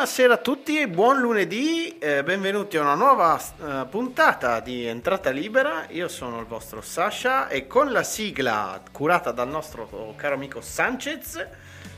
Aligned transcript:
Buonasera 0.00 0.32
a 0.32 0.38
tutti, 0.38 0.86
buon 0.86 1.20
lunedì, 1.20 1.98
eh, 1.98 2.22
benvenuti 2.22 2.78
a 2.78 2.80
una 2.80 2.94
nuova 2.94 3.38
eh, 3.38 3.86
puntata 3.90 4.60
di 4.60 4.86
Entrata 4.86 5.28
Libera. 5.28 5.84
Io 5.90 6.08
sono 6.08 6.40
il 6.40 6.46
vostro 6.46 6.80
Sasha 6.80 7.48
e 7.48 7.66
con 7.66 7.92
la 7.92 8.02
sigla 8.02 8.80
curata 8.90 9.30
dal 9.30 9.48
nostro 9.48 10.14
caro 10.16 10.36
amico 10.36 10.62
Sanchez 10.62 11.46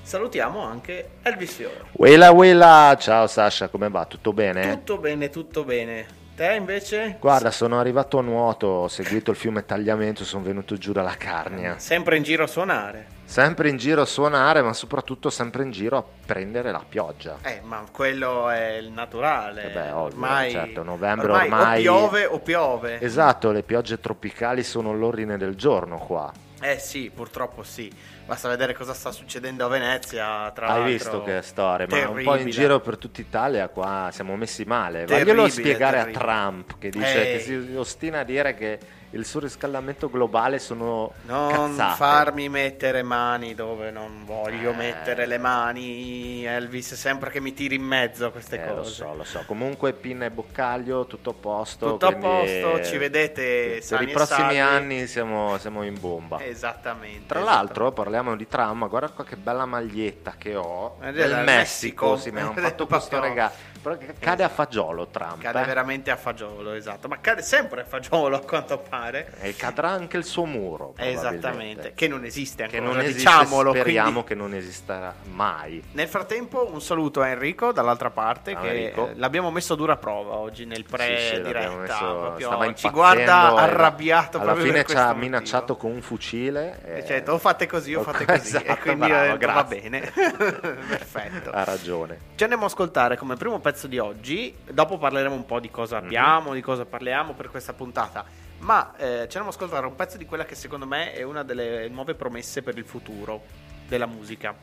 salutiamo 0.02 0.64
anche 0.64 1.10
Elvis 1.22 1.54
Fiore. 1.54 1.84
Wela 1.92 2.32
wela, 2.32 2.96
ciao 2.98 3.28
Sasha, 3.28 3.68
come 3.68 3.88
va? 3.88 4.04
Tutto 4.04 4.32
bene? 4.32 4.68
Tutto 4.78 4.98
bene, 4.98 5.30
tutto 5.30 5.62
bene. 5.62 6.06
Te 6.34 6.54
invece? 6.54 7.18
Guarda, 7.20 7.52
sono 7.52 7.78
arrivato 7.78 8.18
a 8.18 8.22
nuoto, 8.22 8.66
ho 8.66 8.88
seguito 8.88 9.30
il 9.30 9.36
fiume 9.36 9.64
Tagliamento, 9.64 10.24
sono 10.24 10.42
venuto 10.42 10.76
giù 10.76 10.90
dalla 10.90 11.14
Carnia. 11.16 11.78
Sempre 11.78 12.16
in 12.16 12.24
giro 12.24 12.42
a 12.42 12.48
suonare. 12.48 13.11
Sempre 13.32 13.70
in 13.70 13.78
giro 13.78 14.02
a 14.02 14.04
suonare, 14.04 14.60
ma 14.60 14.74
soprattutto 14.74 15.30
sempre 15.30 15.62
in 15.62 15.70
giro 15.70 15.96
a 15.96 16.04
prendere 16.26 16.70
la 16.70 16.84
pioggia. 16.86 17.38
Eh, 17.40 17.62
ma 17.64 17.82
quello 17.90 18.50
è 18.50 18.72
il 18.72 18.90
naturale. 18.90 19.70
Eh 19.70 19.72
beh, 19.72 19.90
ovvio, 19.90 20.02
ormai, 20.02 20.50
certo, 20.50 20.82
novembre 20.82 21.32
ormai, 21.32 21.46
ormai- 21.46 21.86
o 21.86 21.94
piove 21.94 22.26
o 22.26 22.38
piove. 22.40 23.00
Esatto, 23.00 23.50
le 23.50 23.62
piogge 23.62 24.00
tropicali 24.00 24.62
sono 24.62 24.92
l'ordine 24.92 25.38
del 25.38 25.54
giorno 25.54 25.96
qua. 25.96 26.30
Eh 26.60 26.78
sì, 26.78 27.10
purtroppo 27.12 27.62
sì. 27.62 27.90
Basta 28.32 28.48
vedere 28.48 28.72
cosa 28.72 28.94
sta 28.94 29.12
succedendo 29.12 29.66
a 29.66 29.68
Venezia. 29.68 30.50
Tra 30.52 30.68
Hai 30.68 30.84
visto 30.92 31.22
che 31.22 31.42
storia, 31.42 31.86
ma 31.86 31.98
un 31.98 32.14
po' 32.14 32.18
in 32.20 32.24
Terribile. 32.24 32.50
giro 32.50 32.80
per 32.80 32.96
tutta 32.96 33.20
Italia 33.20 33.68
qua 33.68 34.08
siamo 34.10 34.34
messi 34.36 34.64
male. 34.64 35.04
Terribile, 35.04 35.24
Vaglielo 35.34 35.48
spiegare 35.50 35.96
terribile. 35.98 36.18
a 36.18 36.24
Trump 36.24 36.78
che 36.78 36.88
dice 36.88 37.26
Ehi. 37.28 37.36
che 37.36 37.42
si 37.44 37.74
ostina 37.76 38.20
a 38.20 38.24
dire 38.24 38.54
che 38.54 38.78
il 39.14 39.26
surriscaldamento 39.26 40.08
globale 40.08 40.58
sono 40.58 41.12
Non 41.26 41.50
cazzate. 41.76 41.96
farmi 41.96 42.48
mettere 42.48 43.02
mani 43.02 43.54
dove 43.54 43.90
non 43.90 44.22
voglio 44.24 44.70
Eh. 44.70 44.74
mettere 44.76 45.26
le 45.26 45.36
mani, 45.36 46.46
Elvis, 46.46 46.94
sempre 46.94 47.28
che 47.28 47.38
mi 47.38 47.52
tiri 47.52 47.74
in 47.74 47.82
mezzo 47.82 48.24
a 48.24 48.30
queste 48.30 48.58
Eh, 48.58 48.66
lo 48.68 48.76
cose. 48.76 48.90
so, 48.90 49.14
lo 49.14 49.24
so. 49.24 49.42
Comunque 49.44 49.92
pinna 49.92 50.24
e 50.24 50.30
boccaglio, 50.30 51.04
tutto 51.04 51.28
a 51.28 51.34
posto. 51.38 51.90
Tutto 51.90 52.06
a 52.06 52.14
posto, 52.14 52.78
eh, 52.78 52.84
ci 52.86 52.96
vedete 52.96 53.82
Per 53.86 54.00
i 54.00 54.06
prossimi 54.06 54.38
salvi. 54.54 54.58
anni 54.60 55.06
siamo, 55.06 55.58
siamo 55.58 55.82
in 55.82 56.00
bomba. 56.00 56.42
Esattamente. 56.42 57.26
Tra 57.26 57.40
l'altro, 57.40 57.92
parliamo 57.92 58.21
di 58.36 58.46
Trump, 58.48 58.74
ma 58.74 58.86
guarda 58.86 59.08
qua 59.10 59.24
che 59.24 59.36
bella 59.36 59.66
maglietta 59.66 60.34
che 60.38 60.54
ho. 60.54 60.96
Del 61.00 61.42
Messico, 61.44 62.12
Messico. 62.12 62.16
sì, 62.16 62.30
mi 62.30 62.40
hanno 62.40 62.52
fatto 62.56 62.86
questo 62.86 63.20
regalo. 63.20 63.52
Però 63.82 63.96
che 63.98 64.14
cade 64.18 64.44
a 64.44 64.48
fagiolo 64.48 65.08
Trump. 65.08 65.38
Cade 65.40 65.60
eh. 65.62 65.64
veramente 65.64 66.10
a 66.10 66.16
fagiolo, 66.16 66.72
esatto. 66.72 67.08
Ma 67.08 67.18
cade 67.20 67.42
sempre 67.42 67.80
a 67.80 67.84
fagiolo, 67.84 68.36
a 68.36 68.40
quanto 68.40 68.78
pare. 68.78 69.32
E 69.40 69.56
cadrà 69.56 69.88
anche 69.90 70.16
il 70.16 70.24
suo 70.24 70.44
muro. 70.44 70.94
Esattamente. 70.96 71.92
Che 71.94 72.06
non 72.08 72.24
esiste 72.24 72.66
Che 72.66 72.76
ancora, 72.78 72.94
non 72.96 73.02
esiste, 73.04 73.18
diciamolo. 73.28 73.74
speriamo 73.74 74.10
quindi- 74.22 74.28
che 74.28 74.34
non 74.34 74.54
esisterà 74.54 75.12
mai. 75.32 75.82
Nel 75.92 76.06
frattempo 76.08 76.70
un 76.72 76.80
saluto 76.80 77.20
a 77.20 77.28
Enrico 77.28 77.72
dall'altra 77.72 78.10
parte 78.10 78.56
che 78.56 78.68
Enrico. 78.68 79.10
l'abbiamo 79.16 79.50
messo 79.50 79.72
a 79.72 79.76
dura 79.76 79.96
prova 79.96 80.34
oggi 80.36 80.64
nel 80.64 80.78
Sì, 80.78 80.82
sì, 80.84 80.90
pre-diretta. 80.90 81.98
proprio 81.98 82.46
stava 82.48 82.74
ci 82.74 82.88
guarda 82.90 83.54
arrabbiato 83.56 84.38
Alla 84.40 84.54
fine 84.54 84.84
ci 84.84 84.94
ha 84.96 85.06
motivo. 85.06 85.18
minacciato 85.20 85.76
con 85.76 85.90
un 85.90 86.02
fucile. 86.02 86.80
E 86.84 86.98
e- 86.98 87.06
certo, 87.06 87.32
o 87.32 87.38
fate 87.38 87.66
così 87.66 87.94
o 87.94 88.00
Oh, 88.00 88.02
fate 88.04 88.24
così. 88.24 88.56
esatto, 88.56 88.70
e 88.72 88.78
quindi 88.78 89.06
bravo, 89.08 89.36
va 89.52 89.64
bene. 89.64 90.00
Perfetto. 90.14 91.50
Ha 91.50 91.64
ragione. 91.64 92.18
Ci 92.34 92.42
andiamo 92.42 92.64
a 92.64 92.66
ascoltare 92.66 93.16
come 93.16 93.36
primo 93.36 93.58
pezzo 93.58 93.70
di 93.86 93.98
oggi. 93.98 94.54
Dopo 94.70 94.98
parleremo 94.98 95.34
un 95.34 95.44
po' 95.46 95.60
di 95.60 95.70
cosa 95.70 95.98
Mhm. 95.98 96.04
abbiamo, 96.04 96.54
di 96.54 96.60
cosa 96.60 96.84
parliamo 96.84 97.32
per 97.34 97.48
questa 97.50 97.72
puntata. 97.72 98.24
Ma 98.58 98.92
eh, 98.96 99.02
ci 99.02 99.36
andiamo 99.36 99.46
a 99.48 99.50
ascoltare 99.50 99.86
un 99.86 99.96
pezzo 99.96 100.16
di 100.16 100.24
quella 100.24 100.44
che 100.44 100.54
secondo 100.54 100.86
me 100.86 101.12
è 101.12 101.22
una 101.22 101.42
delle 101.42 101.88
nuove 101.88 102.14
promesse 102.14 102.62
per 102.62 102.76
il 102.78 102.84
futuro 102.84 103.42
della 103.88 104.06
musica. 104.06 104.54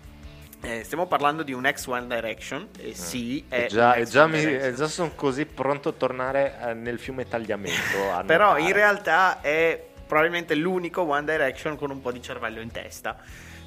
Eh, 0.61 0.83
stiamo 0.83 1.05
parlando 1.07 1.43
di 1.43 1.53
un 1.53 1.65
ex 1.65 1.85
One 1.87 2.07
Direction. 2.07 2.67
E 2.77 2.93
sì, 2.93 3.45
è 3.47 3.67
già, 3.67 4.01
già 4.03 4.27
mi- 4.27 4.73
già 4.75 4.87
sono 4.87 5.11
così 5.15 5.45
pronto 5.45 5.89
a 5.89 5.91
tornare 5.93 6.57
eh, 6.61 6.73
nel 6.73 6.99
fiume 6.99 7.27
tagliamento. 7.27 7.77
Però 8.25 8.57
in 8.57 8.71
realtà 8.73 9.39
è 9.41 9.85
probabilmente 10.05 10.55
l'unico 10.55 11.01
One 11.03 11.23
Direction 11.23 11.77
con 11.77 11.91
un 11.91 12.01
po' 12.01 12.11
di 12.11 12.21
cervello 12.21 12.59
in 12.61 12.71
testa. 12.71 13.17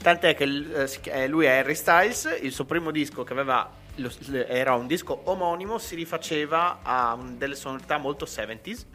Tant'è 0.03 0.34
che 0.34 0.44
eh, 0.44 0.88
eh, 1.04 1.28
lui 1.28 1.44
è 1.47 1.59
Harry 1.59 1.74
Styles, 1.74 2.38
il 2.42 2.53
suo 2.53 2.64
primo 2.64 2.91
disco 2.91 3.22
che 3.22 3.32
aveva 3.32 3.70
lo- 3.97 4.10
era 4.47 4.75
un 4.75 4.86
disco 4.86 5.20
omonimo, 5.25 5.78
si 5.78 5.94
rifaceva 5.94 6.80
a 6.82 7.19
delle 7.36 7.54
sonorità 7.54 7.98
molto 7.98 8.25
70s, 8.26 8.86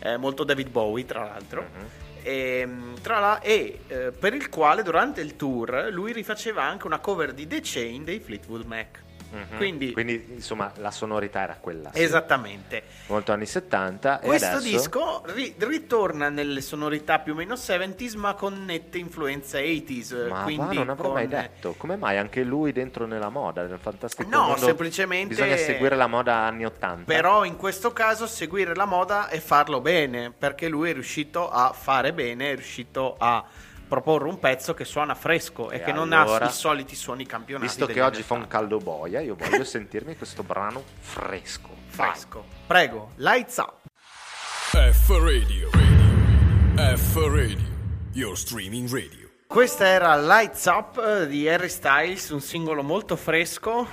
eh, 0.00 0.16
molto 0.16 0.44
David 0.44 0.68
Bowie 0.68 1.04
tra 1.04 1.24
l'altro. 1.24 1.62
Mhm. 1.62 1.86
E, 2.24 2.68
tra 3.02 3.18
la- 3.18 3.40
e, 3.40 3.80
eh, 3.88 4.12
per 4.12 4.32
il 4.34 4.48
quale 4.48 4.82
durante 4.82 5.20
il 5.20 5.34
tour 5.36 5.88
lui 5.90 6.12
rifaceva 6.12 6.62
anche 6.62 6.86
una 6.86 6.98
cover 7.00 7.32
di 7.32 7.46
The 7.46 7.60
Chain 7.62 8.04
dei 8.04 8.20
Fleetwood 8.20 8.64
Mac. 8.64 9.02
Mhm. 9.32 9.56
Quindi, 9.56 9.92
Quindi, 9.92 10.26
insomma, 10.34 10.70
la 10.76 10.90
sonorità 10.90 11.40
era 11.42 11.56
quella. 11.60 11.90
sì. 11.92 12.02
esattamente. 12.02 12.82
Molto 13.06 13.32
anni 13.32 13.46
70. 13.46 14.20
e 14.20 14.26
Questo 14.26 14.46
adesso- 14.56 14.62
disco 14.68 15.22
ri- 15.26 15.54
ritorna 15.58 16.28
nelle 16.28 16.60
sonorità 16.60 17.18
più 17.20 17.32
o 17.32 17.36
meno 17.36 17.54
70s, 17.56 18.14
ma 18.16 18.34
con 18.34 18.64
nette 18.64 18.98
influenze 18.98 19.60
80s. 19.62 20.28
Ma 20.28 20.44
va, 20.44 20.72
non 20.72 20.88
avrei 20.90 20.96
con- 20.96 21.12
mai 21.12 21.28
detto. 21.28 21.74
Come 21.78 21.96
mai 21.96 22.18
anche 22.18 22.42
lui 22.42 22.72
dentro 22.72 23.06
nella 23.06 23.30
moda, 23.30 23.64
nel 23.66 23.78
fantastico 23.80 24.28
No, 24.28 24.42
mondo? 24.48 24.56
semplicemente- 24.66 25.28
Bisogna 25.34 25.56
seguire 25.56 25.96
la 25.96 26.06
moda 26.06 26.34
anni 26.36 26.64
80. 26.66 27.04
Però 27.04 27.44
in 27.44 27.56
questo 27.56 27.92
caso 27.92 28.26
seguire 28.26 28.74
la 28.74 28.84
moda 28.84 29.28
e 29.28 29.40
farlo 29.40 29.80
bene, 29.80 30.30
perché 30.36 30.68
lui 30.68 30.90
è 30.90 30.92
riuscito 30.92 31.48
a 31.50 31.72
fare 31.72 32.12
bene, 32.12 32.50
è 32.50 32.54
riuscito 32.54 33.16
a 33.18 33.44
proporre 33.92 34.26
un 34.26 34.38
pezzo 34.38 34.72
che 34.72 34.86
suona 34.86 35.14
fresco 35.14 35.70
e, 35.70 35.76
E 35.76 35.82
che 35.82 35.92
non 35.92 36.14
allora, 36.14 36.46
ha 36.46 36.48
i 36.48 36.52
soliti 36.52 36.96
suoni 36.96 37.26
campionati. 37.26 37.66
Visto 37.66 37.84
che 37.84 38.00
oggi 38.00 38.22
fa 38.22 38.32
un 38.32 38.44
80. 38.44 38.56
caldo 38.56 38.78
boia, 38.78 39.20
io 39.20 39.34
voglio 39.34 39.64
sentirmi 39.64 40.16
questo 40.16 40.42
brano 40.42 40.82
fresco. 40.98 41.68
Vai. 41.94 42.08
fresco. 42.08 42.42
Prego, 42.66 43.10
lights 43.16 43.58
up. 43.58 43.74
F 44.70 45.08
Radio. 45.10 45.68
radio. 45.72 46.96
F 46.96 47.16
Radio. 47.16 47.68
Your 48.14 48.34
streaming 48.34 48.90
radio. 48.90 49.28
Questa 49.46 49.86
era 49.86 50.16
Lights 50.16 50.64
Up 50.64 50.96
eh, 50.96 51.26
di 51.26 51.46
Harry 51.46 51.68
Styles, 51.68 52.30
un 52.30 52.40
singolo 52.40 52.82
molto 52.82 53.16
fresco, 53.16 53.86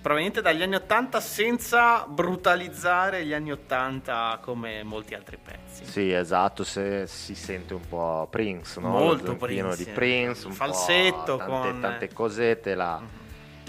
proveniente 0.00 0.40
dagli 0.40 0.62
anni 0.62 0.74
80 0.76 1.20
senza 1.20 2.06
brutalizzare 2.06 3.24
gli 3.24 3.32
anni 3.32 3.52
80 3.52 4.38
come 4.42 4.82
molti 4.82 5.14
altri 5.14 5.38
pezzi. 5.42 5.84
Sì, 5.84 6.12
esatto, 6.12 6.64
se 6.64 7.06
si 7.06 7.34
sente 7.34 7.74
un 7.74 7.86
po' 7.88 8.26
Prince, 8.30 8.80
no? 8.80 8.88
Molto 8.90 9.36
Prince, 9.36 9.84
di 9.84 9.90
Prince, 9.90 10.46
un 10.46 10.52
falsetto 10.52 11.36
po' 11.36 11.44
tante, 11.44 11.70
con- 11.70 11.80
tante 11.80 12.12
cosette, 12.12 12.74
la, 12.74 13.00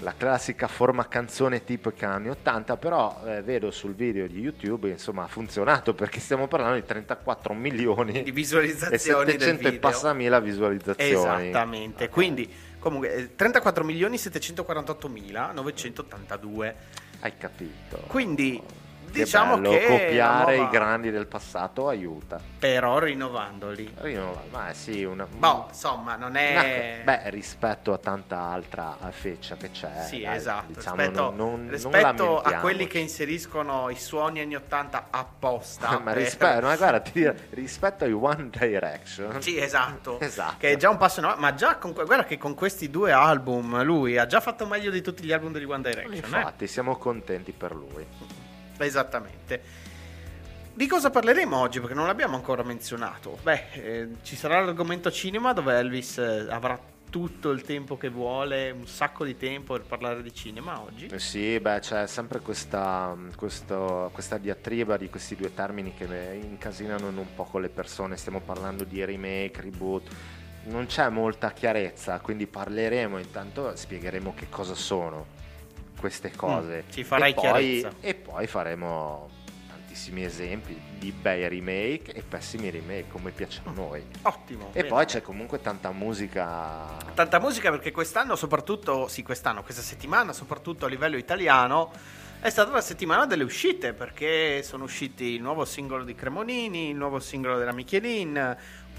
la 0.00 0.14
classica 0.16 0.68
forma 0.68 1.08
canzone 1.08 1.64
tipica 1.64 2.10
anni 2.10 2.28
80, 2.28 2.76
però 2.76 3.22
eh, 3.26 3.42
vedo 3.42 3.70
sul 3.70 3.94
video 3.94 4.26
di 4.26 4.38
YouTube, 4.38 4.88
insomma, 4.88 5.24
ha 5.24 5.28
funzionato 5.28 5.94
perché 5.94 6.20
stiamo 6.20 6.46
parlando 6.48 6.76
di 6.76 6.84
34 6.84 7.54
milioni 7.54 8.12
Di 8.22 8.28
e 8.28 8.32
visualizzazioni 8.32 9.24
del 9.24 9.40
700 9.40 9.68
e 9.68 9.78
passa 9.78 10.12
mila 10.12 10.38
visualizzazioni. 10.38 11.48
Esattamente, 11.48 12.04
Eh, 12.04 12.08
quindi 12.10 12.52
comunque 12.86 13.14
eh, 13.14 13.34
34 13.34 13.82
milioni 13.82 14.16
748 14.16 15.08
mila 15.08 15.50
982. 15.50 16.76
Hai 17.18 17.36
capito. 17.36 18.04
Quindi 18.06 18.62
diciamo 19.10 19.56
bello, 19.58 19.70
che 19.70 19.86
copiare 19.86 20.56
nuova- 20.56 20.68
i 20.68 20.72
grandi 20.72 21.10
del 21.10 21.26
passato 21.26 21.88
aiuta. 21.88 22.40
però 22.58 22.98
rinnovandoli. 22.98 23.94
Io, 24.04 24.42
ma 24.50 24.72
sì, 24.72 25.04
una, 25.04 25.26
Boh, 25.26 25.66
insomma, 25.68 26.16
non 26.16 26.36
è 26.36 27.00
Una- 27.02 27.16
beh, 27.16 27.30
rispetto 27.30 27.92
a 27.92 27.98
tanta 27.98 28.38
altra 28.40 28.96
feccia 29.10 29.56
che 29.56 29.70
c'è, 29.70 30.04
Sì, 30.08 30.22
dai, 30.22 30.36
esatto. 30.36 30.72
diciamo, 30.74 30.96
rispetto 30.96 31.32
non, 31.34 31.68
rispetto 31.70 32.40
a 32.42 32.52
quelli 32.60 32.86
che 32.86 32.98
inseriscono 32.98 33.88
i 33.90 33.96
suoni 33.96 34.40
anni 34.40 34.56
80 34.56 35.06
apposta. 35.10 35.90
ma 36.02 36.12
per- 36.12 36.22
rispetto, 36.22 36.66
ma 36.66 36.76
guarda, 36.76 37.00
ti 37.00 37.12
dirò, 37.12 37.32
rispetto 37.50 38.04
ai 38.04 38.12
One 38.12 38.50
Direction, 38.50 39.40
Sì, 39.40 39.58
esatto. 39.58 40.18
Esatto. 40.26 40.54
Che 40.58 40.70
è 40.72 40.76
già 40.76 40.90
un 40.90 40.96
passo 40.96 41.20
in 41.20 41.26
avanti. 41.26 41.42
Ma 41.42 41.54
già 41.54 41.76
con, 41.76 41.92
guarda 41.92 42.24
che 42.24 42.36
con 42.38 42.54
questi 42.54 42.90
due 42.90 43.12
album 43.12 43.82
lui 43.84 44.18
ha 44.18 44.26
già 44.26 44.40
fatto 44.40 44.66
meglio 44.66 44.90
di 44.90 45.00
tutti 45.02 45.22
gli 45.22 45.32
album 45.32 45.52
degli 45.52 45.64
One 45.64 45.82
Direction. 45.82 46.12
eh? 46.12 46.16
infatti, 46.16 46.66
siamo 46.66 46.96
contenti 46.96 47.52
per 47.52 47.74
lui. 47.74 48.04
Esattamente. 48.78 49.62
Di 50.74 50.86
cosa 50.86 51.08
parleremo 51.10 51.56
oggi? 51.56 51.80
Perché 51.80 51.94
non 51.94 52.06
l'abbiamo 52.06 52.36
ancora 52.36 52.62
menzionato. 52.62 53.38
Beh, 53.42 53.64
eh, 53.72 54.08
ci 54.22 54.36
sarà 54.36 54.62
l'argomento 54.62 55.10
cinema 55.10 55.54
dove 55.54 55.74
Elvis 55.78 56.18
eh, 56.18 56.46
avrà 56.50 56.78
tutto 57.08 57.50
il 57.50 57.62
tempo 57.62 57.96
che 57.96 58.10
vuole, 58.10 58.70
un 58.72 58.86
sacco 58.86 59.24
di 59.24 59.38
tempo 59.38 59.72
per 59.72 59.84
parlare 59.84 60.22
di 60.22 60.34
cinema 60.34 60.82
oggi. 60.82 61.06
Eh 61.06 61.18
Sì, 61.18 61.58
beh, 61.58 61.78
c'è 61.78 62.06
sempre 62.06 62.40
questa, 62.40 63.16
questo- 63.36 64.10
questa 64.12 64.36
diatriba 64.36 64.98
di 64.98 65.08
questi 65.08 65.34
due 65.34 65.54
termini 65.54 65.94
che 65.94 66.04
incasinano 66.42 67.06
un 67.06 67.34
po' 67.34 67.44
con 67.44 67.62
le 67.62 67.70
persone. 67.70 68.18
Stiamo 68.18 68.40
parlando 68.40 68.84
di 68.84 69.02
remake, 69.02 69.62
reboot. 69.62 70.08
Non 70.64 70.84
c'è 70.84 71.08
molta 71.08 71.52
chiarezza, 71.52 72.20
quindi 72.20 72.46
parleremo, 72.46 73.16
intanto 73.18 73.74
spiegheremo 73.74 74.34
che 74.34 74.48
cosa 74.50 74.74
sono 74.74 75.34
queste 75.98 76.30
cose. 76.34 76.84
Mm, 76.86 76.90
ci 76.90 77.04
farai 77.04 77.30
e 77.30 77.34
poi. 77.34 77.86
E 78.00 78.14
poi 78.14 78.46
faremo 78.46 79.28
tantissimi 79.68 80.24
esempi 80.24 80.78
di 80.98 81.10
bei 81.10 81.48
remake 81.48 82.12
e 82.12 82.22
pessimi 82.22 82.70
remake, 82.70 83.06
come 83.08 83.30
piacciono 83.30 83.70
a 83.70 83.72
noi. 83.72 84.06
Ottimo. 84.22 84.68
E 84.72 84.80
bene. 84.80 84.88
poi 84.88 85.06
c'è 85.06 85.22
comunque 85.22 85.60
tanta 85.60 85.90
musica 85.92 86.96
Tanta 87.14 87.40
musica 87.40 87.70
perché 87.70 87.92
quest'anno, 87.92 88.36
soprattutto, 88.36 89.08
sì, 89.08 89.22
quest'anno, 89.22 89.62
questa 89.62 89.82
settimana, 89.82 90.34
soprattutto 90.34 90.84
a 90.84 90.88
livello 90.88 91.16
italiano, 91.16 91.90
è 92.40 92.50
stata 92.50 92.70
la 92.70 92.82
settimana 92.82 93.24
delle 93.24 93.42
uscite 93.42 93.94
perché 93.94 94.62
sono 94.62 94.84
usciti 94.84 95.24
il 95.24 95.40
nuovo 95.40 95.64
singolo 95.64 96.04
di 96.04 96.14
Cremonini, 96.14 96.90
il 96.90 96.96
nuovo 96.96 97.18
singolo 97.18 97.56
della 97.56 97.72
Michelin, 97.72 98.56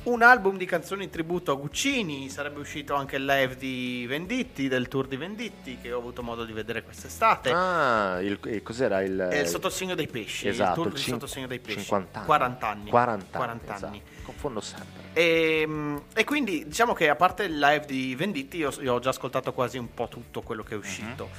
un 0.07 0.21
album 0.21 0.57
di 0.57 0.65
canzoni 0.65 1.09
tributo 1.09 1.51
a 1.51 1.56
Guccini, 1.56 2.30
sarebbe 2.30 2.59
uscito 2.59 2.95
anche 2.95 3.18
il 3.18 3.25
live 3.25 3.57
di 3.57 4.06
Venditti, 4.07 4.69
del 4.69 4.88
tour 4.88 5.06
di 5.07 5.18
Venditti 5.18 5.77
che 5.81 5.92
ho 5.92 6.00
avuto 6.00 6.24
modo 6.24 6.45
di 6.45 6.54
vedere 6.54 6.81
quest'estate. 6.81 7.51
Ah, 7.51 8.21
il, 8.21 8.39
eh, 8.45 8.62
cos'era 8.63 9.01
il... 9.01 9.18
È 9.18 9.39
il 9.39 9.48
sottosegno 9.48 9.95
dei 9.95 10.07
pesci, 10.07 10.48
Esatto, 10.48 10.69
il 10.69 10.75
tour 10.75 10.95
il 10.95 11.01
cin- 11.01 11.13
sottosegno 11.13 11.48
dei 11.48 11.59
pesci. 11.59 11.80
50 11.80 12.19
anni. 12.19 12.25
40 12.25 12.68
anni. 12.68 12.89
40 12.89 13.24
anni, 13.24 13.31
40 13.31 13.74
anni. 13.74 13.98
esatto. 13.98 14.21
Confondo 14.24 14.62
sempre. 14.62 15.04
E, 15.12 16.00
e 16.13 16.24
quindi 16.24 16.65
diciamo 16.65 16.94
che 16.94 17.09
a 17.09 17.15
parte 17.15 17.44
il 17.44 17.59
live 17.59 17.86
di 17.86 18.15
Venditti, 18.15 18.57
io, 18.57 18.71
io 18.80 18.94
ho 18.94 19.00
già 19.00 19.09
ascoltato 19.09 19.51
quasi 19.51 19.77
un 19.77 19.94
po' 19.94 20.07
tutto 20.07 20.42
quello 20.42 20.63
che 20.63 20.75
è 20.75 20.77
uscito. 20.77 21.30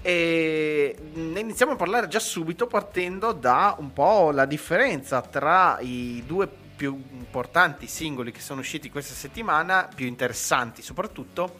E 0.00 0.96
ne 1.12 1.40
iniziamo 1.40 1.72
a 1.72 1.76
parlare 1.76 2.08
già 2.08 2.20
subito 2.20 2.66
partendo 2.66 3.32
da 3.32 3.76
un 3.78 3.92
po' 3.92 4.30
la 4.30 4.46
differenza 4.46 5.20
tra 5.20 5.78
i 5.80 6.22
due 6.24 6.48
più 6.78 7.02
importanti 7.10 7.88
singoli 7.88 8.30
che 8.30 8.38
sono 8.38 8.60
usciti 8.60 8.88
questa 8.88 9.12
settimana, 9.12 9.88
più 9.92 10.06
interessanti 10.06 10.80
soprattutto, 10.80 11.58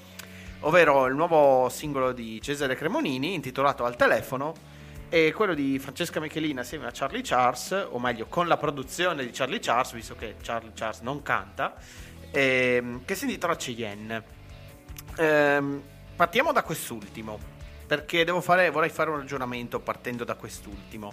ovvero 0.61 1.07
il 1.07 1.17
nuovo 1.17 1.69
singolo 1.69 2.13
di 2.13 2.41
Cesare 2.41 2.77
Cremonini 2.77 3.35
intitolato 3.35 3.85
Al 3.85 3.97
telefono 3.97 4.55
e 5.09 5.33
quello 5.33 5.55
di 5.55 5.77
Francesca 5.81 6.21
Michelina 6.21 6.61
assieme 6.61 6.87
a 6.87 6.91
Charlie 6.93 7.23
Charles, 7.25 7.89
o 7.91 7.99
meglio 7.99 8.27
con 8.27 8.47
la 8.47 8.57
produzione 8.57 9.25
di 9.25 9.33
Charlie 9.33 9.59
Charles, 9.59 9.93
visto 9.93 10.15
che 10.15 10.37
Charlie 10.41 10.71
Charles 10.73 11.01
non 11.01 11.21
canta, 11.23 11.75
ehm, 12.31 13.05
che 13.05 13.15
si 13.17 13.25
intitola 13.25 13.57
Cheyenne. 13.57 14.23
Ehm, 15.17 15.83
partiamo 16.15 16.53
da 16.53 16.63
quest'ultimo, 16.63 17.41
perché 17.89 18.25
fare, 18.41 18.71
vorrei 18.71 18.91
fare 18.91 19.11
un 19.11 19.17
ragionamento 19.17 19.81
partendo 19.81 20.23
da 20.23 20.35
quest'ultimo. 20.35 21.13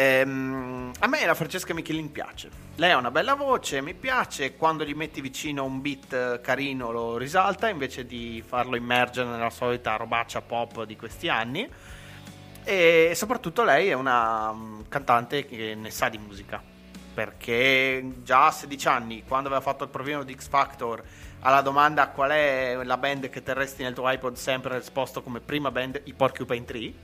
Ehm, 0.00 0.92
a 1.00 1.08
me 1.08 1.26
la 1.26 1.34
Francesca 1.34 1.74
Michelin 1.74 2.12
piace. 2.12 2.48
Lei 2.76 2.92
ha 2.92 2.96
una 2.96 3.10
bella 3.10 3.34
voce, 3.34 3.82
mi 3.82 3.94
piace. 3.94 4.54
Quando 4.54 4.84
gli 4.84 4.94
metti 4.94 5.20
vicino 5.20 5.64
un 5.64 5.80
beat 5.80 6.12
eh, 6.12 6.40
carino 6.40 6.92
lo 6.92 7.16
risalta 7.16 7.68
invece 7.68 8.06
di 8.06 8.40
farlo 8.46 8.76
immergere 8.76 9.28
nella 9.28 9.50
solita 9.50 9.96
robaccia 9.96 10.40
pop 10.40 10.84
di 10.84 10.94
questi 10.94 11.28
anni. 11.28 11.68
E 12.62 13.10
soprattutto 13.16 13.64
lei 13.64 13.88
è 13.88 13.94
una 13.94 14.52
mm, 14.52 14.82
cantante 14.88 15.44
che 15.44 15.74
ne 15.74 15.90
sa 15.90 16.08
di 16.08 16.18
musica. 16.18 16.62
Perché 17.12 18.18
già 18.22 18.46
a 18.46 18.52
16 18.52 18.86
anni, 18.86 19.24
quando 19.26 19.48
aveva 19.48 19.60
fatto 19.62 19.82
il 19.82 19.90
provino 19.90 20.22
di 20.22 20.32
X 20.32 20.46
Factor, 20.48 21.02
alla 21.40 21.60
domanda 21.60 22.06
qual 22.10 22.30
è 22.30 22.78
la 22.84 22.98
band 22.98 23.28
che 23.30 23.42
terresti 23.42 23.82
nel 23.82 23.94
tuo 23.94 24.08
iPod, 24.08 24.36
sempre 24.36 24.74
ha 24.74 24.78
risposto 24.78 25.22
come 25.24 25.40
prima 25.40 25.72
band 25.72 26.02
i 26.04 26.12
Porcupine 26.14 26.64
Tree. 26.64 26.94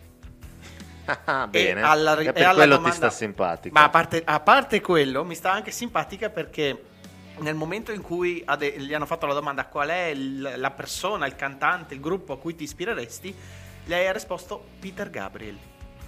Ah, 1.24 1.46
bene. 1.46 1.82
alla 1.82 2.14
ri- 2.14 2.26
e 2.26 2.28
e 2.28 2.32
per 2.32 2.42
alla 2.44 2.54
quello 2.54 2.74
domanda- 2.76 2.90
ti 2.90 2.96
sta 2.96 3.10
simpatico. 3.10 3.74
Ma 3.74 3.84
a 3.84 3.88
parte, 3.90 4.22
a 4.24 4.40
parte 4.40 4.80
quello, 4.80 5.24
mi 5.24 5.34
sta 5.34 5.52
anche 5.52 5.70
simpatica 5.70 6.30
perché 6.30 6.84
nel 7.38 7.54
momento 7.54 7.92
in 7.92 8.00
cui 8.00 8.42
ha 8.44 8.56
gli 8.56 8.94
hanno 8.94 9.06
fatto 9.06 9.26
la 9.26 9.34
domanda 9.34 9.66
qual 9.66 9.88
è 9.88 10.04
il- 10.06 10.54
la 10.56 10.70
persona, 10.70 11.26
il 11.26 11.34
cantante, 11.36 11.94
il 11.94 12.00
gruppo 12.00 12.32
a 12.32 12.38
cui 12.38 12.54
ti 12.54 12.62
ispireresti, 12.64 13.34
lei 13.86 14.06
ha 14.06 14.12
risposto 14.12 14.64
Peter 14.80 15.10
Gabriel. 15.10 15.58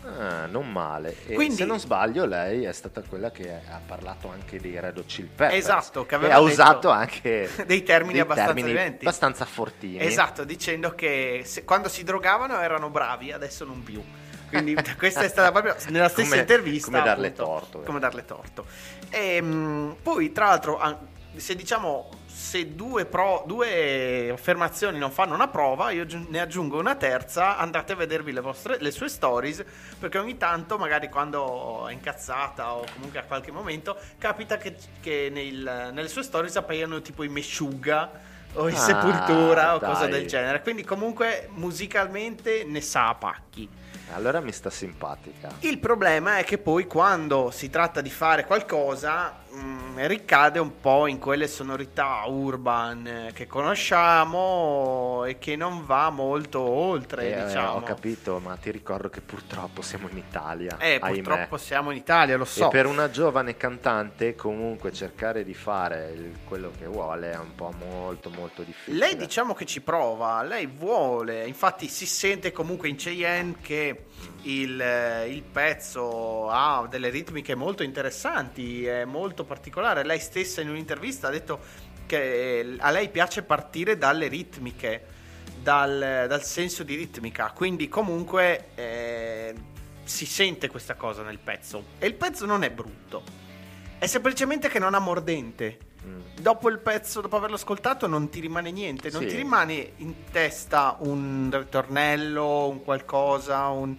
Ah, 0.04 0.46
non 0.46 0.70
male. 0.70 1.16
E 1.26 1.34
Quindi- 1.34 1.56
se 1.56 1.64
non 1.64 1.80
sbaglio, 1.80 2.26
lei 2.26 2.62
è 2.62 2.72
stata 2.72 3.02
quella 3.02 3.32
che 3.32 3.50
ha 3.52 3.80
parlato 3.84 4.30
anche 4.30 4.60
dei 4.60 4.78
Red 4.78 4.98
Hot 4.98 5.06
Chili 5.06 5.26
Peppers. 5.34 5.56
Esatto, 5.58 6.06
che 6.06 6.14
e 6.14 6.16
aveva 6.18 6.34
ha 6.36 6.38
detto 6.38 6.52
usato 6.52 6.90
anche 6.90 7.50
dei 7.66 7.82
termini 7.82 8.20
abbastanza 8.20 8.54
termini 8.54 8.78
abbastanza 9.00 9.44
fortini. 9.44 9.98
Esatto, 10.00 10.44
dicendo 10.44 10.94
che 10.94 11.42
se- 11.44 11.64
quando 11.64 11.88
si 11.88 12.04
drogavano 12.04 12.60
erano 12.60 12.88
bravi, 12.88 13.32
adesso 13.32 13.64
non 13.64 13.82
più. 13.82 14.00
Quindi 14.48 14.74
questa 14.96 15.22
è 15.22 15.28
stata 15.28 15.50
proprio 15.52 15.74
nella 15.88 16.08
stessa 16.08 16.28
Come- 16.30 16.40
intervista. 16.40 16.90
come 16.90 17.02
darle 17.02 17.26
appunto, 17.28 17.44
torto, 17.44 17.80
Come 17.82 17.98
eh. 17.98 18.00
darle 18.00 18.24
torto. 18.24 18.66
E, 19.10 19.40
mh, 19.40 19.96
poi, 20.02 20.32
tra 20.32 20.46
l'altro, 20.46 20.80
se 21.36 21.54
diciamo 21.54 22.08
se 22.26 22.74
due, 22.74 23.06
pro- 23.06 23.44
due 23.46 24.28
affermazioni 24.30 24.98
non 24.98 25.10
fanno 25.10 25.34
una 25.34 25.48
prova, 25.48 25.90
io 25.90 26.04
ne 26.28 26.38
aggiungo 26.38 26.78
una 26.78 26.94
terza. 26.94 27.56
Andate 27.56 27.94
a 27.94 27.96
vedervi 27.96 28.30
le, 28.30 28.40
vostre, 28.40 28.76
le 28.78 28.90
sue 28.90 29.08
stories. 29.08 29.64
Perché 29.98 30.18
ogni 30.18 30.36
tanto, 30.36 30.76
magari 30.76 31.08
quando 31.08 31.88
è 31.88 31.92
incazzata 31.92 32.74
o 32.74 32.84
comunque 32.92 33.20
a 33.20 33.22
qualche 33.24 33.50
momento, 33.50 33.96
capita 34.18 34.58
che, 34.58 34.76
che 35.00 35.28
nel- 35.32 35.90
nelle 35.92 36.08
sue 36.08 36.22
stories 36.22 36.54
appaiano 36.56 37.00
tipo 37.00 37.22
i 37.22 37.28
Meshuga 37.28 38.10
o 38.52 38.68
i 38.68 38.74
Ah, 38.74 38.76
Sepultura 38.76 39.74
o 39.74 39.78
dai. 39.78 39.90
cose 39.92 40.08
del 40.08 40.26
genere. 40.26 40.60
Quindi, 40.60 40.84
comunque, 40.84 41.48
musicalmente 41.54 42.64
ne 42.64 42.80
sa 42.82 43.08
a 43.08 43.14
pacchi. 43.14 43.68
Allora 44.14 44.40
mi 44.40 44.52
sta 44.52 44.70
simpatica. 44.70 45.50
Il 45.60 45.78
problema 45.78 46.38
è 46.38 46.44
che 46.44 46.58
poi 46.58 46.86
quando 46.86 47.50
si 47.50 47.68
tratta 47.70 48.00
di 48.00 48.10
fare 48.10 48.46
qualcosa 48.46 49.44
mh, 49.56 50.06
ricade 50.06 50.58
un 50.58 50.80
po' 50.80 51.06
in 51.06 51.18
quelle 51.18 51.46
sonorità 51.48 52.22
urban 52.26 53.06
eh, 53.06 53.30
che 53.32 53.46
conosciamo 53.46 55.24
e 55.24 55.38
che 55.38 55.56
non 55.56 55.84
va 55.84 56.10
molto 56.10 56.60
oltre, 56.60 57.34
Eh, 57.34 57.44
diciamo. 57.46 57.76
Ho 57.76 57.82
capito, 57.82 58.38
ma 58.38 58.56
ti 58.56 58.70
ricordo 58.70 59.08
che 59.08 59.20
purtroppo 59.20 59.82
siamo 59.82 60.08
in 60.10 60.16
Italia. 60.18 60.76
Eh, 60.78 60.98
ahimè. 61.00 61.22
purtroppo 61.22 61.56
siamo 61.56 61.90
in 61.90 61.96
Italia, 61.98 62.36
lo 62.36 62.44
so. 62.44 62.66
E 62.66 62.70
per 62.70 62.86
una 62.86 63.10
giovane 63.10 63.56
cantante 63.56 64.34
comunque 64.34 64.92
cercare 64.92 65.44
di 65.44 65.54
fare 65.54 66.12
il- 66.14 66.34
quello 66.44 66.70
che 66.78 66.86
vuole 66.86 67.32
è 67.32 67.38
un 67.38 67.54
po' 67.54 67.72
molto 67.78 68.30
molto 68.30 68.62
difficile. 68.62 68.98
Lei 68.98 69.16
diciamo 69.16 69.54
che 69.54 69.64
ci 69.64 69.80
prova, 69.80 70.42
lei 70.42 70.66
vuole, 70.66 71.46
infatti 71.46 71.88
si 71.88 72.06
sente 72.06 72.52
comunque 72.52 72.88
in 72.88 72.96
Cheyenne 72.96 73.56
che 73.60 74.04
il, 74.42 74.80
eh, 74.80 75.28
il 75.28 75.42
pezzo 75.42 76.48
ha 76.50 76.86
delle 76.88 77.08
ritmiche 77.08 77.54
molto 77.54 77.82
interessanti, 77.82 78.86
è 78.86 79.04
molto 79.04 79.44
particolare. 79.46 80.04
Lei 80.04 80.20
stessa 80.20 80.60
in 80.60 80.68
un'intervista 80.68 81.28
ha 81.28 81.30
detto 81.30 81.60
che 82.06 82.76
a 82.78 82.90
lei 82.90 83.08
piace 83.08 83.42
partire 83.42 83.96
dalle 83.96 84.28
ritmiche, 84.28 85.04
dal, 85.62 86.26
dal 86.28 86.44
senso 86.44 86.82
di 86.82 86.94
ritmica, 86.94 87.50
quindi 87.54 87.88
comunque 87.88 88.68
eh, 88.74 89.54
si 90.04 90.26
sente 90.26 90.68
questa 90.68 90.94
cosa 90.94 91.22
nel 91.22 91.38
pezzo. 91.38 91.84
E 91.98 92.06
il 92.06 92.14
pezzo 92.14 92.46
non 92.46 92.62
è 92.62 92.70
brutto, 92.70 93.22
è 93.98 94.06
semplicemente 94.06 94.68
che 94.68 94.78
non 94.78 94.94
ha 94.94 94.98
mordente 94.98 95.78
Mm. 96.06 96.20
dopo 96.40 96.68
il 96.68 96.78
pezzo, 96.78 97.20
dopo 97.20 97.34
averlo 97.36 97.56
ascoltato, 97.56 98.06
non 98.06 98.28
ti 98.28 98.38
rimane 98.38 98.70
niente, 98.70 99.10
non 99.10 99.22
Sì. 99.22 99.26
ti 99.26 99.34
rimane 99.36 99.92
in 99.96 100.14
testa 100.30 100.94
un 101.00 101.50
ritornello, 101.52 102.68
un 102.68 102.84
qualcosa, 102.84 103.66
un, 103.68 103.96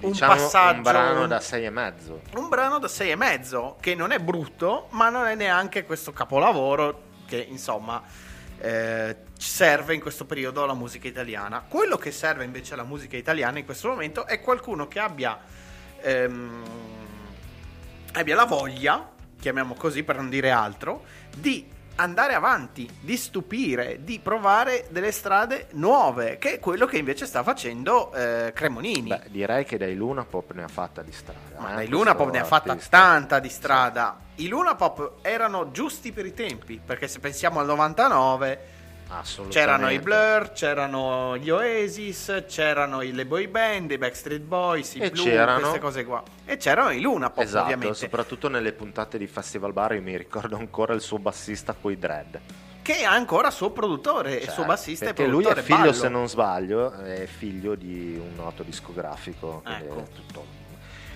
un 0.00 0.12
Diciamo 0.12 0.34
passaggio. 0.34 0.76
un 0.76 0.82
brano 0.82 1.26
da 1.26 1.40
sei 1.40 1.64
e 1.64 1.70
mezzo. 1.70 2.20
un 2.34 2.48
brano 2.48 2.78
da 2.78 2.88
sei 2.88 3.10
e 3.10 3.16
mezzo, 3.16 3.76
che 3.80 3.94
non 3.94 4.12
è 4.12 4.18
brutto, 4.18 4.86
ma 4.90 5.08
non 5.10 5.26
è 5.26 5.34
neanche 5.34 5.84
questo 5.84 6.12
capolavoro 6.12 7.08
che 7.26 7.46
insomma 7.48 8.02
eh, 8.58 9.16
serve 9.36 9.94
in 9.94 10.00
questo 10.00 10.24
periodo 10.24 10.62
alla 10.62 10.74
musica 10.74 11.06
italiana. 11.08 11.62
Quello 11.66 11.96
che 11.96 12.10
serve 12.12 12.44
invece 12.44 12.74
alla 12.74 12.84
musica 12.84 13.16
italiana 13.16 13.58
in 13.58 13.64
questo 13.64 13.88
momento 13.88 14.26
è 14.26 14.40
qualcuno 14.40 14.88
che 14.88 14.98
abbia, 14.98 15.38
ehm, 16.00 16.62
abbia 18.14 18.34
la 18.34 18.44
voglia, 18.44 19.10
chiamiamo 19.38 19.74
così 19.74 20.02
per 20.02 20.16
non 20.16 20.28
dire 20.28 20.50
altro, 20.50 21.04
di 21.36 21.66
andare 22.00 22.34
avanti, 22.34 22.88
di 23.00 23.16
stupire, 23.16 24.02
di 24.02 24.18
provare 24.18 24.86
delle 24.90 25.12
strade 25.12 25.68
nuove, 25.72 26.38
che 26.38 26.54
è 26.54 26.58
quello 26.58 26.86
che 26.86 26.98
invece 26.98 27.26
sta 27.26 27.42
facendo 27.42 28.12
eh, 28.12 28.52
Cremonini. 28.54 29.08
Beh, 29.08 29.22
direi 29.28 29.64
che 29.64 29.76
dai 29.76 29.94
Luna 29.94 30.24
Pop 30.24 30.52
ne 30.52 30.62
ha 30.62 30.68
fatta 30.68 31.02
di 31.02 31.12
strada. 31.12 31.58
Ma 31.58 31.72
eh, 31.72 31.74
dai 31.76 31.88
Luna 31.88 32.14
Pop 32.14 32.30
ne 32.30 32.40
ha 32.40 32.44
fatta 32.44 32.72
artista. 32.72 32.98
tanta 32.98 33.38
di 33.38 33.48
strada. 33.48 34.18
I 34.36 34.48
Luna 34.48 34.74
Pop 34.74 35.18
erano 35.20 35.70
giusti 35.70 36.12
per 36.12 36.24
i 36.26 36.32
tempi, 36.32 36.80
perché 36.84 37.06
se 37.06 37.18
pensiamo 37.20 37.60
al 37.60 37.66
99, 37.66 38.48
Assolutamente. 38.48 38.79
C'erano 39.48 39.90
i 39.90 39.98
Blur, 39.98 40.52
c'erano 40.52 41.36
gli 41.36 41.50
Oasis, 41.50 42.44
c'erano 42.46 43.02
i- 43.02 43.12
le 43.12 43.26
boy 43.26 43.48
band, 43.48 43.90
i 43.90 43.98
Backstreet 43.98 44.40
Boys, 44.42 44.94
i 44.94 45.00
E 45.00 45.10
Blue, 45.10 45.24
c'erano- 45.24 45.58
queste 45.60 45.78
cose 45.80 46.04
qua. 46.04 46.22
E 46.44 46.56
c'erano 46.56 46.90
i 46.90 47.00
Luna 47.00 47.28
Pop, 47.30 47.42
Esatto, 47.44 47.64
ovviamente. 47.64 47.94
soprattutto 47.94 48.48
nelle 48.48 48.72
puntate 48.72 49.18
di 49.18 49.26
Festival 49.26 49.72
Bar 49.72 49.94
io 49.94 50.02
mi 50.02 50.16
ricordo 50.16 50.56
ancora 50.56 50.94
il 50.94 51.00
suo 51.00 51.18
bassista 51.18 51.74
coi 51.78 51.98
dread. 51.98 52.38
Che 52.82 52.96
è 52.98 53.04
ancora 53.04 53.50
suo 53.50 53.70
produttore, 53.70 54.40
e 54.40 54.44
Cioè, 54.44 54.54
suo 54.54 54.64
bassista 54.64 55.04
e 55.06 55.08
perché 55.12 55.26
lui 55.30 55.42
è 55.42 55.48
produttore. 55.48 55.62
figlio, 55.66 55.90
ballo. 55.90 55.92
se 55.92 56.08
non 56.08 56.28
sbaglio, 56.28 56.92
è 56.92 57.26
figlio 57.26 57.74
di 57.74 58.16
un 58.18 58.34
noto 58.36 58.62
discografico. 58.62 59.62
Ecco. 59.66 60.06
tutto- 60.14 60.58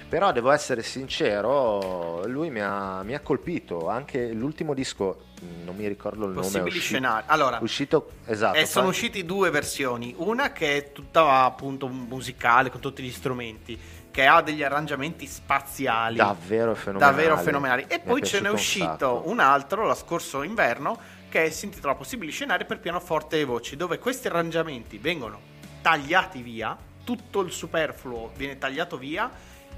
Però 0.08 0.30
devo 0.32 0.50
essere 0.52 0.82
sincero, 0.82 2.24
lui 2.26 2.50
mi 2.50 2.60
ha, 2.60 3.02
mi 3.02 3.14
ha 3.14 3.20
colpito. 3.20 3.88
Anche 3.88 4.32
l'ultimo 4.32 4.72
disco, 4.74 5.24
non 5.64 5.76
mi 5.76 5.86
ricordo 5.88 6.24
il 6.26 6.32
nome, 6.32 6.40
è 6.40 6.50
Possibili 6.50 6.78
scenari. 6.80 7.24
Allora, 7.28 7.58
uscito 7.60 8.10
esatto. 8.26 8.56
e 8.58 8.66
sono 8.66 8.88
usciti 8.88 9.24
due 9.24 9.50
versioni. 9.50 10.14
Una 10.16 10.52
che 10.52 10.76
è 10.76 10.92
tutta 10.92 11.44
appunto 11.44 11.88
musicale 11.88 12.70
con 12.70 12.80
tutti 12.80 13.02
gli 13.02 13.10
strumenti, 13.10 13.78
che 14.10 14.26
ha 14.26 14.40
degli 14.42 14.62
arrangiamenti 14.62 15.26
spaziali. 15.26 16.16
davvero 16.16 16.74
fenomenali. 16.74 17.12
davvero 17.16 17.36
fenomenali. 17.38 17.84
E 17.88 17.96
Mi 17.98 18.10
poi 18.10 18.22
ce 18.22 18.40
n'è 18.40 18.48
un 18.48 18.54
uscito 18.54 18.86
sacco. 18.88 19.22
un 19.26 19.40
altro 19.40 19.86
lo 19.86 19.94
scorso 19.94 20.42
inverno 20.42 20.98
che 21.28 21.50
si 21.50 21.64
intitola 21.64 21.94
Possibili 21.96 22.30
scenari 22.30 22.64
per 22.64 22.78
pianoforte 22.78 23.40
e 23.40 23.44
voci, 23.44 23.74
dove 23.76 23.98
questi 23.98 24.28
arrangiamenti 24.28 24.98
vengono 24.98 25.40
tagliati 25.82 26.40
via, 26.42 26.76
tutto 27.02 27.40
il 27.40 27.50
superfluo 27.50 28.30
viene 28.36 28.56
tagliato 28.56 28.96
via 28.96 29.28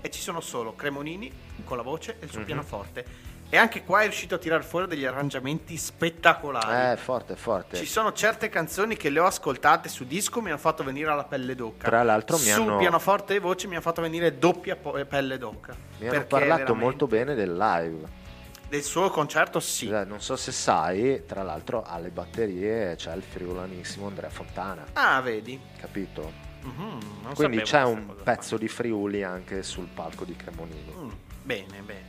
e 0.03 0.11
ci 0.11 0.21
sono 0.21 0.41
solo 0.41 0.75
Cremonini 0.75 1.33
con 1.65 1.79
la 1.79 1.83
voce 1.83 2.17
e 2.21 2.25
il 2.27 2.31
suo 2.31 2.41
Mhm. 2.41 2.45
pianoforte. 2.47 3.07
E 3.49 3.57
anche 3.57 3.85
qua 3.85 4.01
è 4.01 4.03
riuscito 4.05 4.35
a 4.35 4.39
tirare 4.39 4.65
fuori 4.65 4.89
degli 4.89 5.05
arrangiamenti 5.05 5.77
spettacolari. 5.77 6.93
Eh, 6.93 6.97
forte, 6.97 7.37
forte. 7.37 7.77
Ci 7.77 7.87
sono 7.87 8.13
certe 8.13 8.49
canzoni 8.49 8.97
che 8.97 9.09
le 9.09 9.21
ho 9.21 9.25
ascoltate 9.27 9.89
su 9.89 10.05
disco 10.05 10.41
mi 10.43 10.49
hanno 10.49 10.59
fatto 10.59 10.83
venire 10.83 11.11
alla 11.11 11.25
pelle 11.25 11.55
d'occa. 11.55 11.87
Tra 11.89 12.03
l'altro 12.03 12.37
mi 12.39 12.43
su 12.45 12.61
hanno- 12.63 12.77
pianoforte 12.79 13.37
e 13.37 13.39
voce 13.39 13.69
mi 13.69 13.77
ha 13.77 13.81
fatto 13.81 14.03
venire 14.03 14.37
doppia 14.39 14.75
po- 14.75 14.99
pelle 15.09 15.39
d'occa. 15.39 15.75
Mi 15.99 16.09
hanno 16.09 16.25
parlato 16.25 16.55
veramente- 16.57 16.73
molto 16.73 17.07
bene 17.07 17.35
del 17.35 17.57
live. 17.57 18.25
del 18.69 18.83
suo 18.83 19.11
concerto, 19.11 19.61
sì. 19.61 19.89
Eh, 19.89 20.05
Non 20.05 20.21
so 20.21 20.35
se 20.35 20.51
sai, 20.51 21.25
tra 21.25 21.45
l'altro 21.45 21.85
alle 21.85 22.09
batterie 22.11 22.97
c'è 22.97 23.15
il 23.15 23.23
friulanissimo 23.23 24.09
Andrea 24.09 24.29
Fontana, 24.29 24.85
Ah, 24.95 25.21
vedi. 25.21 25.59
capito? 25.79 26.33
Mhm, 26.63 26.99
non 27.23 27.33
Quindi 27.35 27.61
c'è 27.61 27.85
un 27.85 28.13
pezzo 28.25 28.57
di 28.59 28.67
Friuli 28.67 29.23
anche 29.23 29.63
sul 29.63 29.87
palco 29.87 30.25
di 30.25 30.35
Cremonini. 30.35 30.93
qua. 30.93 31.03
Mm, 31.05 31.11
bene, 31.45 31.81
bene. 31.83 32.06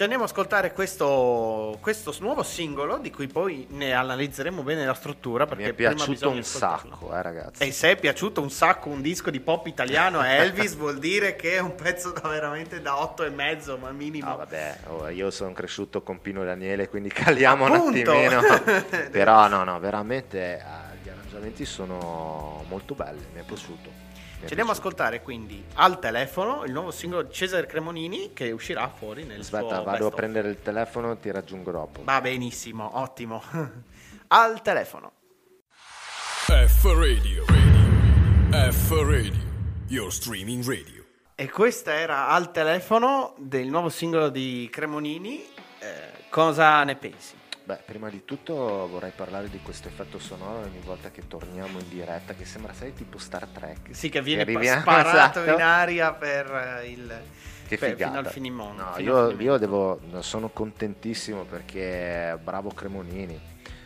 Ci 0.00 0.06
andiamo 0.06 0.24
ad 0.24 0.30
ascoltare 0.30 0.72
questo, 0.72 1.76
questo 1.82 2.14
nuovo 2.20 2.42
singolo 2.42 2.96
di 2.96 3.10
cui 3.10 3.26
poi 3.26 3.66
ne 3.72 3.92
analizzeremo 3.92 4.62
bene 4.62 4.86
la 4.86 4.94
struttura 4.94 5.44
perché 5.44 5.62
Mi 5.64 5.68
è 5.68 5.74
piaciuto 5.74 6.30
un 6.30 6.42
sacco, 6.42 7.14
eh 7.14 7.20
ragazzi. 7.20 7.62
E 7.64 7.70
se 7.70 7.90
è 7.90 7.96
piaciuto 7.96 8.40
un 8.40 8.50
sacco 8.50 8.88
un 8.88 9.02
disco 9.02 9.28
di 9.28 9.40
pop 9.40 9.66
italiano 9.66 10.18
a 10.20 10.26
Elvis 10.40 10.74
vuol 10.76 10.98
dire 10.98 11.36
che 11.36 11.56
è 11.56 11.58
un 11.58 11.74
pezzo 11.74 12.12
da 12.12 12.26
veramente 12.26 12.80
da 12.80 12.98
otto 12.98 13.24
e 13.24 13.28
mezzo 13.28 13.76
ma 13.76 13.90
minimo. 13.90 14.30
Ah, 14.30 14.36
vabbè, 14.36 14.78
oh, 14.86 15.08
io 15.10 15.30
sono 15.30 15.52
cresciuto 15.52 16.02
con 16.02 16.18
Pino 16.22 16.44
Daniele, 16.44 16.88
quindi 16.88 17.10
caliamo 17.12 17.66
Appunto. 17.66 18.10
un 18.10 18.16
attimino. 18.16 18.40
Però 19.12 19.48
no, 19.48 19.64
no, 19.64 19.78
veramente 19.80 20.56
eh, 20.56 20.62
gli 21.02 21.10
arrangiamenti 21.10 21.66
sono 21.66 22.64
molto 22.70 22.94
belli, 22.94 23.26
mi 23.34 23.40
è 23.40 23.44
piaciuto. 23.44 24.08
Ci 24.46 24.52
andiamo 24.54 24.70
a 24.70 24.74
piaciuto. 24.74 24.88
ascoltare 24.88 25.22
quindi 25.22 25.64
al 25.74 25.98
telefono 25.98 26.64
il 26.64 26.72
nuovo 26.72 26.90
singolo 26.90 27.22
di 27.22 27.32
Cesare 27.32 27.66
Cremonini 27.66 28.32
che 28.32 28.50
uscirà 28.50 28.88
fuori 28.88 29.24
nel 29.24 29.40
Aspetta, 29.40 29.76
suo 29.76 29.84
vado 29.84 30.06
a 30.06 30.10
prendere 30.10 30.48
il 30.48 30.62
telefono 30.62 31.12
e 31.12 31.20
ti 31.20 31.30
raggiungo 31.30 31.70
dopo. 31.70 32.02
Va 32.04 32.20
benissimo, 32.20 32.98
ottimo. 32.98 33.42
al 34.28 34.62
telefono. 34.62 35.12
F 36.46 36.84
Radio. 36.84 37.44
Radio. 37.46 38.72
F 38.72 38.90
Radio. 38.90 39.48
Your 39.88 40.12
streaming 40.12 40.64
radio. 40.66 41.04
E 41.34 41.48
questa 41.50 41.94
era 41.94 42.28
al 42.28 42.50
telefono 42.50 43.34
del 43.38 43.68
nuovo 43.68 43.88
singolo 43.88 44.28
di 44.28 44.68
Cremonini. 44.70 45.44
Eh, 45.78 46.24
cosa 46.28 46.82
ne 46.84 46.96
pensi? 46.96 47.34
Beh, 47.70 47.78
prima 47.84 48.10
di 48.10 48.24
tutto 48.24 48.52
vorrei 48.88 49.12
parlare 49.14 49.48
di 49.48 49.60
questo 49.62 49.86
effetto 49.86 50.18
sonoro 50.18 50.58
ogni 50.66 50.80
volta 50.84 51.12
che 51.12 51.28
torniamo 51.28 51.78
in 51.78 51.88
diretta, 51.88 52.34
che 52.34 52.44
sembra 52.44 52.72
sai 52.72 52.92
tipo 52.94 53.16
Star 53.16 53.46
Trek. 53.46 53.90
Sì, 53.94 54.08
che 54.08 54.20
viene 54.22 54.42
arriviamo- 54.42 54.80
sparato 54.82 55.38
esatto. 55.40 55.54
in 55.54 55.62
aria 55.62 56.12
per 56.12 56.80
eh, 56.82 56.88
il 56.90 57.20
Che 57.68 57.78
per- 57.78 57.90
figata. 57.90 58.10
fino 58.10 58.18
al 58.26 58.32
finimondo. 58.32 58.82
No, 58.82 58.92
fino 58.94 59.16
al 59.16 59.30
io, 59.30 59.36
finimondo. 59.36 59.42
io 59.44 59.56
devo, 59.58 60.00
sono 60.20 60.48
contentissimo 60.48 61.44
perché 61.44 62.36
bravo 62.42 62.70
Cremonini. 62.70 63.40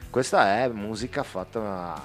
Questa 0.08 0.60
è 0.62 0.68
musica 0.68 1.22
fatta 1.22 1.60
a 1.94 2.02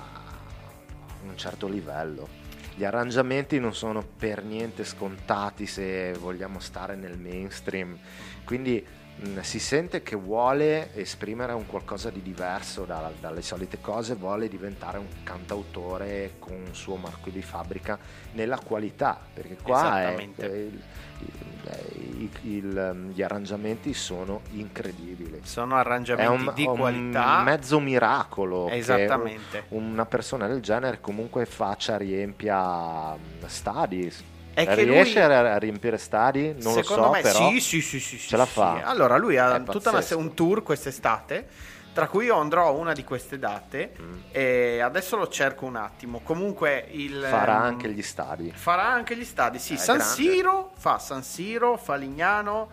un 1.24 1.38
certo 1.38 1.70
livello. 1.70 2.28
Gli 2.76 2.84
arrangiamenti 2.84 3.58
non 3.58 3.74
sono 3.74 4.06
per 4.18 4.44
niente 4.44 4.84
scontati 4.84 5.66
se 5.66 6.12
vogliamo 6.20 6.60
stare 6.60 6.98
nel 6.98 7.18
mainstream. 7.18 7.98
Quindi 8.44 8.86
mh, 9.22 9.40
si 9.42 9.60
sente 9.60 10.02
che 10.04 10.16
vuole 10.16 10.94
esprimere 10.96 11.54
un 11.54 11.66
qualcosa 11.66 12.10
di 12.10 12.22
diverso 12.22 12.86
da- 12.86 13.12
dalle 13.20 13.42
solite 13.42 13.80
cose, 13.82 14.16
vuole 14.16 14.48
diventare 14.48 14.98
un 14.98 15.08
cantautore 15.24 16.34
con 16.40 16.54
un 16.54 16.74
suo 16.74 16.96
marchio 16.96 17.32
di 17.32 17.42
fabbrica 17.42 17.98
nella 18.34 18.58
qualità, 18.60 19.20
perché 19.34 19.58
qua 19.62 20.02
è- 20.04 20.16
è 20.36 20.46
il- 20.46 20.82
il- 21.20 22.30
il- 22.44 23.10
gli 23.14 23.22
arrangiamenti 23.22 23.94
sono 23.94 24.42
incredibili. 24.52 25.42
Sono 25.44 25.76
arrangiamenti 25.76 26.48
un, 26.48 26.54
di 26.54 26.66
un 26.66 26.78
qualità. 26.78 27.42
mezzo 27.44 27.80
miracolo 27.80 28.70
Esattamente. 28.70 29.66
una 29.70 30.06
persona 30.06 30.48
del 30.48 30.62
genere 30.62 31.00
comunque 31.02 31.46
faccia, 31.46 31.98
riempia 31.98 33.14
mm, 33.16 33.46
stadi. 33.46 34.12
È 34.54 34.66
che 34.66 34.84
Riesce 34.84 35.24
lui- 35.26 35.34
a 35.36 35.58
riempire 35.58 35.98
stadi? 35.98 36.54
Non 36.60 36.74
lo 36.74 36.84
so, 36.84 37.10
me 37.10 37.22
però. 37.22 37.50
sì, 37.50 37.60
sì, 37.60 37.82
sì, 37.82 38.00
sì, 38.00 38.18
sì, 38.18 38.28
ce 38.28 38.38
la 38.38 38.46
sì. 38.46 38.52
fa. 38.54 38.82
Allora, 38.84 39.18
lui 39.18 39.38
ha 39.38 39.60
tutta 39.62 39.90
una, 39.92 40.04
un 40.12 40.34
tour 40.34 40.64
quest'estate, 40.64 41.48
tra 41.94 42.08
cui 42.08 42.26
io 42.26 42.38
andrò 42.38 42.68
a 42.68 42.72
una 42.72 42.94
di 42.94 43.04
queste 43.04 43.40
date 43.40 43.94
Mm. 44.00 44.20
e 44.32 44.80
adesso 44.80 45.16
lo 45.16 45.28
cerco 45.28 45.66
un 45.66 45.76
attimo. 45.76 46.20
Comunque 46.24 46.88
il 46.92 47.26
Farà 47.30 47.58
ehm, 47.58 47.64
anche 47.64 47.90
gli 47.90 48.02
stadi. 48.02 48.52
farà 48.54 48.86
anche 48.86 49.16
gli 49.16 49.24
stadi, 49.26 49.60
sì, 49.60 49.74
È 49.76 49.78
San 49.78 49.98
grande. 49.98 50.14
Siro, 50.14 50.72
fa 50.78 51.00
San 51.00 51.24
Siro, 51.24 51.78
fa 51.78 51.96
Lignano, 51.96 52.70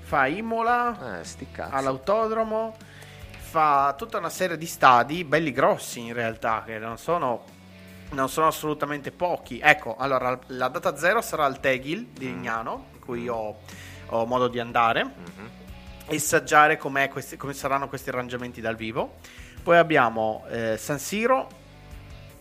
fa 0.00 0.26
Imola, 0.26 1.20
Eh, 1.20 1.58
all'autodromo, 1.70 2.76
fa 3.38 3.94
tutta 3.96 4.18
una 4.18 4.28
serie 4.30 4.58
di 4.58 4.66
stadi 4.66 5.24
belli 5.24 5.52
grossi 5.52 6.00
in 6.00 6.12
realtà, 6.14 6.62
che 6.66 6.78
non 6.78 6.98
sono, 6.98 7.44
non 8.10 8.28
sono 8.28 8.46
assolutamente 8.46 9.10
pochi. 9.10 9.58
Ecco, 9.62 9.96
allora 9.96 10.38
la 10.48 10.68
data 10.68 10.96
zero 10.96 11.20
sarà 11.20 11.44
al 11.44 11.60
Tegil 11.60 12.06
di 12.06 12.26
Mm. 12.26 12.28
Lignano, 12.32 12.86
in 12.94 13.00
cui 13.00 13.28
ho, 13.28 13.58
ho 14.06 14.24
modo 14.26 14.48
di 14.48 14.58
andare 14.58 15.04
Mhm. 15.04 15.48
e 16.06 16.16
assaggiare 16.16 16.76
com'è 16.78 17.08
questi- 17.08 17.36
come 17.36 17.52
saranno 17.52 17.88
questi 17.88 18.08
arrangiamenti 18.08 18.60
dal 18.60 18.76
vivo. 18.76 19.16
Poi 19.62 19.76
abbiamo 19.76 20.44
eh, 20.50 20.76
San 20.78 20.98
Siro, 20.98 21.48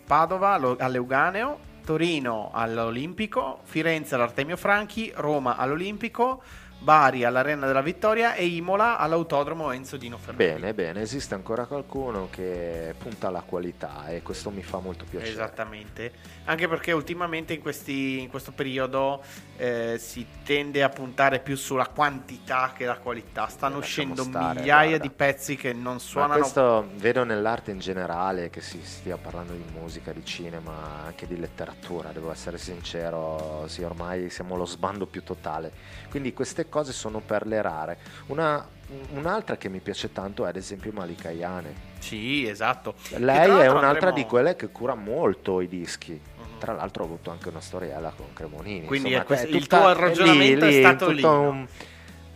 Padova 0.05 0.57
lo- 0.57 0.77
all'Euganeo, 0.79 1.59
Torino 1.83 2.51
all'Olimpico, 2.53 3.59
Firenze 3.63 4.15
all'Artemio 4.15 4.55
Franchi, 4.57 5.11
Roma 5.15 5.57
all'Olimpico, 5.57 6.41
Bari 6.87 7.25
all'Arena 7.25 7.67
della 7.67 7.81
Vittoria 7.81 8.33
e 8.33 8.45
Imola 8.45 8.97
all'Autodromo 8.97 9.71
Enzo 9.73 9.97
Dino 9.97 10.17
Ferrari. 10.17 10.37
Bene, 10.53 10.73
bene, 10.73 11.01
esiste 11.01 11.33
ancora 11.33 11.65
qualcuno 11.65 12.29
che 12.31 12.95
punta 12.97 13.27
alla 13.27 13.41
qualità 13.41 14.07
e 14.07 14.21
questo 14.21 14.51
mi 14.51 14.63
fa 14.63 14.79
molto 14.79 15.03
piacere. 15.03 15.29
Esattamente, 15.33 16.13
anche 16.45 16.69
perché 16.69 16.93
ultimamente 16.93 17.51
in, 17.51 17.59
questi- 17.59 18.21
in 18.21 18.29
questo 18.29 18.53
periodo 18.53 19.21
eh, 19.57 19.97
si 19.99 20.25
tende 20.45 20.81
a 20.81 20.87
puntare 20.87 21.39
più 21.41 21.57
sulla 21.57 21.87
quantità 21.87 22.71
che 22.73 22.85
la 22.85 22.99
qualità. 22.99 23.47
Stanno 23.47 23.75
Eh, 23.75 23.79
uscendo 23.79 24.23
stare, 24.23 24.59
migliaia 24.61 24.87
guarda. 24.91 25.07
di 25.07 25.09
pezzi 25.09 25.57
che 25.57 25.73
non 25.73 25.95
Ma 25.95 25.99
suonano 25.99 26.39
questo 26.39 26.87
vedo 26.95 27.25
nell'arte 27.25 27.71
in 27.71 27.79
generale 27.79 28.49
che 28.49 28.61
si 28.61 28.79
stia 28.81 29.17
parlando 29.17 29.51
di 29.51 29.65
musica, 29.77 30.13
di 30.13 30.23
cinema, 30.23 31.03
anche 31.05 31.27
di 31.27 31.37
letteratura, 31.37 32.11
devo 32.13 32.31
essere 32.31 32.57
sincero, 32.57 33.65
sì, 33.67 33.83
ormai 33.83 34.29
siamo 34.29 34.55
allo 34.55 34.63
sbando 34.65 35.05
più 35.05 35.21
totale. 35.23 35.73
Quindi 36.09 36.31
queste 36.31 36.63
cose 36.63 36.75
sono 36.85 37.19
per 37.19 37.45
le 37.47 37.61
rare. 37.61 37.97
Una- 38.27 38.65
un'altra 39.13 39.57
che 39.57 39.69
mi 39.69 39.79
piace 39.79 40.11
tanto 40.13 40.45
è 40.45 40.49
ad 40.49 40.55
esempio 40.55 40.91
Malika 40.93 41.29
Ayane. 41.29 41.85
Sì, 41.99 42.47
esatto. 42.47 42.95
Lei 43.17 43.49
è 43.49 43.67
un'altra 43.67 43.87
andremo- 43.87 44.15
di 44.15 44.25
quelle 44.25 44.55
che 44.55 44.69
cura 44.69 44.95
molto 44.95 45.61
i 45.61 45.67
dischi. 45.67 46.11
Mhm. 46.13 46.57
Tra 46.59 46.73
l'altro 46.73 47.03
ho 47.03 47.05
avuto 47.05 47.29
anche 47.31 47.49
una 47.49 47.61
storiella 47.61 48.13
con 48.15 48.27
Cremonini. 48.33 48.85
Quindi 48.85 49.09
insomma, 49.09 49.25
questo- 49.25 49.47
il 49.47 49.61
tutta- 49.61 49.79
tuo 49.79 49.93
ragionamento 49.93 50.65
è 50.65 50.71
stato 50.71 51.09
lì, 51.09 51.23
un- 51.23 51.67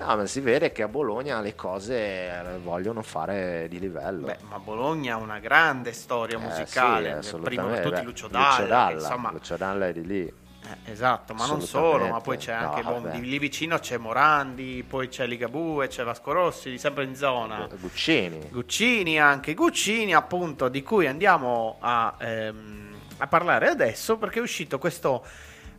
No, 0.01 0.15
ma 0.15 0.25
si 0.25 0.39
vede 0.39 0.71
che 0.71 0.81
a 0.81 0.87
Bologna 0.87 1.39
le 1.41 1.53
cose 1.53 1.95
eh, 1.95 2.57
vogliono 2.63 3.03
fare 3.03 3.67
di 3.69 3.77
livello. 3.77 4.25
Beh, 4.25 4.37
ma 4.49 4.57
Bologna 4.57 5.13
ha 5.13 5.17
una 5.17 5.37
grande 5.37 5.93
storia 5.93 6.39
Eh, 6.39 6.41
musicale. 6.41 7.21
sì, 7.21 7.35
prima 7.39 7.67
di 7.67 7.67
assolutamente. 7.67 7.81
tutti 7.83 8.03
Lucio 8.03 8.27
Dalla, 8.27 8.55
che, 8.57 8.65
Dalla, 8.67 8.91
insomma, 8.93 9.31
Lucio 9.31 9.57
Dalla 9.57 9.87
è 9.89 9.93
di 9.93 10.03
lì. 10.07 10.33
Eh, 10.63 10.91
esatto, 10.91 11.33
ma 11.33 11.47
non 11.47 11.59
solo, 11.61 12.07
ma 12.07 12.21
poi 12.21 12.37
c'è 12.37 12.51
anche 12.53 12.83
No, 12.83 12.99
di- 13.11 13.21
lì 13.21 13.39
vicino 13.39 13.79
c'è 13.79 13.97
Morandi, 13.97 14.83
poi 14.87 15.07
c'è 15.07 15.25
Ligabue, 15.25 15.87
c'è 15.87 16.03
Vasco 16.03 16.31
Rossi, 16.31 16.77
sempre 16.77 17.03
in 17.03 17.15
zona. 17.15 17.67
Guccini. 17.79 18.47
Guccini 18.49 19.19
anche, 19.19 19.53
Guccini 19.55 20.13
appunto 20.13 20.69
di 20.69 20.83
cui 20.83 21.07
andiamo 21.07 21.77
a, 21.79 22.15
ehm, 22.19 22.93
a 23.17 23.27
parlare 23.27 23.69
adesso 23.69 24.17
perché 24.17 24.37
è 24.39 24.41
uscito 24.41 24.77
questo 24.77 25.25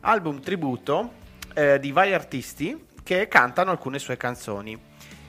album 0.01 0.41
tributo 0.41 1.13
eh, 1.53 1.79
di 1.79 1.91
vari 1.93 2.13
artisti 2.13 2.87
che 3.03 3.27
cantano 3.29 3.71
alcune 3.71 3.99
sue 3.99 4.17
canzoni. 4.17 4.77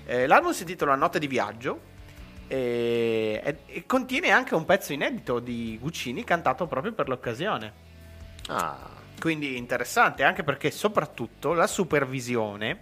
Eh, 0.04 0.26
l'album 0.26 0.50
si 0.52 0.62
intitola 0.62 0.96
Notte 0.96 1.18
di 1.20 1.28
viaggio 1.28 1.80
e, 2.49 3.40
e- 3.42 3.58
e 3.66 3.87
contiene 3.87 4.30
anche 4.30 4.54
un 4.56 4.64
pezzo 4.64 4.92
inedito 4.92 5.38
di 5.38 5.78
Guccini 5.80 6.25
cantato 6.25 6.66
proprio 6.66 6.92
per 6.92 7.08
l'occasione. 7.08 7.73
Ah, 8.49 8.90
Quindi 9.21 9.56
interessante 9.56 10.23
anche 10.25 10.42
perché 10.44 10.71
soprattutto 10.71 11.52
la 11.54 11.66
supervisione 11.66 12.80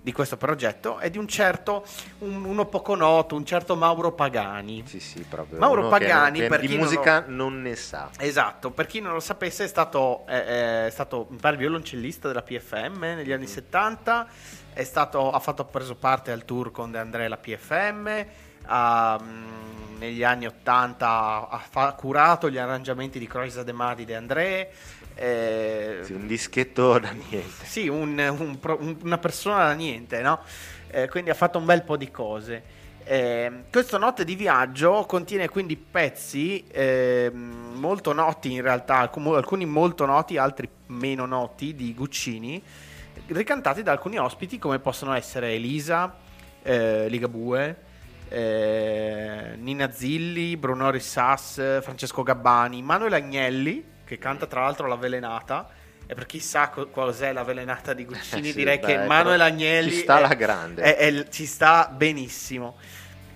di 0.00 0.12
questo 0.12 0.36
progetto 0.36 0.98
è 0.98 1.10
di 1.10 1.18
un 1.18 1.26
certo, 1.26 1.84
un- 2.18 2.44
uno 2.44 2.66
poco 2.66 2.94
noto, 2.94 3.34
un 3.34 3.44
certo 3.44 3.74
Mauro 3.76 4.12
Pagani. 4.12 4.84
sì, 4.86 5.00
sì, 5.00 5.22
proprio. 5.28 5.58
Mauro 5.58 5.82
che- 5.82 5.88
Pagani, 5.88 6.38
che 6.40 6.46
per 6.48 6.60
di 6.60 6.66
chi 6.68 6.76
non 6.76 6.84
musica 6.84 7.24
non 7.26 7.60
ne 7.62 7.74
sa. 7.74 8.10
Esatto, 8.18 8.70
per 8.70 8.86
chi 8.86 9.00
non 9.00 9.12
lo 9.12 9.20
sapesse 9.20 9.64
è 9.64 9.66
stato, 9.66 10.24
è, 10.26 10.86
è 10.86 10.90
stato 10.90 11.26
mi 11.30 11.36
pare, 11.38 11.56
violoncellista 11.56 12.28
della 12.28 12.42
PFM 12.42 13.00
negli 13.00 13.32
anni 13.32 13.46
70, 13.46 14.26
è 14.72 14.84
stato, 14.84 15.30
ha, 15.32 15.38
fatto, 15.40 15.62
ha 15.62 15.66
preso 15.66 15.96
parte 15.96 16.30
al 16.30 16.44
tour 16.44 16.70
con 16.70 16.90
De 16.90 16.98
André 16.98 17.24
e 17.24 17.28
la 17.28 17.36
PFM, 17.36 18.24
ha, 18.68 19.18
mm, 19.20 19.98
negli 19.98 20.22
anni 20.22 20.46
80 20.46 21.48
ha, 21.48 21.60
fa- 21.68 21.92
curato 21.92 22.48
gli 22.50 22.58
arrangiamenti 22.58 23.18
di 23.18 23.26
Croisa 23.26 23.62
De 23.62 23.72
Mar 23.72 23.96
di 23.96 24.04
De 24.04 24.14
André, 24.14 24.70
eh, 25.14 25.98
Sì, 26.02 26.12
un 26.12 26.26
dischetto 26.26 26.98
da 26.98 27.10
niente. 27.10 27.64
sì, 27.64 27.88
un- 27.88 28.18
un 28.38 28.58
un- 28.78 28.96
una 29.02 29.18
persona 29.18 29.64
da 29.64 29.72
niente, 29.72 30.20
no? 30.22 30.40
Eh, 30.90 31.08
quindi 31.08 31.30
ha 31.30 31.34
fatto 31.34 31.58
un 31.58 31.64
bel 31.64 31.82
po' 31.82 31.96
di 31.96 32.10
cose. 32.10 32.62
Eh, 33.04 33.64
questo 33.72 33.96
Notte 33.98 34.22
di 34.24 34.34
Viaggio 34.34 35.04
contiene 35.06 35.48
quindi 35.48 35.76
pezzi 35.76 36.64
ehm, 36.70 37.72
molto 37.76 38.12
noti 38.12 38.52
in 38.52 38.60
realtà, 38.62 38.96
alcun- 38.98 39.34
alcuni 39.34 39.64
molto 39.64 40.04
noti, 40.04 40.36
altri 40.36 40.68
meno 40.88 41.24
noti 41.26 41.74
di 41.74 41.94
Guccini, 41.94 42.62
ricantati 43.28 43.82
da 43.82 43.92
alcuni 43.92 44.18
ospiti 44.18 44.58
come 44.58 44.78
possono 44.78 45.14
essere 45.14 45.52
Elisa, 45.54 46.14
eh, 46.62 47.08
Ligabue, 47.08 47.76
eh, 48.28 49.54
Nina 49.56 49.90
Zilli, 49.90 50.56
Bruno 50.56 50.90
Rissas, 50.90 51.54
Francesco 51.82 52.22
Gabbani, 52.22 52.82
Manuel 52.82 53.12
Agnelli, 53.14 53.84
che 54.04 54.18
canta 54.18 54.46
tra 54.46 54.62
l'altro 54.62 54.86
La 54.86 54.96
Velenata. 54.96 55.68
E 56.10 56.14
per 56.14 56.24
chi 56.24 56.40
sa 56.40 56.70
co- 56.70 56.88
cos'è 56.88 57.34
la 57.34 57.42
velenata 57.42 57.92
di 57.92 58.06
Guccini, 58.06 58.48
sì, 58.48 58.54
direi 58.54 58.78
beh, 58.78 58.86
che 58.86 58.98
Manuel 59.04 59.42
Agnelli 59.42 59.90
ci 59.90 59.98
sta 59.98 60.14
è- 60.14 60.22
alla 60.24 60.32
grande. 60.34 60.82
è- 60.82 60.96
è- 60.96 61.28
ci 61.28 61.44
sta 61.44 61.92
benissimo. 61.94 62.76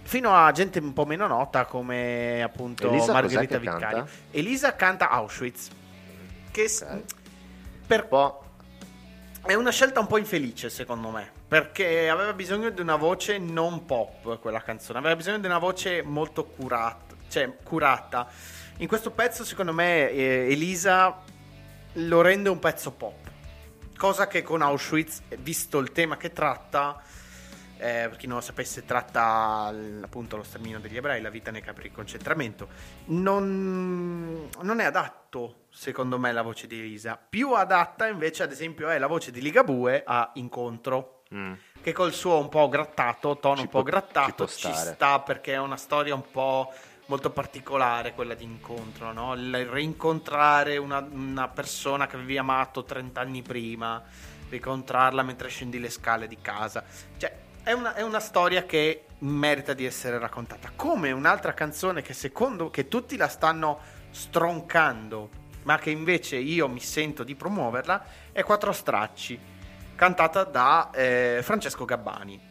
Fino 0.05 0.35
a 0.35 0.51
gente 0.53 0.79
un 0.79 0.95
po' 0.95 1.05
meno 1.05 1.27
nota 1.27 1.67
come 1.67 2.43
appunto 2.43 2.89
Elisa 2.89 3.13
Margherita 3.13 3.59
Viccari. 3.59 3.81
canta? 3.81 4.07
Elisa 4.31 4.75
canta 4.75 5.11
Auschwitz. 5.11 5.69
Che 6.51 6.69
s- 6.69 6.81
Ok. 6.81 7.03
per 7.87 8.03
Un 8.05 8.09
po' 8.09 8.45
è 9.45 9.53
una 9.55 9.71
scelta 9.71 10.01
un 10.01 10.07
po' 10.07 10.17
infelice, 10.17 10.71
secondo 10.71 11.11
me, 11.11 11.31
perché 11.53 12.09
aveva 12.09 12.33
bisogno 12.33 12.71
di 12.71 12.81
una 12.81 12.97
voce 12.97 13.37
non 13.37 13.85
pop 13.85 14.39
quella 14.41 14.63
canzone, 14.63 15.01
aveva 15.01 15.17
bisogno 15.17 15.39
di 15.39 15.45
una 15.45 15.59
voce 15.59 16.01
molto 16.01 16.47
curata, 16.47 17.15
cioè 17.29 17.59
curata. 17.63 18.27
In 18.79 18.89
questo 18.89 19.11
pezzo, 19.11 19.45
secondo 19.45 19.75
me, 19.75 20.09
eh, 20.09 20.51
Elisa 20.51 21.23
lo 21.93 22.23
rende 22.23 22.49
un 22.49 22.59
pezzo 22.59 22.93
pop, 22.93 23.29
cosa 23.99 24.29
che 24.29 24.41
con 24.41 24.63
Auschwitz, 24.63 25.21
visto 25.41 25.79
il 25.79 25.93
tema 25.93 26.17
che 26.17 26.33
tratta, 26.33 27.03
eh, 27.77 28.07
per 28.09 28.17
chi 28.17 28.27
non 28.27 28.37
lo 28.37 28.43
sapesse, 28.43 28.87
tratta 28.87 29.75
appunto 30.01 30.39
lo 30.39 30.45
sterminio 30.45 30.81
degli 30.81 30.97
ebrei, 30.97 31.21
la 31.21 31.29
vita 31.29 31.51
nei 31.51 31.61
campi 31.61 31.83
di 31.83 31.91
concentramento. 31.91 32.69
Non, 33.09 34.49
non 34.63 34.81
è 34.81 34.85
adatto, 34.85 35.67
secondo 35.69 36.19
me, 36.19 36.33
la 36.33 36.41
voce 36.41 36.67
di 36.67 36.79
Elisa. 36.79 37.21
Più 37.29 37.53
adatta, 37.53 38.07
invece, 38.07 38.43
ad 38.43 38.53
esempio, 38.53 38.89
è 38.89 38.97
la 38.97 39.07
voce 39.07 39.31
di 39.31 39.43
Ligabue 39.43 40.03
a 40.07 40.31
Incontro. 40.37 41.22
Mm, 41.33 41.53
Che 41.83 41.93
col 41.93 42.13
suo 42.13 42.39
un 42.39 42.49
po' 42.49 42.69
grattato, 42.69 43.39
tono 43.39 43.57
Ci 43.57 43.63
un 43.63 43.69
po' 43.69 43.83
grattato, 43.83 44.47
ci 44.47 44.59
ci, 44.59 44.75
sta 44.75 45.21
perché 45.21 45.55
è 45.55 45.59
una 45.59 45.77
storia 45.77 46.15
un 46.15 46.31
po' 46.31 46.73
molto 47.07 47.31
particolare 47.31 48.15
quella 48.15 48.35
di 48.35 48.45
incontro, 48.45 49.13
no? 49.13 49.35
Il 49.35 49.67
rincontrare 49.67 50.77
una, 50.77 51.07
una 51.11 51.49
persona 51.49 52.07
che 52.07 52.17
avevi 52.17 52.39
amato 52.39 52.85
30 52.85 53.21
anni 53.21 53.43
prima, 53.43 54.03
rincontrarla 54.49 55.23
mentre 55.23 55.49
scendi 55.49 55.79
le 55.79 55.91
scale 55.91 56.27
di 56.27 56.39
casa. 56.41 56.85
Cioè, 57.17 57.33
è 57.63 57.73
una, 57.73 57.95
è 57.95 58.03
una 58.03 58.21
storia 58.21 58.65
che 58.65 59.05
merita 59.19 59.73
di 59.73 59.85
essere 59.85 60.19
raccontata. 60.19 60.73
Come 60.75 61.11
un'altra 61.13 61.55
canzone 61.55 62.03
che 62.03 62.13
secondo 62.13 62.71
che 62.71 62.89
tutti 62.89 63.17
la 63.17 63.29
stanno 63.29 63.79
stroncando, 64.11 65.31
ma 65.63 65.79
che 65.79 65.91
invece 65.91 66.37
io 66.37 66.69
mi 66.69 66.81
sento 66.81 67.23
di 67.25 67.35
promuoverla, 67.35 68.05
è 68.33 68.43
Quattro 68.43 68.73
Stracci, 68.73 69.39
cantata 70.03 70.43
da 70.43 70.91
eh, 70.91 71.39
Francesco 71.45 71.85
Gabbani. 71.85 72.51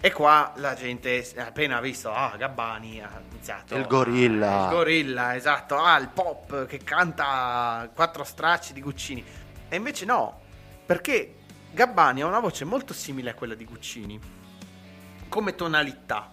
E 0.00 0.10
qua 0.10 0.54
la 0.56 0.74
gente 0.74 1.24
appena 1.36 1.76
ha 1.76 1.80
visto, 1.80 2.12
ah, 2.12 2.34
Gabbani 2.36 3.00
ha 3.00 3.20
iniziato. 3.30 3.76
Il 3.76 3.86
gorilla. 3.86 4.62
ah, 4.62 4.64
il 4.64 4.70
gorilla, 4.70 5.36
esatto. 5.36 5.76
Ah, 5.76 5.96
il 5.98 6.08
pop 6.08 6.66
che 6.66 6.78
canta 6.78 7.88
quattro 7.94 8.24
stracci 8.24 8.72
di 8.72 8.80
Guccini. 8.80 9.24
E 9.68 9.76
invece 9.76 10.04
no, 10.04 10.40
perché 10.84 11.36
Gabbani 11.70 12.22
ha 12.22 12.26
una 12.26 12.40
voce 12.40 12.64
molto 12.64 12.92
simile 12.92 13.30
a 13.30 13.34
quella 13.34 13.54
di 13.54 13.64
Guccini, 13.64 14.18
come 15.28 15.54
tonalità. 15.54 16.28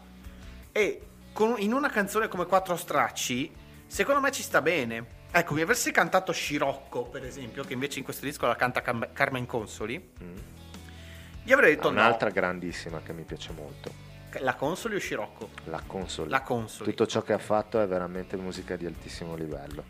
E 0.71 1.01
con- 1.33 1.59
in 1.59 1.71
una 1.71 1.91
canzone 1.91 2.27
come 2.27 2.47
Quattro 2.47 2.75
stracci, 2.75 3.53
secondo 3.85 4.21
me 4.21 4.31
ci 4.31 4.41
sta 4.41 4.59
bene. 4.63 5.16
Ecco, 5.31 5.53
mi 5.53 5.61
avessi 5.61 5.91
cantato 5.91 6.31
Scirocco, 6.31 7.03
per 7.03 7.23
esempio, 7.23 7.63
che 7.63 7.73
invece 7.73 7.99
in 7.99 8.05
questo 8.05 8.25
disco 8.25 8.47
la 8.47 8.55
canta 8.55 8.81
Cam- 8.81 9.11
Carmen 9.13 9.45
Consoli, 9.45 10.11
mm. 10.23 10.37
gli 11.43 11.51
avrei 11.51 11.75
detto 11.75 11.89
no. 11.89 11.99
Un'altra 11.99 12.29
grandissima 12.29 13.01
che 13.01 13.13
mi 13.13 13.23
piace 13.23 13.51
molto. 13.51 14.05
La 14.39 14.55
Consoli 14.55 14.95
o 14.95 14.99
Scirocco? 14.99 15.49
La 15.65 15.81
console. 15.85 16.29
La 16.29 16.41
Consoli. 16.41 16.89
Tutto 16.89 17.07
ciò 17.07 17.21
che 17.21 17.33
ha 17.33 17.37
fatto 17.37 17.79
è 17.79 17.87
veramente 17.87 18.35
musica 18.35 18.75
di 18.75 18.85
altissimo 18.85 19.35
livello. 19.35 19.83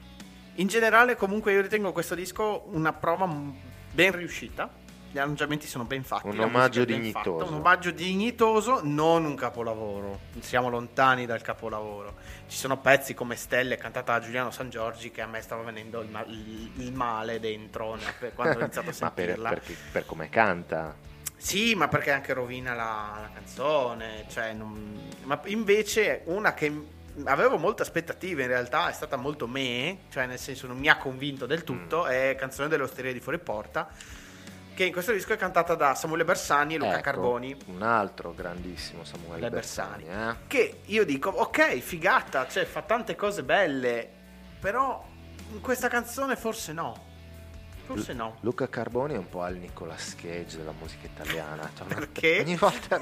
In 0.55 0.67
generale, 0.67 1.15
comunque, 1.15 1.53
io 1.53 1.61
ritengo 1.61 1.91
questo 1.91 2.15
disco 2.15 2.63
una 2.67 2.93
prova 2.93 3.27
ben 3.27 4.11
riuscita. 4.15 4.69
Gli 5.17 5.21
arrangiamenti 5.21 5.65
sono 5.65 5.83
ben 5.83 6.03
fatti. 6.03 6.27
Un 6.27 6.39
omaggio 6.39 6.85
dignitoso. 6.85 7.39
fatta, 7.39 7.49
Un 7.51 7.57
omaggio 7.59 7.89
dignitoso, 7.89 8.81
non 8.83 9.25
un 9.25 9.33
capolavoro. 9.33 10.19
Siamo 10.41 10.69
lontani 10.69 11.25
dal 11.25 11.41
capolavoro. 11.41 12.13
Ci 12.47 12.55
sono 12.55 12.77
pezzi 12.77 13.15
come 13.15 13.35
Stelle, 13.35 13.77
cantata 13.77 14.13
da 14.19 14.23
Giuliano 14.23 14.51
San 14.51 14.69
Giorgi, 14.69 15.09
che 15.09 15.21
a 15.21 15.25
me 15.25 15.41
stava 15.41 15.63
venendo 15.63 16.01
il, 16.01 16.09
ma- 16.09 16.23
il- 16.27 16.93
male 16.93 17.39
dentro 17.39 17.97
per- 18.19 18.35
quando 18.35 18.57
ho 18.59 18.61
iniziato 18.61 18.91
a 18.91 18.93
Ma 19.01 19.09
per, 19.09 19.25
sentirla. 19.25 19.49
perché- 19.49 19.75
per 19.91 20.05
come 20.05 20.29
canta. 20.29 20.95
Sì, 21.35 21.73
ma 21.73 21.87
perché 21.87 22.11
anche 22.11 22.33
rovina 22.33 22.75
la, 22.75 23.17
la 23.21 23.29
canzone. 23.33 24.25
Cioè, 24.29 24.53
non- 24.53 24.99
Ma 25.23 25.41
invece 25.45 26.21
una 26.25 26.53
che 26.53 26.71
avevo 27.25 27.57
molte 27.57 27.81
aspettative 27.81 28.43
in 28.43 28.49
realtà 28.49 28.89
è 28.89 28.93
stata 28.93 29.15
molto 29.15 29.47
me, 29.47 30.01
cioè 30.11 30.27
nel 30.27 30.37
senso 30.37 30.67
non 30.67 30.77
mi 30.77 30.87
ha 30.89 30.97
convinto 30.97 31.47
del 31.47 31.63
tutto, 31.63 32.03
Mm. 32.03 32.07
è 32.09 32.35
Canzone 32.37 32.67
dell'Osteria 32.67 33.11
di 33.11 33.19
Fuori 33.19 33.39
Porta, 33.39 33.87
che 34.77 34.85
in 34.85 34.91
questo 34.91 35.11
disco 35.11 35.33
è 35.33 35.37
cantata 35.37 35.73
da 35.73 35.95
Samuele 35.95 36.23
Bersani 36.23 36.75
e 36.75 36.77
Luca 36.77 36.91
Ecco, 36.93 37.01
Carboni. 37.01 37.57
Un 37.65 37.81
altro 37.81 38.31
grandissimo 38.35 39.03
Samuele 39.03 39.41
Le 39.41 39.49
Bersani. 39.49 40.03
Bersani. 40.03 40.29
eh. 40.29 40.35
Che 40.45 40.81
io 40.85 41.03
dico, 41.03 41.31
ok, 41.31 41.79
figata, 41.79 42.47
cioè 42.47 42.63
fa 42.63 42.83
tante 42.83 43.15
cose 43.15 43.41
belle, 43.41 44.07
però 44.59 45.03
in 45.51 45.61
questa 45.61 45.87
canzone 45.87 46.35
forse 46.35 46.73
no. 46.73 47.05
Forse 47.87 48.11
no. 48.13 48.35
Luca 48.41 48.67
Carboni 48.67 49.13
è 49.13 49.17
un 49.17 49.29
po' 49.29 49.41
al 49.43 49.55
Nicolas 49.55 50.13
Cage 50.15 50.57
della 50.57 50.73
musica 50.77 51.07
italiana. 51.07 51.69
Cioè, 51.75 51.87
Perché? 51.87 52.41
Ogni 52.41 52.57
volta 52.57 52.99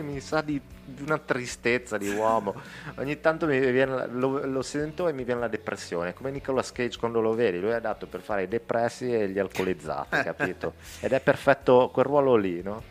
mi 0.00 0.20
sa 0.20 0.40
di, 0.42 0.60
di 0.84 1.02
una 1.02 1.18
tristezza 1.18 1.98
di 1.98 2.08
uomo. 2.08 2.54
Ogni 2.98 3.18
tanto 3.20 3.46
mi 3.46 3.58
viene 3.58 4.06
lo, 4.06 4.46
lo 4.46 4.62
sento 4.62 5.08
e 5.08 5.12
mi 5.12 5.24
viene 5.24 5.40
la 5.40 5.48
depressione. 5.48 6.14
Come 6.14 6.30
Nicolas 6.30 6.70
Cage 6.70 6.98
quando 6.98 7.20
lo 7.20 7.34
vedi, 7.34 7.58
lui 7.58 7.70
è 7.70 7.74
adatto 7.74 8.06
per 8.06 8.20
fare 8.20 8.44
i 8.44 8.48
depressi 8.48 9.12
e 9.12 9.28
gli 9.28 9.40
alcolizzati, 9.40 10.22
capito? 10.22 10.74
Ed 11.00 11.12
è 11.12 11.20
perfetto 11.20 11.90
quel 11.92 12.04
ruolo 12.04 12.36
lì, 12.36 12.62
no? 12.62 12.82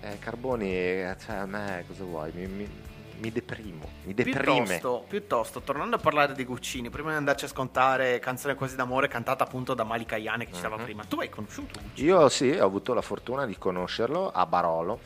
Eh, 0.00 0.18
Carboni, 0.20 0.70
eh, 0.72 1.16
cioè 1.24 1.36
a 1.36 1.46
me 1.46 1.82
cosa 1.88 2.04
vuoi? 2.04 2.30
Mi, 2.32 2.46
mi- 2.46 2.70
mi 3.20 3.30
deprimo, 3.32 3.88
mi 4.04 4.14
deprime. 4.14 4.62
Piuttosto, 4.64 5.04
piuttosto, 5.08 5.60
tornando 5.60 5.96
a 5.96 5.98
parlare 5.98 6.34
di 6.34 6.44
Guccini, 6.44 6.88
prima 6.90 7.10
di 7.10 7.16
andarci 7.16 7.44
a 7.46 7.48
scontare 7.48 8.18
Canzone 8.18 8.54
quasi 8.54 8.76
d'amore 8.76 9.08
cantata 9.08 9.44
appunto 9.44 9.74
da 9.74 9.84
Malika 9.84 10.14
Ayane 10.16 10.44
che 10.44 10.52
diceva 10.52 10.76
Mhm. 10.76 10.84
prima. 10.84 11.04
Tu 11.04 11.20
hai 11.20 11.28
conosciuto 11.28 11.80
Guccini? 11.80 12.06
Io 12.08 12.28
sì, 12.28 12.50
ho 12.50 12.64
avuto 12.64 12.94
la 12.94 13.02
fortuna 13.02 13.44
di 13.46 13.56
conoscerlo 13.58 14.30
a 14.30 14.46
Barolo. 14.46 14.98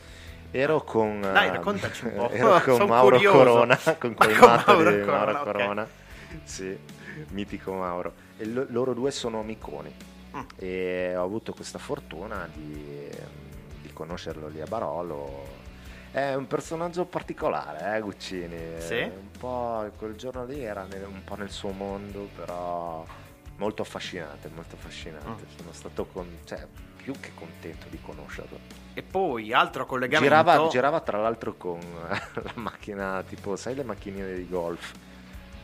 Ero 0.51 0.83
con, 0.83 1.19
Dai, 1.21 1.49
raccontaci 1.49 2.05
un 2.05 2.13
po'. 2.15 2.29
ero 2.33 2.61
con 2.61 2.87
Mauro 2.87 3.15
curioso. 3.15 3.37
Corona, 3.37 3.75
con 3.97 4.15
Ma 4.17 4.25
quel 4.25 4.37
con 4.37 4.49
matto 4.49 4.71
Mauro 4.73 4.91
di 4.91 4.99
Corona, 5.03 5.25
Mauro 5.31 5.39
ok. 5.39 5.43
Corona. 5.57 5.87
Sì, 6.43 6.77
mitico 7.29 7.73
Mauro. 7.73 8.13
E 8.37 8.45
lo- 8.45 8.65
loro 8.69 8.93
due 8.93 9.09
sono 9.11 9.39
amiconi. 9.39 10.11
Mm. 10.35 10.41
e 10.57 11.13
ho 11.15 11.23
avuto 11.23 11.53
questa 11.53 11.77
fortuna 11.77 12.49
di, 12.51 13.07
di 13.83 13.93
conoscerlo 13.93 14.47
lì 14.47 14.61
a 14.61 14.65
Barolo. 14.65 15.61
È 16.13 16.35
un 16.35 16.45
personaggio 16.45 17.05
particolare, 17.05 17.95
eh, 17.97 17.99
Guccini. 18.01 18.79
Sì? 18.79 18.93
Eh, 18.99 19.05
Un 19.05 19.31
po' 19.39 19.89
quel 19.97 20.13
giorno 20.15 20.45
lì 20.45 20.63
era 20.63 20.85
nel- 20.85 21.05
un 21.07 21.23
po' 21.23 21.35
nel 21.35 21.49
suo 21.49 21.71
mondo, 21.71 22.29
però 22.35 23.03
molto 23.57 23.81
affascinante, 23.81 24.47
molto 24.53 24.75
affascinante. 24.75 25.43
Mm. 25.45 25.57
Sono 25.57 25.71
stato 25.71 26.05
con- 26.05 26.37
cioè, 26.45 26.67
più 26.97 27.13
che 27.19 27.31
contento 27.33 27.87
di 27.89 27.99
conoscerlo. 27.99 28.59
E 28.93 29.01
poi 29.01 29.51
altro 29.53 29.87
collegamento. 29.87 30.35
Girava, 30.35 30.67
girava 30.67 30.99
tra 31.01 31.19
l'altro 31.19 31.55
con 31.55 31.79
la 32.43 32.51
macchina, 32.55 33.23
tipo, 33.27 33.55
sai 33.55 33.73
le 33.73 33.83
macchinine 33.83 34.35
di 34.35 34.47
golf? 34.47 34.91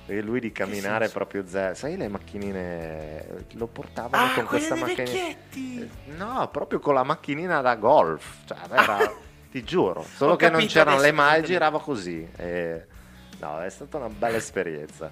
E 0.08 0.22
lui 0.24 0.40
di 0.40 0.52
camminare 0.52 1.10
proprio 1.10 1.46
zero. 1.46 1.76
Sai 1.76 1.96
le 1.96 2.08
macchinine? 2.08 3.46
Lo 3.54 3.68
portavano 3.68 4.32
Ah, 4.32 4.34
con 4.34 4.46
questa 4.46 4.74
macchina. 4.76 5.04
vecchietti. 5.04 5.88
No, 6.18 6.50
proprio 6.52 6.80
con 6.80 6.96
la 6.96 7.04
macchinina 7.04 7.62
da 7.62 7.76
golf. 7.76 8.38
Cioè, 8.46 8.58
era, 8.72 8.98
ti 9.52 9.64
giuro. 9.64 10.04
Solo 10.16 10.34
Ho 10.34 10.36
che 10.36 10.50
non 10.50 10.66
c'erano 10.68 10.98
le 11.00 11.08
adesso 11.10 11.16
cosa 11.16 11.22
mai, 11.24 11.36
intendi. 11.38 11.48
girava 11.52 11.80
così. 11.80 12.30
E- 12.38 12.86
No, 13.40 13.62
è 13.62 13.70
stata 13.70 13.96
una 13.98 14.10
bella 14.10 14.36
esperienza. 14.36 15.10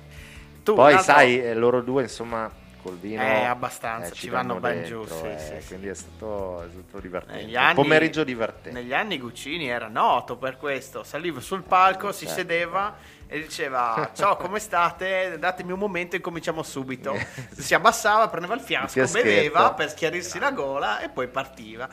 Tu, 0.62 0.74
Poi, 0.76 0.94
altro- 0.94 1.14
sai, 1.14 1.42
eh, 1.42 1.54
loro 1.54 1.82
due, 1.82 2.02
insomma, 2.04 2.52
col 2.82 2.98
vino. 2.98 3.22
Eh, 3.22 3.46
abbastanza, 3.46 4.10
eh, 4.10 4.14
ci 4.14 4.28
vanno 4.28 4.60
ben 4.60 4.82
dentro, 4.82 5.06
giù, 5.06 5.14
sì, 5.16 5.26
eh, 5.28 5.38
sì, 5.40 5.62
sì. 5.62 5.68
Quindi 5.68 5.88
è 5.88 5.94
stato, 5.94 6.62
è 6.64 6.68
stato 6.70 7.00
divertente. 7.00 7.56
Anni- 7.56 7.74
pomeriggio 7.76 8.26
divertente. 8.26 8.78
Negli 8.78 8.94
anni 8.94 9.18
Guccini 9.18 9.70
era 9.70 9.88
noto 9.88 10.36
per 10.36 10.58
questo. 10.58 11.04
Saliva 11.04 11.40
sul 11.40 11.64
palco, 11.64 12.12
si 12.12 12.26
Certo. 12.26 12.42
sedeva 12.42 12.96
e 13.28 13.40
diceva: 13.40 14.12
Ciao, 14.14 14.36
come 14.36 14.60
state? 14.60 15.38
Datemi 15.40 15.72
un 15.72 15.80
momento 15.80 16.18
e 16.18 16.20
cominciamo 16.20 16.64
subito. 16.64 17.16
Si 17.58 17.74
abbassava, 17.74 18.28
prendeva 18.28 18.56
il 18.56 18.60
fiasco, 18.62 19.06
beveva 19.10 19.72
per 19.74 19.90
schiarirsi 19.90 20.38
la 20.38 20.52
gola 20.52 21.00
e 21.00 21.08
poi 21.08 21.30
partiva. 21.30 21.88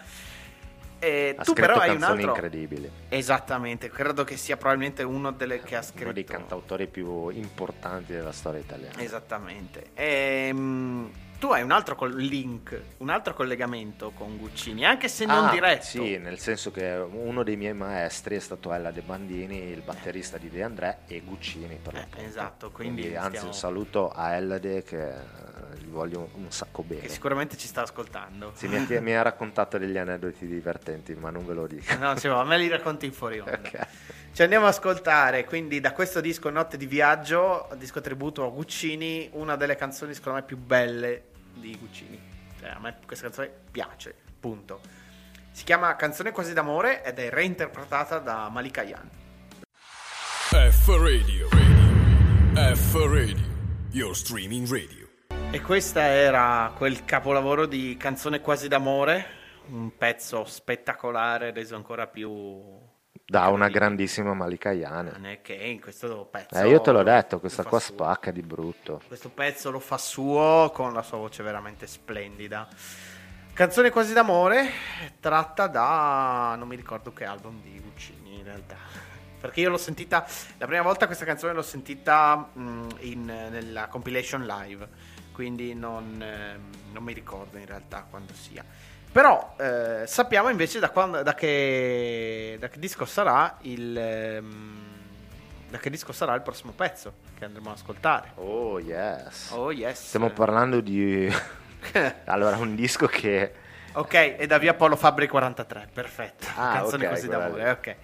E 1.04 1.34
Ha 1.36 1.42
tu 1.44 1.52
però 1.52 1.76
hai 1.76 1.94
un 1.94 2.02
altro. 2.02 2.30
incredibili. 2.30 2.90
Esattamente, 3.10 3.90
credo 3.90 4.24
che 4.24 4.36
sia 4.38 4.56
probabilmente 4.56 5.02
uno 5.02 5.32
delle 5.32 5.60
che 5.60 5.74
ha 5.76 5.80
Uno 5.80 5.86
scritto. 5.88 6.12
dei 6.12 6.24
cantautori 6.24 6.86
più 6.86 7.28
importanti 7.28 8.12
della 8.12 8.32
storia 8.32 8.60
italiana. 8.60 8.98
Esattamente. 9.02 9.90
Ehm, 9.92 11.10
tu 11.38 11.48
hai 11.50 11.62
un 11.62 11.72
altro 11.72 11.94
col- 11.94 12.16
link, 12.16 12.80
un 12.98 13.10
altro 13.10 13.34
collegamento 13.34 14.12
con 14.12 14.38
Guccini, 14.38 14.86
anche 14.86 15.08
se 15.08 15.26
non 15.26 15.44
Ah, 15.46 15.50
diretto. 15.50 15.84
Sì, 15.84 16.16
nel 16.16 16.38
senso 16.38 16.70
che 16.70 16.86
uno 16.92 17.42
dei 17.42 17.56
miei 17.56 17.74
maestri 17.74 18.36
è 18.36 18.40
stato 18.40 18.72
Ella 18.72 18.90
De 18.90 19.02
Bandini, 19.02 19.58
il 19.58 19.82
batterista 19.82 20.38
di 20.38 20.48
De 20.48 20.62
André 20.62 20.98
e 21.06 21.20
Guccini 21.20 21.78
per 21.82 21.94
Eh, 21.94 21.98
l'appunto. 21.98 22.26
esatto, 22.26 22.70
quindi 22.70 23.14
anzi 23.14 23.28
stiamo- 23.30 23.48
un 23.48 23.54
saluto 23.54 24.08
a 24.10 24.34
Ellade 24.36 24.82
che 24.84 25.06
eh, 25.06 25.12
gli 25.12 25.63
voglio 25.94 26.28
un, 26.34 26.44
un 26.44 26.50
sacco 26.50 26.82
bene. 26.82 27.00
Che 27.00 27.08
sicuramente 27.08 27.56
ci 27.56 27.66
sta 27.66 27.82
ascoltando. 27.82 28.52
Sì, 28.54 28.68
mi, 28.68 28.76
ha, 28.76 29.00
mi 29.00 29.14
ha 29.14 29.22
raccontato 29.22 29.78
degli 29.78 29.96
aneddoti 29.96 30.46
divertenti, 30.46 31.14
ma 31.14 31.30
non 31.30 31.46
ve 31.46 31.54
lo 31.54 31.66
dico. 31.66 31.96
No, 31.96 32.16
sì, 32.18 32.28
ma 32.28 32.44
me 32.44 32.58
li 32.58 32.68
racconti 32.68 33.06
in 33.06 33.12
fuori 33.12 33.38
onda. 33.38 33.52
Ok. 33.52 33.86
Ci 34.34 34.42
andiamo 34.42 34.66
a 34.66 34.70
ascoltare 34.70 35.44
quindi 35.44 35.80
da 35.80 35.92
questo 35.92 36.20
disco 36.20 36.50
Notte 36.50 36.76
di 36.76 36.86
Viaggio, 36.86 37.68
disco 37.76 38.00
tributo 38.00 38.44
a 38.44 38.50
Guccini, 38.50 39.30
una 39.32 39.54
delle 39.56 39.76
canzoni 39.76 40.12
secondo 40.12 40.40
me 40.40 40.44
più 40.44 40.58
belle 40.58 41.26
di 41.54 41.76
Guccini. 41.78 42.20
Cioè, 42.58 42.70
a 42.70 42.78
me 42.80 42.96
questa 43.06 43.26
canzone 43.26 43.50
piace, 43.70 44.14
punto. 44.40 44.80
Si 45.52 45.62
chiama 45.62 45.94
Canzone 45.94 46.32
quasi 46.32 46.52
d'amore 46.52 47.04
ed 47.04 47.20
è 47.20 47.30
reinterpretata 47.30 48.18
da 48.18 48.48
Malika 48.48 48.82
Yan. 48.82 49.08
F 50.50 50.88
Radio. 50.88 51.48
Radio. 51.50 52.74
F 52.74 52.94
Radio. 52.94 53.52
Your 53.92 54.16
streaming 54.16 54.68
radio. 54.68 55.03
E 55.54 55.60
questa 55.60 56.02
era 56.02 56.72
quel 56.76 57.04
capolavoro 57.04 57.66
di 57.66 57.96
Canzone 57.96 58.40
quasi 58.40 58.66
d'amore, 58.66 59.24
un 59.68 59.96
pezzo 59.96 60.44
spettacolare 60.44 61.52
reso 61.52 61.76
ancora 61.76 62.08
più 62.08 62.60
Da 63.24 63.46
una 63.46 63.68
grandissima 63.68 64.34
Malika 64.34 64.72
Yan. 64.72 65.10
Non 65.12 65.26
è 65.26 65.42
che 65.42 65.52
in 65.52 65.80
questo 65.80 66.26
pezzo. 66.28 66.60
Eh, 66.60 66.68
io 66.68 66.80
te 66.80 66.90
l'ho 66.90 67.04
detto, 67.04 67.38
questa 67.38 67.62
qua 67.62 67.78
suo. 67.78 67.94
spacca 67.94 68.32
di 68.32 68.42
brutto. 68.42 69.00
Questo 69.06 69.28
pezzo 69.28 69.70
lo 69.70 69.78
fa 69.78 69.96
suo 69.96 70.72
con 70.74 70.92
la 70.92 71.02
sua 71.02 71.18
voce 71.18 71.44
veramente 71.44 71.86
splendida. 71.86 72.66
Canzone 73.52 73.90
quasi 73.90 74.12
d'amore, 74.12 74.68
tratta 75.20 75.68
da. 75.68 76.56
non 76.58 76.66
mi 76.66 76.74
ricordo 76.74 77.12
che 77.12 77.26
album 77.26 77.62
di 77.62 77.78
Guccini 77.78 78.38
in 78.38 78.44
realtà. 78.44 78.74
Perché 79.40 79.60
io 79.60 79.70
l'ho 79.70 79.76
sentita. 79.78 80.26
La 80.58 80.66
prima 80.66 80.82
volta 80.82 81.06
questa 81.06 81.24
canzone 81.24 81.52
l'ho 81.52 81.62
sentita 81.62 82.50
mh, 82.52 82.88
in- 83.02 83.48
nella 83.50 83.86
compilation 83.86 84.44
live. 84.44 85.12
Quindi 85.34 85.74
non, 85.74 86.22
ehm, 86.22 86.92
non 86.92 87.02
mi 87.02 87.12
ricordo 87.12 87.58
in 87.58 87.66
realtà 87.66 88.06
quando 88.08 88.32
sia. 88.32 88.64
Però 89.10 89.56
eh, 89.58 90.04
sappiamo 90.06 90.48
invece 90.48 90.78
da, 90.78 90.90
quando, 90.90 91.22
da, 91.22 91.34
che, 91.34 92.56
da 92.60 92.68
che 92.68 92.78
disco 92.78 93.04
sarà 93.04 93.58
il. 93.62 93.98
ehm, 93.98 94.82
da 95.70 95.78
che 95.78 95.90
disco 95.90 96.12
sarà 96.12 96.34
il 96.34 96.42
prossimo 96.42 96.70
pezzo 96.70 97.14
che 97.36 97.44
andremo 97.44 97.70
ad 97.70 97.76
ascoltare. 97.76 98.30
Oh 98.36 98.78
yes. 98.78 99.50
Oh 99.50 99.72
yes. 99.72 100.06
Stiamo 100.06 100.30
parlando 100.30 100.80
di... 100.80 101.28
allora, 102.26 102.56
un 102.58 102.76
disco 102.76 103.08
che... 103.08 103.52
ok, 103.92 104.14
e 104.38 104.46
da 104.46 104.58
via 104.58 104.74
Polo 104.74 104.94
Fabri 104.94 105.26
43, 105.26 105.88
perfetto. 105.92 106.46
Ah, 106.54 106.74
Canzone 106.74 107.06
ok, 107.06 107.12
così 107.12 107.26
d'amore, 107.26 107.70
ok. 107.70 107.96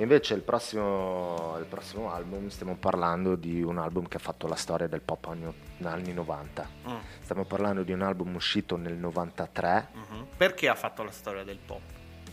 Invece 0.00 0.32
il 0.32 0.40
prossimo, 0.40 1.56
il 1.58 1.66
prossimo 1.66 2.10
album, 2.10 2.48
stiamo 2.48 2.74
parlando 2.76 3.36
di 3.36 3.62
un 3.62 3.76
album 3.76 4.08
che 4.08 4.16
ha 4.16 4.20
fatto 4.20 4.46
la 4.46 4.54
storia 4.54 4.86
del 4.86 5.02
pop 5.02 5.26
anni, 5.26 5.52
anni 5.82 6.12
90. 6.14 6.68
Mm, 6.88 6.96
Stiamo 7.20 7.44
parlando 7.44 7.82
di 7.82 7.92
un 7.92 8.00
album 8.00 8.34
uscito 8.34 8.76
nel 8.76 8.94
93. 8.94 9.88
mhm. 9.92 10.26
Perché 10.38 10.68
ha 10.68 10.74
fatto 10.74 11.02
la 11.02 11.10
storia 11.10 11.44
del 11.44 11.58
pop? 11.58 11.80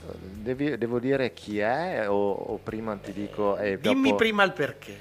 Eh, 0.05 0.15
devi- 0.19 0.77
devo 0.77 0.99
dire 0.99 1.33
chi 1.33 1.59
è 1.59 2.09
o, 2.09 2.31
o 2.31 2.57
prima 2.57 2.95
ti 2.97 3.11
dico... 3.13 3.57
e 3.57 3.77
Dimmi 3.79 4.03
dopo- 4.09 4.15
prima 4.15 4.43
il 4.43 4.51
perché. 4.53 4.97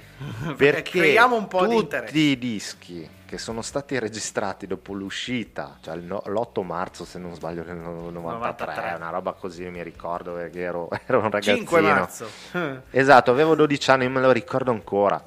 Perché 0.57 0.99
creiamo 0.99 1.37
un 1.37 1.47
po' 1.49 1.67
di 1.67 1.75
tutti 1.75 1.83
interesse. 1.83 2.19
i 2.19 2.39
dischi 2.39 3.09
che 3.27 3.39
sono 3.39 3.61
stati 3.61 3.99
registrati 3.99 4.67
dopo 4.67 4.93
l'uscita, 4.95 5.79
cioè 5.83 5.97
no- 5.97 6.23
l'8 6.27 6.63
marzo 6.65 7.05
se 7.05 7.19
non 7.19 7.35
sbaglio 7.35 7.63
del 7.65 7.77
no- 7.77 8.09
93, 8.11 8.67
93. 8.67 8.95
una 8.97 9.11
roba 9.11 9.33
così 9.33 9.65
mi 9.69 9.83
ricordo 9.83 10.33
perché 10.35 10.61
ero, 10.61 10.89
ero 11.07 11.19
un 11.19 11.25
ragazzino. 11.31 11.57
5 11.57 11.81
marzo. 11.81 12.27
Esatto, 12.91 13.31
avevo 13.31 13.55
12 13.55 13.91
anni, 13.91 14.09
me 14.09 14.21
lo 14.21 14.31
ricordo 14.31 14.71
ancora. 14.71 15.23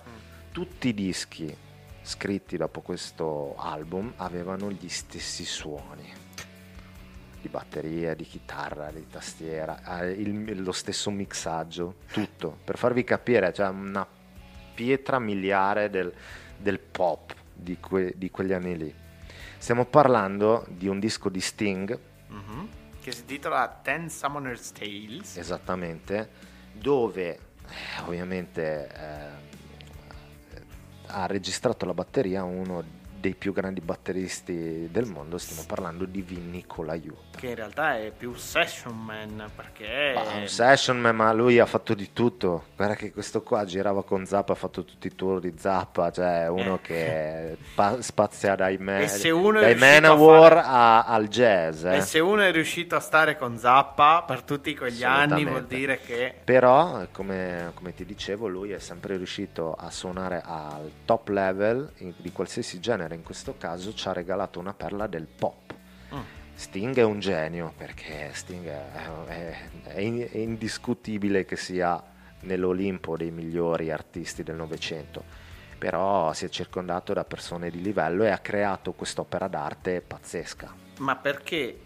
Tutti 0.52 0.88
i 0.90 0.94
dischi 0.94 1.56
scritti 2.02 2.58
dopo 2.58 2.82
questo 2.82 3.54
album 3.58 4.14
avevano 4.18 4.72
gli 4.72 4.90
stessi 4.90 5.46
suoni. 5.46 6.12
Di 7.42 7.48
batteria, 7.48 8.14
di 8.16 8.26
chitarra, 8.26 8.92
di 8.92 9.08
tastiera, 9.10 10.02
il- 10.04 10.62
lo 10.62 10.72
stesso 10.74 11.10
mixaggio, 11.10 11.96
tutto. 12.12 12.58
Per 12.66 12.78
farvi 12.78 13.04
capire, 13.06 13.54
cioè 13.54 13.70
una 13.70 14.06
pietra 14.74 15.20
miliare 15.20 15.90
del, 15.90 16.12
del 16.58 16.80
pop 16.80 17.34
di, 17.54 17.78
que- 17.80 18.14
di 18.18 18.30
quegli 18.30 18.52
anni 18.54 18.78
lì. 18.78 18.94
Stiamo 19.58 19.86
parlando 19.86 20.66
di 20.70 20.88
un 20.88 21.00
disco 21.00 21.30
di 21.30 21.40
Sting, 21.42 22.00
Mhm. 22.28 22.68
Che 23.02 23.12
si 23.14 23.22
intitola 23.22 23.80
Ten 23.82 24.10
Summoner's 24.10 24.72
Tales. 24.74 25.38
Esattamente, 25.38 26.30
dove 26.74 27.30
eh, 27.30 28.02
ovviamente 28.06 28.88
eh, 28.94 29.48
ha 31.08 31.26
registrato 31.26 31.86
la 31.86 31.94
batteria 31.94 32.44
uno 32.44 32.84
dei 33.20 33.36
più 33.36 33.52
grandi 33.54 33.82
batteristi 33.82 34.88
del 34.92 35.06
mondo, 35.06 35.38
stiamo 35.38 35.64
parlando 35.68 36.06
di 36.06 36.22
Vinny 36.22 36.64
Colaiuta. 36.66 37.38
Che 37.40 37.48
in 37.48 37.56
realtà 37.56 37.98
è 37.98 38.12
più 38.16 38.34
session 38.36 38.96
man 38.98 39.50
perché. 39.56 40.14
Ma 40.16 40.40
un 40.40 40.48
session 40.48 41.00
man, 41.00 41.16
ma 41.16 41.32
lui 41.34 41.60
ha 41.60 41.66
fatto 41.66 41.94
di 41.94 42.12
tutto. 42.14 42.66
Guarda 42.76 42.96
che 42.96 43.12
questo 43.12 43.42
qua 43.42 43.66
girava 43.66 44.04
con 44.04 44.26
Zappa, 44.26 44.54
ha 44.54 44.56
fatto 44.56 44.84
tutti 44.84 45.08
i 45.08 45.16
tour 45.16 45.40
di 45.40 45.54
Zappa, 45.58 46.12
cioè 46.12 46.48
uno 46.48 46.76
Eh. 46.76 46.82
che 46.82 47.58
pa- 47.76 48.02
spazia 48.02 48.56
dai, 48.56 48.78
me- 48.78 49.08
dai 49.08 49.76
Manowar 49.76 50.54
fare- 50.54 50.68
a- 50.68 51.04
al 51.06 51.28
jazz. 51.28 51.84
eh. 51.86 51.98
E 51.98 52.02
se 52.02 52.20
uno 52.20 52.42
è 52.42 52.52
riuscito 52.52 52.96
a 52.96 53.00
stare 53.00 53.38
con 53.38 53.58
Zappa 53.58 54.24
per 54.26 54.44
tutti 54.44 54.76
quegli 54.76 55.04
anni, 55.04 55.46
vuol 55.46 55.66
dire 55.66 56.00
che. 56.00 56.34
Però, 56.44 57.06
come, 57.12 57.72
come 57.74 57.94
ti 57.94 58.06
dicevo, 58.06 58.48
lui 58.48 58.72
è 58.72 58.80
sempre 58.80 59.18
riuscito 59.18 59.74
a 59.74 59.90
suonare 59.92 60.42
al 60.46 60.92
top 61.06 61.30
level 61.30 61.92
di 62.18 62.32
qualsiasi 62.32 62.80
genere. 62.80 63.09
In 63.16 63.24
questo 63.24 63.56
caso 63.58 63.94
ci 63.94 64.08
ha 64.08 64.14
regalato 64.14 64.60
una 64.60 64.74
perla 64.74 65.08
del 65.08 65.28
pop. 65.28 65.74
Mm. 66.14 66.20
Sting 66.54 66.98
è 66.98 67.04
un 67.04 67.20
genio 67.20 67.74
perché 67.78 68.32
Sting 68.34 68.66
è, 68.66 68.86
è- 69.28 69.70
è 69.84 70.00
in- 70.00 70.28
è 70.30 70.38
indiscutibile 70.38 71.46
che 71.46 71.56
sia 71.56 72.02
nell'Olimpo 72.42 73.16
dei 73.18 73.32
migliori 73.32 73.92
artisti 73.92 74.44
del 74.44 74.56
Novecento. 74.56 75.24
Però 75.78 76.34
si 76.34 76.46
è 76.46 76.50
circondato 76.50 77.14
da 77.14 77.24
persone 77.24 77.70
di 77.70 77.82
livello 77.82 78.24
e 78.24 78.30
ha 78.30 78.40
creato 78.40 78.92
quest'opera 78.92 79.48
d'arte 79.48 80.02
pazzesca. 80.02 80.74
Ma 80.98 81.16
perché 81.16 81.80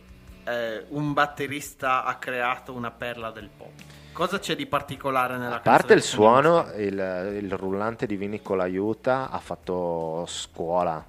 eh, 0.44 0.86
un 0.90 1.14
batterista 1.14 2.04
ha 2.04 2.16
creato 2.16 2.74
una 2.74 2.90
perla 2.90 3.30
del 3.30 3.50
pop? 3.56 3.70
Cosa 4.12 4.40
c'è 4.40 4.56
di 4.56 4.66
particolare 4.66 5.38
nella 5.38 5.56
A 5.56 5.60
parte 5.60 5.94
il 5.94 6.02
suono, 6.02 6.72
il, 6.76 7.40
il 7.42 7.52
rullante 7.52 8.06
di 8.08 8.16
Vini 8.16 8.42
Colaiuta 8.42 9.30
ha 9.30 9.40
fatto 9.40 10.24
scuola. 10.28 11.04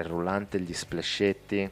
Il 0.00 0.04
rullante, 0.08 0.60
gli 0.60 0.74
splascetti. 0.74 1.70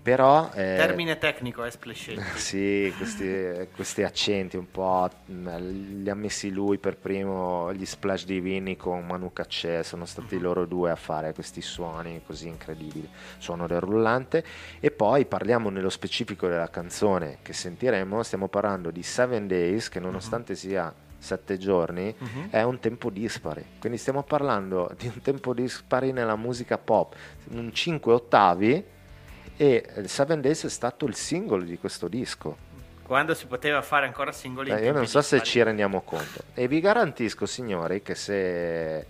Però... 0.00 0.48
eh, 0.54 0.76
Termine 0.76 1.18
tecnico 1.18 1.64
è 1.64 1.70
splashetti. 1.70 2.22
Sì, 2.36 2.90
questi, 2.96 3.68
questi 3.74 4.02
accenti 4.04 4.56
un 4.56 4.70
po' 4.70 5.10
mh, 5.26 6.02
li 6.02 6.08
ha 6.08 6.14
messi 6.14 6.50
lui 6.50 6.78
per 6.78 6.96
primo, 6.96 7.74
gli 7.74 7.84
splash 7.84 8.24
di 8.24 8.40
Vinny 8.40 8.76
con 8.76 9.04
Manu 9.04 9.32
Katché, 9.32 9.82
sono 9.82 10.06
stati 10.06 10.38
loro 10.38 10.64
due 10.64 10.90
a 10.90 10.96
fare 10.96 11.34
questi 11.34 11.60
suoni 11.60 12.22
così 12.24 12.48
incredibili, 12.48 13.06
suono 13.36 13.66
del 13.66 13.80
rullante 13.80 14.42
e 14.80 14.90
poi 14.90 15.26
parliamo 15.26 15.68
nello 15.68 15.90
specifico 15.90 16.48
della 16.48 16.70
canzone 16.70 17.38
che 17.42 17.52
sentiremo, 17.52 18.22
stiamo 18.22 18.48
parlando 18.48 18.90
di 18.90 19.02
Seven 19.02 19.46
Days 19.46 19.90
che 19.90 20.00
nonostante 20.00 20.54
sia 20.54 20.90
sette 21.18 21.58
giorni 21.58 22.14
Mhm. 22.16 22.50
è 22.50 22.62
un 22.62 22.78
tempo 22.78 23.10
dispari, 23.10 23.64
quindi 23.80 23.98
stiamo 23.98 24.22
parlando 24.22 24.90
di 24.96 25.06
un 25.08 25.20
tempo 25.20 25.52
dispari 25.52 26.12
nella 26.12 26.36
musica 26.36 26.78
pop, 26.78 27.14
un 27.50 27.72
5 27.72 28.12
ottavi 28.12 28.84
e 29.56 29.84
eh, 29.94 30.06
Seven 30.08 30.40
Days 30.40 30.64
è 30.64 30.68
stato 30.70 31.04
il 31.06 31.14
singolo 31.16 31.64
di 31.64 31.76
questo 31.78 32.06
disco. 32.08 32.56
Quando 33.02 33.34
si 33.34 33.46
poteva 33.46 33.80
fare 33.82 34.06
ancora 34.06 34.32
singoli. 34.32 34.70
in 34.70 34.76
Eh, 34.76 34.84
io 34.84 34.92
non 34.92 35.06
so 35.06 35.20
se 35.22 35.36
dispari. 35.36 35.44
ci 35.50 35.62
rendiamo 35.62 36.02
conto. 36.02 36.42
E 36.54 36.68
vi 36.68 36.78
garantisco, 36.80 37.46
signori, 37.46 38.02
che 38.02 38.14
se 38.14 39.06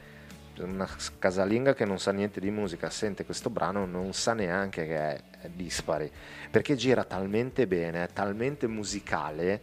una 0.60 0.88
casalinga 1.18 1.74
che 1.74 1.84
non 1.84 1.98
sa 1.98 2.12
niente 2.12 2.38
di 2.40 2.50
musica 2.50 2.90
sente 2.90 3.24
questo 3.24 3.50
brano, 3.50 3.86
non 3.86 4.12
sa 4.12 4.34
neanche 4.34 4.86
che 4.86 4.96
è 4.96 5.48
dispari. 5.52 6.10
Perché 6.50 6.76
gira 6.76 7.02
talmente 7.04 7.66
bene, 7.66 8.04
è 8.04 8.08
talmente 8.12 8.66
musicale, 8.68 9.60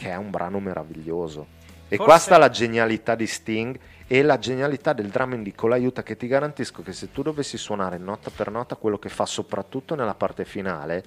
che 0.00 0.08
è 0.08 0.16
un 0.16 0.30
brano 0.30 0.60
meraviglioso. 0.60 1.46
E 1.86 1.96
Forse- 1.96 2.04
qua 2.04 2.16
sta 2.18 2.38
la 2.38 2.48
genialità 2.48 3.14
di 3.14 3.26
Sting 3.26 3.78
e 4.06 4.22
la 4.22 4.38
genialità 4.38 4.94
del 4.94 5.08
drumming 5.08 5.44
di 5.44 5.54
Colaiuta 5.54 6.02
che 6.02 6.16
ti 6.16 6.26
garantisco 6.26 6.80
che 6.80 6.94
se 6.94 7.12
tu 7.12 7.20
dovessi 7.20 7.58
suonare 7.58 7.98
nota 7.98 8.30
per 8.34 8.50
nota 8.50 8.76
quello 8.76 8.98
che 8.98 9.10
fa 9.10 9.26
soprattutto 9.26 9.94
nella 9.94 10.14
parte 10.14 10.46
finale 10.46 11.04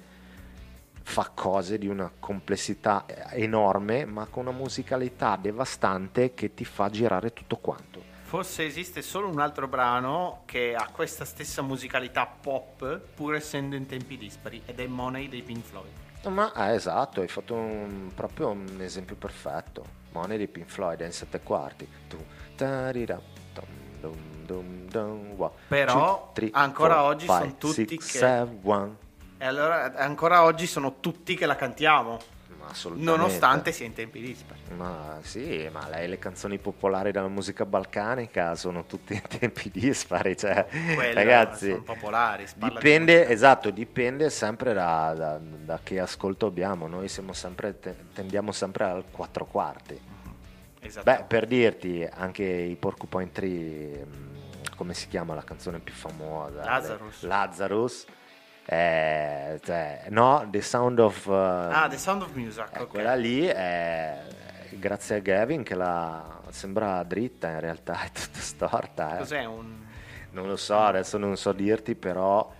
fa 1.02 1.32
cose 1.34 1.76
di 1.76 1.88
una 1.88 2.08
complessità 2.20 3.04
eh, 3.06 3.42
enorme 3.42 4.04
ma 4.04 4.26
con 4.26 4.46
una 4.46 4.56
musicalità 4.56 5.36
devastante 5.40 6.32
che 6.32 6.54
ti 6.54 6.64
fa 6.64 6.88
girare 6.88 7.32
tutto 7.32 7.56
quanto. 7.56 8.00
Forse 8.22 8.64
esiste 8.64 9.02
solo 9.02 9.28
un 9.28 9.40
altro 9.40 9.66
brano 9.66 10.42
che 10.44 10.76
ha 10.76 10.88
questa 10.92 11.24
stessa 11.24 11.62
musicalità 11.62 12.26
pop, 12.26 13.00
pur 13.14 13.34
essendo 13.34 13.74
in 13.74 13.86
tempi 13.86 14.16
dispari, 14.16 14.62
ed 14.64 14.78
è 14.78 14.86
Money 14.86 15.28
dei 15.28 15.42
Pink 15.42 15.64
Floyd. 15.64 16.03
Ma 16.30 16.52
eh, 16.70 16.74
esatto, 16.74 17.20
hai 17.20 17.28
fatto 17.28 17.54
un- 17.54 18.10
proprio 18.14 18.50
un 18.50 18.76
esempio 18.80 19.16
perfetto. 19.16 19.84
Money 20.12 20.38
di 20.38 20.46
Pink 20.46 20.68
Floyd 20.68 21.00
è 21.00 21.04
in 21.06 21.12
sette 21.12 21.40
quarti. 21.40 21.88
Tu, 22.08 22.16
tarira, 22.56 23.20
dum, 23.52 23.64
dum, 24.00 24.16
dum, 24.44 24.86
dum, 25.36 25.50
Però 25.68 25.92
two, 25.92 26.30
three, 26.34 26.50
ancora 26.52 26.94
four, 26.94 27.04
oggi 27.12 27.26
five, 27.26 27.38
son 27.40 27.56
tutti 27.58 27.72
six, 27.88 28.12
che- 28.12 28.18
seven. 28.18 28.96
E 29.38 29.46
allora 29.46 29.92
ancora 29.96 30.44
oggi 30.44 30.66
sono 30.66 31.00
tutti 31.00 31.34
che 31.34 31.44
la 31.46 31.56
cantiamo, 31.56 32.18
assolutamente. 32.68 33.16
nonostante 33.20 33.72
sia 33.72 33.86
in 33.86 33.92
tempi 33.92 34.20
dispari. 34.20 34.60
Ma 34.76 35.18
sì, 35.22 35.68
ma 35.72 35.88
lei 35.88 36.08
le 36.08 36.18
canzoni 36.18 36.58
popolari 36.58 37.12
della 37.12 37.28
musica 37.28 37.64
balcanica 37.64 38.54
sono 38.54 38.84
tutte 38.86 39.14
in 39.14 39.22
tempi 39.38 39.70
dispari, 39.72 40.36
cioè, 40.36 40.66
ragazzi, 41.12 41.70
sono 41.70 41.82
popolari. 41.82 42.44
di 42.54 42.68
dipende, 42.68 43.14
musica. 43.14 43.32
esatto, 43.32 43.70
dipende 43.70 44.30
sempre 44.30 44.72
da, 44.72 45.14
da- 45.14 45.38
da 45.40 45.80
che 45.82 46.00
ascolto 46.00 46.46
abbiamo, 46.46 46.86
noi 46.86 47.08
siamo 47.08 47.32
sempre, 47.32 47.78
te- 47.78 47.96
tendiamo 48.12 48.52
sempre 48.52 48.84
al 48.84 49.04
quattro 49.10 49.44
quarti. 49.46 50.00
Esatto. 50.80 51.10
Beh, 51.10 51.24
per 51.26 51.46
dirti, 51.46 52.06
anche 52.10 52.42
i 52.44 52.74
Porcupine 52.76 53.32
Tree, 53.32 54.04
mh, 54.04 54.76
come 54.76 54.92
si 54.92 55.08
chiama 55.08 55.34
la 55.34 55.42
canzone 55.42 55.78
più 55.78 55.94
famosa? 55.94 56.62
Lazarus. 56.62 57.22
Lazarus. 57.22 58.04
Eh, 58.66 59.60
cioè, 59.62 60.06
no, 60.08 60.46
The 60.50 60.60
Sound 60.62 60.98
of... 60.98 61.26
uh, 61.26 61.32
ah, 61.32 61.86
The 61.88 61.98
Sound 61.98 62.22
of 62.22 62.32
Music, 62.34 62.68
eh, 62.72 62.80
ok. 62.80 62.88
Quella 62.88 63.14
lì 63.14 63.44
è 63.44 64.22
grazie 64.70 65.16
a 65.16 65.18
Gavin 65.20 65.62
che 65.62 65.74
la 65.74 66.40
sembra 66.50 67.02
dritta, 67.02 67.50
in 67.50 67.60
realtà 67.60 68.00
è 68.04 68.10
tutta 68.10 68.38
storta. 68.38 69.16
eh. 69.16 69.18
Cos'è 69.18 69.44
un... 69.44 69.82
Non 70.30 70.48
lo 70.48 70.56
so, 70.56 70.78
adesso 70.78 71.16
non 71.16 71.36
so 71.36 71.52
dirti, 71.52 71.94
però 71.94 72.52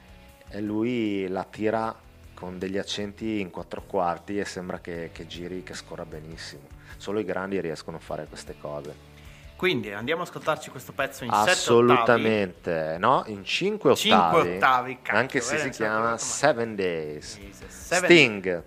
eh, 0.49 0.61
lui 0.61 1.27
la 1.27 1.45
tira 1.45 1.95
con 2.35 2.59
degli 2.59 2.79
accenti 2.79 3.41
in 3.41 3.51
quattro 3.51 3.83
quarti 3.83 4.39
e 4.39 4.45
sembra 4.45 4.79
che, 4.81 5.11
che 5.13 5.27
giri, 5.27 5.63
che 5.63 5.75
scorra 5.75 6.05
benissimo. 6.05 6.63
Solo 6.97 7.19
i 7.19 7.25
grandi 7.25 7.61
riescono 7.61 7.97
a 7.97 8.01
fare 8.01 8.27
queste 8.27 8.57
cose. 8.61 9.13
Quindi 9.65 9.91
andiamo 9.93 10.21
a 10.21 10.25
ascoltarci 10.25 10.69
questo 10.69 10.93
pezzo 10.93 11.25
in 11.25 11.31
sette 11.31 11.41
ottavi. 11.41 11.59
Assolutamente, 11.59 12.97
no? 12.99 13.25
In 13.29 13.47
cinque 13.47 13.93
ottavi. 13.93 14.11
Cinque 14.11 14.57
ottavi, 14.57 14.99
cacchio, 15.01 15.19
anche 15.19 15.41
se 15.41 15.57
si 15.57 15.71
chiama 15.71 16.05
come- 16.05 16.19
Seven 16.19 16.77
Days. 16.77 17.39
Jesus. 17.39 17.65
Seven- 17.71 18.11
Sting. 18.11 18.63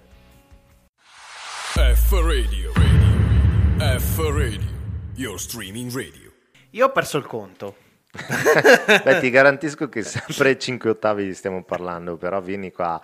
F 1.76 2.12
Radio. 2.14 2.72
Radio. 2.74 4.00
F 4.00 4.18
Radio. 4.18 4.72
Your 5.14 5.40
streaming 5.40 5.94
radio. 5.94 6.32
Io 6.72 6.86
ho 6.88 6.92
perso 6.92 7.20
il 7.20 7.28
conto. 7.28 7.76
Beh, 9.04 9.20
ti 9.20 9.30
garantisco 9.30 9.90
che 9.90 10.02
sempre 10.02 10.58
5 10.58 10.90
ottavi 10.90 11.32
stiamo 11.36 11.64
parlando, 11.64 12.18
però 12.18 12.42
vieni 12.42 12.72
qua. 12.72 13.00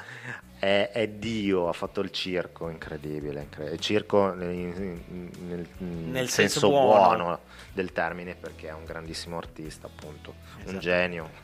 È, 0.64 0.92
è 0.94 1.10
Dio, 1.10 1.68
ha 1.68 1.74
fatto 1.74 2.00
il 2.00 2.10
circo, 2.10 2.70
incredibile. 2.70 3.42
incre- 3.42 3.72
Il 3.72 3.80
circo 3.82 4.34
nel, 4.34 4.48
nel- 4.50 5.68
nel 5.78 6.30
senso 6.30 6.60
senso, 6.62 6.70
buono. 6.70 7.16
buono. 7.18 7.40
del 7.74 7.92
termine, 7.92 8.36
perché 8.36 8.70
è 8.70 8.72
un 8.72 8.86
grandissimo 8.86 9.36
artista, 9.38 9.88
appunto. 9.88 10.34
Esatto. 10.60 10.72
Un 10.72 10.80
genio. 10.80 11.30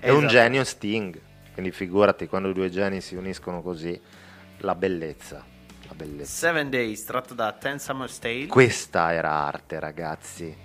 è 0.00 0.08
un 0.08 0.16
Esatto. 0.16 0.26
genio 0.26 0.64
Sting. 0.64 1.20
Quindi 1.52 1.70
figurati 1.70 2.26
quando 2.26 2.52
due 2.52 2.70
geni 2.70 3.00
si 3.00 3.14
uniscono 3.14 3.62
così, 3.62 4.00
la 4.58 4.74
bellezza. 4.74 5.44
La 5.86 5.94
bellezza. 5.94 6.30
Seven 6.48 6.70
Days, 6.70 7.04
tratto 7.04 7.34
da 7.34 7.52
Ten 7.52 7.78
Summer's 7.78 8.18
Tale. 8.18 8.46
Questa 8.46 9.12
era 9.12 9.30
arte, 9.30 9.78
ragazzi. 9.78 10.56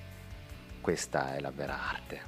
Questa 0.81 1.35
è 1.35 1.39
la 1.39 1.51
vera 1.53 1.77
arte. 1.89 2.21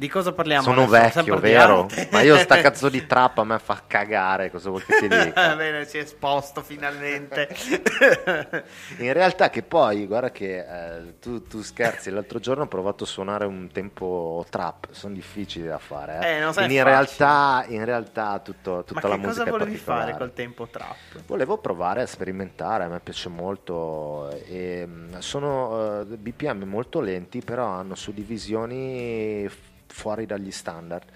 Di 0.00 0.08
cosa 0.08 0.32
parliamo? 0.32 0.62
Sono 0.62 0.84
adesso? 0.84 1.18
vecchio, 1.18 1.38
vero? 1.38 1.86
Ma 2.10 2.22
io 2.22 2.38
sta 2.38 2.56
cazzo 2.62 2.88
di 2.88 3.04
trap 3.04 3.36
a 3.36 3.44
me 3.44 3.58
fa 3.58 3.82
cagare, 3.86 4.50
cosa 4.50 4.70
vuoi 4.70 4.82
che 4.82 4.96
ti 4.96 5.08
dica? 5.08 5.52
Bene, 5.60 5.84
si 5.84 5.98
è 5.98 6.00
esposto 6.00 6.62
finalmente. 6.62 7.46
In 8.96 9.12
realtà 9.12 9.50
che 9.50 9.62
poi, 9.62 10.06
guarda 10.06 10.30
che 10.30 10.60
eh, 10.60 11.18
tu, 11.20 11.46
tu 11.46 11.60
scherzi, 11.60 12.08
l'altro 12.08 12.38
giorno 12.38 12.62
ho 12.62 12.66
provato 12.66 13.04
a 13.04 13.06
suonare 13.06 13.44
un 13.44 13.68
tempo 13.70 14.42
trap, 14.48 14.86
sono 14.92 15.12
difficili 15.12 15.66
da 15.66 15.76
fare. 15.76 16.18
Eh. 16.22 16.36
Eh, 16.36 16.40
non 16.40 16.54
sai 16.54 16.74
in, 16.74 16.82
realtà, 16.82 17.66
in 17.68 17.84
realtà 17.84 18.38
tutto, 18.38 18.84
tutta 18.84 19.00
Ma 19.02 19.08
la 19.08 19.14
che 19.16 19.26
musica 19.26 19.44
cosa 19.44 19.54
è 19.54 19.58
volevi 19.58 19.76
fare 19.76 20.16
col 20.16 20.32
tempo 20.32 20.66
trap? 20.66 20.96
Volevo 21.26 21.58
provare 21.58 22.00
a 22.00 22.06
sperimentare, 22.06 22.84
a 22.84 22.88
me 22.88 23.00
piace 23.00 23.28
molto. 23.28 24.30
E, 24.46 24.86
mh, 24.86 25.18
sono 25.18 26.00
eh, 26.00 26.04
BPM 26.16 26.62
molto 26.62 27.02
lenti, 27.02 27.42
però 27.42 27.66
hanno 27.66 27.94
suddivisioni 27.94 29.68
fuori 29.90 30.26
dagli 30.26 30.50
standard. 30.50 31.10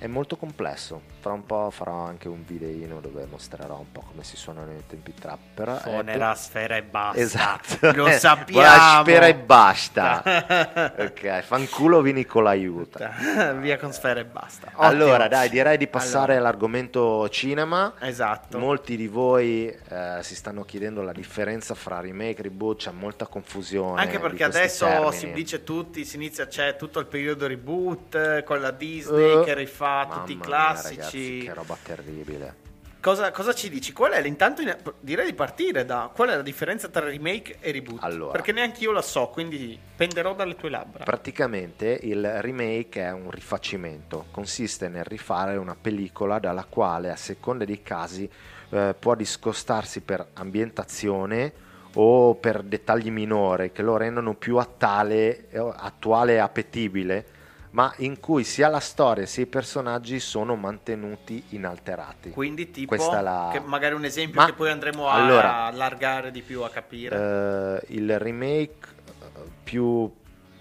È 0.00 0.06
molto 0.06 0.36
complesso. 0.36 1.02
Fra 1.20 1.32
un 1.32 1.44
po' 1.44 1.68
farò 1.70 2.06
anche 2.06 2.26
un 2.26 2.42
videino 2.46 3.00
dove 3.00 3.26
mostrerò 3.30 3.78
un 3.78 3.92
po' 3.92 4.00
come 4.00 4.24
si 4.24 4.34
suonano 4.34 4.72
i 4.72 4.82
tempi 4.86 5.12
trap. 5.12 5.38
Però 5.52 5.76
è 5.76 5.80
Suonerà 5.80 6.34
sfera 6.34 6.76
e 6.76 6.82
basta. 6.82 7.20
Esatto. 7.20 7.92
Lo 7.92 8.08
sappiamo. 8.16 8.62
Buona 8.62 9.00
spera 9.02 9.26
e 9.26 9.34
basta. 9.34 10.22
ok, 10.96 11.40
fanculo 11.42 12.00
vi 12.00 12.24
con 12.24 12.44
l'aiuto. 12.44 12.98
Via 13.60 13.76
con 13.76 13.92
sfera 13.92 14.20
e 14.20 14.24
basta. 14.24 14.72
Allora, 14.76 15.24
Ottimo. 15.24 15.28
dai, 15.28 15.50
direi 15.50 15.76
di 15.76 15.86
passare 15.86 16.32
Allora, 16.32 16.38
all'argomento 16.48 17.28
cinema. 17.28 17.92
Esatto. 18.00 18.58
Molti 18.58 18.96
di 18.96 19.06
voi 19.06 19.66
eh, 19.66 20.20
si 20.22 20.34
stanno 20.34 20.64
chiedendo 20.64 21.02
la 21.02 21.12
differenza 21.12 21.74
fra 21.74 22.00
remake 22.00 22.38
e 22.38 22.42
reboot, 22.44 22.78
c'è 22.78 22.90
molta 22.90 23.26
confusione. 23.26 24.00
Anche 24.00 24.18
perché 24.18 24.44
adesso 24.44 24.86
termini. 24.86 25.12
si 25.12 25.32
dice 25.32 25.62
tutti, 25.62 26.06
si 26.06 26.16
inizia, 26.16 26.46
c'è 26.46 26.76
tutto 26.76 27.00
il 27.00 27.06
periodo 27.06 27.46
reboot 27.46 28.14
eh, 28.14 28.44
con 28.44 28.62
la 28.62 28.70
Disney 28.70 29.42
Eh, 29.42 29.44
che 29.44 29.52
rifà 29.52 29.88
mamma 29.90 30.14
tutti 30.14 30.32
i 30.32 30.36
mia, 30.36 30.44
classici. 30.44 30.96
ragazzi, 30.96 31.42
che 31.44 31.54
roba 31.54 31.76
terribile. 31.82 32.54
Cosa, 33.00 33.30
cosa 33.30 33.54
ci 33.54 33.70
dici? 33.70 33.94
Qual 33.94 34.12
è 34.12 34.26
intanto 34.26 34.60
in- 34.60 34.76
direi 35.00 35.24
di 35.24 35.32
partire 35.32 35.86
da 35.86 36.10
qual 36.14 36.28
è 36.28 36.36
la 36.36 36.42
differenza 36.42 36.88
tra 36.88 37.06
remake 37.06 37.56
e 37.58 37.72
reboot? 37.72 38.02
Allora. 38.02 38.32
Perché 38.32 38.52
neanche 38.52 38.84
io 38.84 38.92
la 38.92 39.00
so, 39.00 39.28
quindi 39.28 39.78
penderò 39.96 40.34
dalle 40.34 40.54
tue 40.54 40.68
labbra. 40.68 41.04
Praticamente 41.04 41.98
il 42.02 42.42
remake 42.42 43.00
è 43.00 43.10
un 43.10 43.30
rifacimento, 43.30 44.26
consiste 44.30 44.88
nel 44.88 45.04
rifare 45.04 45.56
una 45.56 45.74
pellicola 45.80 46.38
dalla 46.38 46.66
quale 46.68 47.10
a 47.10 47.16
seconda 47.16 47.64
dei 47.64 47.82
casi 47.82 48.28
eh, 48.68 48.94
può 48.98 49.14
discostarsi 49.14 50.02
per 50.02 50.26
ambientazione 50.34 51.52
o 51.94 52.34
per 52.34 52.62
dettagli 52.62 53.10
minori 53.10 53.72
che 53.72 53.80
lo 53.82 53.96
rendono 53.96 54.34
più 54.34 54.58
attale- 54.58 55.48
eh, 55.48 55.58
attuale 55.58 56.34
e 56.34 56.38
appetibile, 56.38 57.24
ma 57.70 57.92
in 57.98 58.18
cui 58.18 58.42
sia 58.44 58.68
la 58.68 58.80
storia 58.80 59.26
sia 59.26 59.44
i 59.44 59.46
personaggi 59.46 60.18
sono 60.18 60.56
mantenuti 60.56 61.42
inalterati. 61.50 62.30
Quindi 62.30 62.70
tipo, 62.70 62.94
la- 62.96 63.62
magari 63.64 63.94
un 63.94 64.04
esempio 64.04 64.40
Ma- 64.40 64.46
che 64.46 64.54
poi 64.54 64.70
andremo 64.70 65.08
a 65.08 65.12
allora, 65.14 65.64
allargare 65.64 66.30
di 66.30 66.42
più 66.42 66.62
a 66.62 66.70
capire. 66.70 67.80
Eh, 67.86 67.94
il 67.94 68.18
remake 68.18 68.88
eh, 69.06 69.40
più 69.62 70.12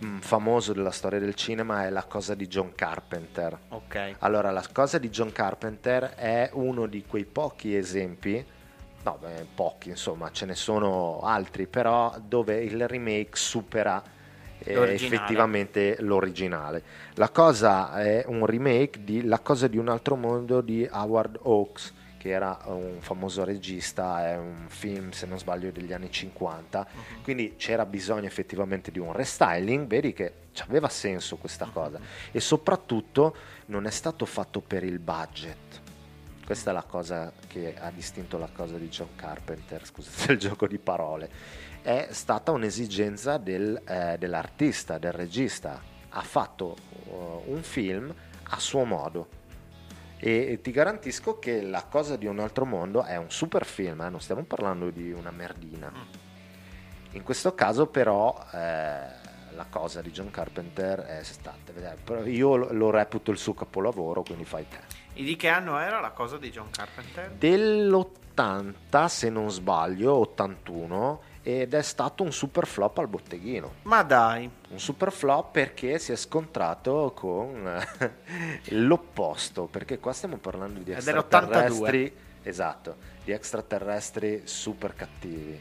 mm, 0.06 0.20
famoso 0.20 0.74
della 0.74 0.92
storia 0.92 1.20
del 1.20 1.34
cinema 1.34 1.86
è 1.86 1.90
La 1.90 2.04
cosa 2.04 2.36
di 2.36 2.48
John 2.48 2.74
Carpenter. 2.76 3.58
Ok. 3.70 4.16
Allora, 4.20 4.52
La 4.52 4.64
cosa 4.72 5.00
di 5.00 5.10
John 5.10 5.32
Carpenter 5.32 6.12
è 6.14 6.52
uno 6.54 6.86
di 6.86 7.04
quei 7.08 7.26
pochi 7.26 7.76
esempi, 7.76 8.46
no, 9.04 9.18
beh, 9.20 9.48
pochi 9.56 9.90
insomma, 9.90 10.30
ce 10.32 10.46
ne 10.46 10.54
sono 10.54 11.22
altri, 11.24 11.66
però 11.66 12.16
dove 12.22 12.62
il 12.64 12.88
remake 12.88 13.32
supera 13.36 14.04
L'originale. 14.66 14.94
effettivamente 15.16 15.96
l'originale. 16.02 16.84
La 17.16 17.30
cosa 17.30 18.00
è 18.02 18.24
un 18.28 18.46
remake 18.46 19.04
di 19.04 19.24
La 19.24 19.40
cosa 19.40 19.68
di 19.68 19.78
un 19.78 19.88
altro 19.90 20.16
mondo 20.16 20.62
di 20.62 20.88
Howard 20.92 21.40
Hawks, 21.44 21.94
che 22.18 22.30
era 22.30 22.60
un 22.66 22.98
famoso 23.00 23.46
regista, 23.46 24.28
è 24.28 24.38
un 24.38 24.66
film, 24.68 25.12
se 25.12 25.26
non 25.26 25.40
sbaglio, 25.40 25.72
degli 25.72 25.94
anni 25.94 26.12
50, 26.12 26.86
Mhm. 26.92 27.22
quindi 27.24 27.56
c'era 27.56 27.86
bisogno 27.86 28.26
effettivamente 28.28 28.92
di 28.92 29.00
un 29.00 29.14
restyling, 29.14 29.88
vedi 29.88 30.12
che 30.12 30.34
aveva 30.68 30.90
senso 30.90 31.38
questa 31.38 31.66
Mhm. 31.68 31.72
cosa 31.72 32.00
e 32.32 32.40
soprattutto 32.42 33.34
non 33.68 33.86
è 33.86 33.92
stato 33.92 34.26
fatto 34.26 34.60
per 34.60 34.84
il 34.84 35.00
budget. 35.00 35.58
Questa 36.46 36.72
è 36.72 36.74
la 36.74 36.84
cosa 36.84 37.32
che 37.48 37.76
ha 37.80 37.92
distinto 37.92 38.38
la 38.40 38.50
cosa 38.52 38.76
di 38.78 38.90
John 38.90 39.10
Carpenter, 39.16 39.86
scusate 39.86 40.32
il 40.34 40.40
gioco 40.40 40.68
di 40.68 40.80
parole. 40.80 41.30
È 41.82 42.08
stata 42.12 42.52
un'esigenza 42.52 43.38
del, 43.38 43.82
eh, 43.86 44.18
dell'artista, 44.18 44.98
del 44.98 45.12
regista. 45.14 45.82
Ha 46.10 46.22
fatto 46.22 46.76
uh, 47.06 47.44
un 47.46 47.62
film 47.62 48.14
a 48.44 48.60
suo 48.60 48.84
modo. 48.84 49.38
E 50.18 50.60
ti 50.62 50.72
garantisco 50.72 51.40
che 51.40 51.62
La 51.62 51.86
cosa 51.86 52.18
di 52.18 52.26
un 52.26 52.40
altro 52.40 52.66
mondo 52.66 53.04
è 53.04 53.16
un 53.16 53.32
super 53.32 53.66
film, 53.66 54.02
eh, 54.02 54.10
non 54.10 54.20
stiamo 54.20 54.44
parlando 54.44 54.90
di 54.90 55.12
una 55.12 55.32
merdina. 55.32 55.92
In 57.12 57.24
questo 57.24 57.56
caso 57.56 57.88
però 57.88 58.38
eh, 58.52 58.58
la 59.56 59.66
cosa 59.70 60.02
di 60.02 60.12
John 60.12 60.30
Carpenter 60.30 61.00
è 61.00 61.24
stata, 61.24 61.72
però 62.04 62.24
io 62.26 62.56
lo 62.56 62.74
lo 62.74 62.90
reputo 62.90 63.32
il 63.32 63.38
suo 63.38 63.54
capolavoro, 63.54 64.22
quindi 64.24 64.46
fai 64.46 64.68
te. 64.68 64.80
E 65.14 65.24
di 65.24 65.36
che 65.36 65.48
anno 65.48 65.80
era 65.80 66.00
la 66.00 66.12
cosa 66.12 66.38
di 66.38 66.52
John 66.52 66.70
Carpenter? 66.70 67.32
Dell'80, 67.32 69.06
se 69.06 69.30
non 69.30 69.50
sbaglio, 69.50 70.16
81, 70.16 71.22
ed 71.42 71.74
è 71.74 71.82
stato 71.82 72.24
un 72.24 72.32
super 72.32 72.68
flop 72.68 72.98
al 72.98 73.08
botteghino. 73.08 73.76
Ma 73.84 74.04
dai, 74.04 74.50
Un 74.70 74.80
super 74.80 75.12
flop 75.12 75.52
perché 75.52 75.98
si 76.00 76.12
è 76.12 76.16
scontrato 76.16 77.14
con 77.16 77.68
eh, 77.68 78.12
l'opposto, 78.76 79.66
perché 79.66 80.00
qua 80.00 80.14
stiamo 80.14 80.38
parlando 80.38 80.80
di 80.80 80.92
Ed 80.92 81.08
era 81.08 81.20
82. 81.20 81.58
extraterrestri, 81.58 82.16
esatto, 82.44 82.96
di 83.24 83.32
extraterrestri 83.32 84.42
super 84.44 84.94
cattivi. 84.94 85.60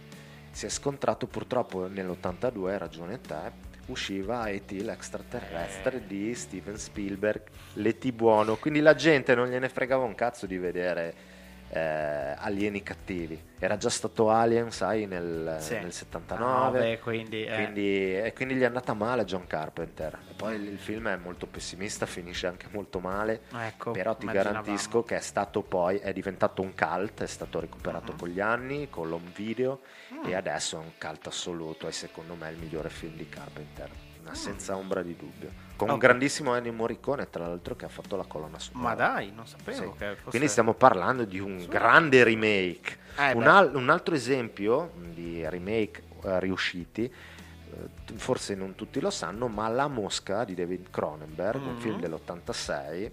Si 0.51 0.67
è 0.67 0.69
scontrato 0.69 1.27
purtroppo 1.27 1.87
nell'82, 1.87 2.69
hai 2.69 2.79
ragione 2.79 3.21
te, 3.21 3.67
usciva 3.87 4.49
E.T. 4.49 4.73
l'extraterrestre 4.83 6.07
di 6.07 6.35
Steven 6.35 6.77
Spielberg, 6.77 7.43
l'E.T. 7.75 8.13
buono, 8.13 8.57
quindi 8.57 8.81
la 8.81 8.95
gente 8.95 9.35
non 9.35 9.49
gliene 9.49 9.69
fregava 9.69 10.05
un 10.05 10.15
cazzo 10.15 10.47
di 10.47 10.59
vedere 10.59 11.37
eh, 11.71 12.35
alieni 12.39 12.83
cattivi. 12.83 13.47
Era 13.59 13.77
già 13.77 13.91
stato 13.91 14.31
Alien, 14.31 14.71
sai, 14.71 15.07
nel, 15.07 15.57
Sì. 15.59 15.75
nel 15.75 15.87
Ah, 15.87 15.91
79. 15.91 16.81
beh, 16.81 16.99
quindi, 17.01 17.45
eh. 17.45 17.55
Quindi, 17.55 18.17
e 18.17 18.33
quindi 18.35 18.55
gli 18.55 18.61
è 18.61 18.65
andata 18.67 18.95
male 18.95 19.23
a 19.23 19.25
John 19.25 19.47
Carpenter. 19.47 20.17
E 20.31 20.35
poi 20.35 20.55
il, 20.55 20.69
il 20.69 20.79
film 20.79 21.09
è 21.09 21.17
molto 21.17 21.47
pessimista, 21.47 22.07
finisce 22.07 22.47
anche 22.47 22.67
molto 22.71 23.01
male. 23.01 23.41
Ecco, 23.53 23.91
però 23.91 24.15
ti 24.15 24.27
garantisco 24.27 25.03
che 25.03 25.17
è 25.17 25.21
stato 25.21 25.63
poi, 25.63 25.99
è 25.99 26.13
diventato 26.13 26.63
un 26.63 26.73
cult, 26.75 27.23
è 27.23 27.27
stato 27.27 27.59
recuperato 27.61 28.13
Mhm. 28.13 28.19
con 28.19 28.29
gli 28.29 28.41
anni, 28.41 28.89
con 28.91 29.09
l'home 29.09 29.31
video 29.35 29.81
Mm. 30.15 30.25
e 30.27 30.35
adesso 30.35 30.77
è 30.77 30.79
un 30.81 30.93
cult 30.99 31.27
assoluto 31.27 31.87
e 31.89 31.93
secondo 31.93 32.35
me 32.35 32.49
è 32.49 32.53
il 32.53 32.59
migliore 32.59 32.89
film 32.91 33.15
di 33.17 33.29
Carpenter, 33.29 33.91
Mm. 34.33 34.35
senza 34.35 34.77
ombra 34.77 35.03
di 35.03 35.17
dubbio. 35.17 35.51
Con 35.77 35.89
un 35.89 35.95
Ok. 35.95 36.01
grandissimo 36.01 36.55
Ennio 36.57 36.73
Morricone, 36.73 37.31
tra 37.31 37.47
l'altro, 37.47 37.77
che 37.77 37.85
ha 37.85 37.89
fatto 37.89 38.17
la 38.17 38.25
colonna 38.25 38.59
sonora. 38.59 38.89
Ma 38.89 38.95
dai, 38.95 39.31
non 39.33 39.47
sapevo 39.47 39.77
Sì. 39.77 39.85
fosse... 39.85 40.17
Quindi 40.25 40.49
stiamo 40.49 40.75
parlando 40.75 41.25
di 41.25 41.39
un 41.39 41.65
grande 41.69 42.25
remake. 42.25 42.97
Eh, 43.17 43.33
un, 43.33 43.47
al- 43.47 43.75
un 43.75 43.89
altro 43.89 44.15
esempio 44.15 44.93
di 44.97 45.49
remake 45.49 46.03
eh, 46.25 46.41
riusciti, 46.41 47.05
eh, 47.05 48.15
forse 48.17 48.55
non 48.57 48.75
tutti 48.75 48.99
lo 49.01 49.11
sanno, 49.11 49.47
ma 49.49 49.69
La 49.69 49.87
Mosca 49.87 50.45
di 50.45 50.55
David 50.55 50.91
Cronenberg, 50.91 51.61
un 51.63 51.75
Mhm. 51.75 51.79
film 51.79 52.01
dell'86, 52.01 53.11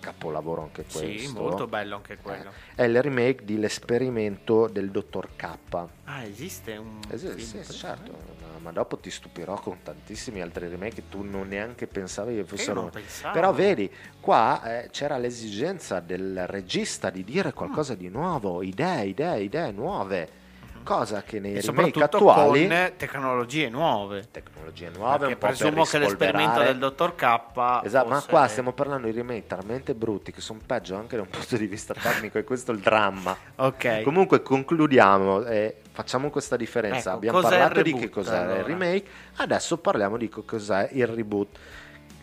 capolavoro 0.00 0.62
anche 0.62 0.84
questo. 0.90 1.18
Sì, 1.28 1.32
molto 1.32 1.66
bello 1.66 1.96
anche 1.96 2.16
quello. 2.18 2.50
Eh, 2.74 2.82
è 2.82 2.82
il 2.84 3.00
remake 3.02 3.44
di 3.44 3.58
L'esperimento 3.58 4.66
del 4.68 4.90
dottor 4.90 5.30
K. 5.36 5.56
Ah, 6.04 6.22
esiste 6.24 6.76
un 6.76 7.00
sì, 7.14 7.28
film 7.28 7.62
sì, 7.62 7.72
certo, 7.72 8.12
ma, 8.58 8.72
dopo 8.72 8.96
ti 8.98 9.10
stupirò 9.10 9.54
con 9.54 9.78
tantissimi 9.82 10.40
altri 10.42 10.68
remake 10.68 10.94
che 10.96 11.02
tu 11.08 11.22
non 11.22 11.48
neanche 11.48 11.86
pensavi 11.86 12.36
che 12.36 12.44
fossero 12.44 12.90
però 13.32 13.52
vedi, 13.52 13.90
qua 14.20 14.62
eh, 14.82 14.88
c'era 14.90 15.16
l'esigenza 15.18 16.00
del 16.00 16.46
regista 16.46 17.10
di 17.10 17.24
dire 17.24 17.52
qualcosa 17.52 17.94
Mm. 17.94 17.96
di 17.96 18.08
nuovo, 18.08 18.62
idee, 18.62 19.06
idee, 19.06 19.40
idee 19.42 19.70
nuove, 19.72 20.28
cosa 20.84 21.22
che 21.22 21.38
nei 21.40 21.52
Mhm. 21.52 21.58
E 21.58 21.60
remake 21.60 22.02
attuali, 22.02 22.66
con 22.68 22.92
tecnologie 22.96 23.68
nuove. 23.68 24.26
tecnologie 24.30 24.88
nuove, 24.90 25.18
Perché 25.18 25.32
un 25.34 25.38
po' 25.38 25.46
per 25.46 25.56
presumo 25.56 25.84
che 25.84 25.98
l'esperimento 25.98 26.62
del 26.62 26.78
dottor 26.78 27.14
K 27.14 27.80
Esatto, 27.84 28.08
ma 28.08 28.22
qua 28.22 28.46
stiamo 28.48 28.72
parlando 28.72 29.06
di 29.06 29.12
remake 29.12 29.46
talmente 29.46 29.94
brutti 29.94 30.32
che 30.32 30.40
sono 30.40 30.60
peggio 30.64 30.96
anche 30.96 31.16
da 31.16 31.22
un 31.22 31.28
punto 31.28 31.56
di 31.58 31.66
vista 31.66 31.92
tecnico 31.94 32.38
e 32.38 32.44
questo 32.44 32.72
è 32.72 32.74
il 32.74 32.80
dramma. 32.80 33.36
Ok. 33.56 34.02
Comunque 34.02 34.40
concludiamo 34.42 35.44
e 35.44 35.76
facciamo 35.98 36.30
questa 36.30 36.54
differenza. 36.56 37.08
Ecco, 37.08 37.16
Abbiamo 37.16 37.40
parlato 37.40 37.82
di 37.82 37.92
che 37.92 38.08
cos'è 38.08 38.36
allora? 38.36 38.58
il 38.58 38.64
remake, 38.64 39.08
adesso 39.38 39.78
parliamo 39.78 40.16
di 40.16 40.28
co- 40.28 40.44
cos'è 40.44 40.90
il 40.92 41.08
reboot. 41.08 41.58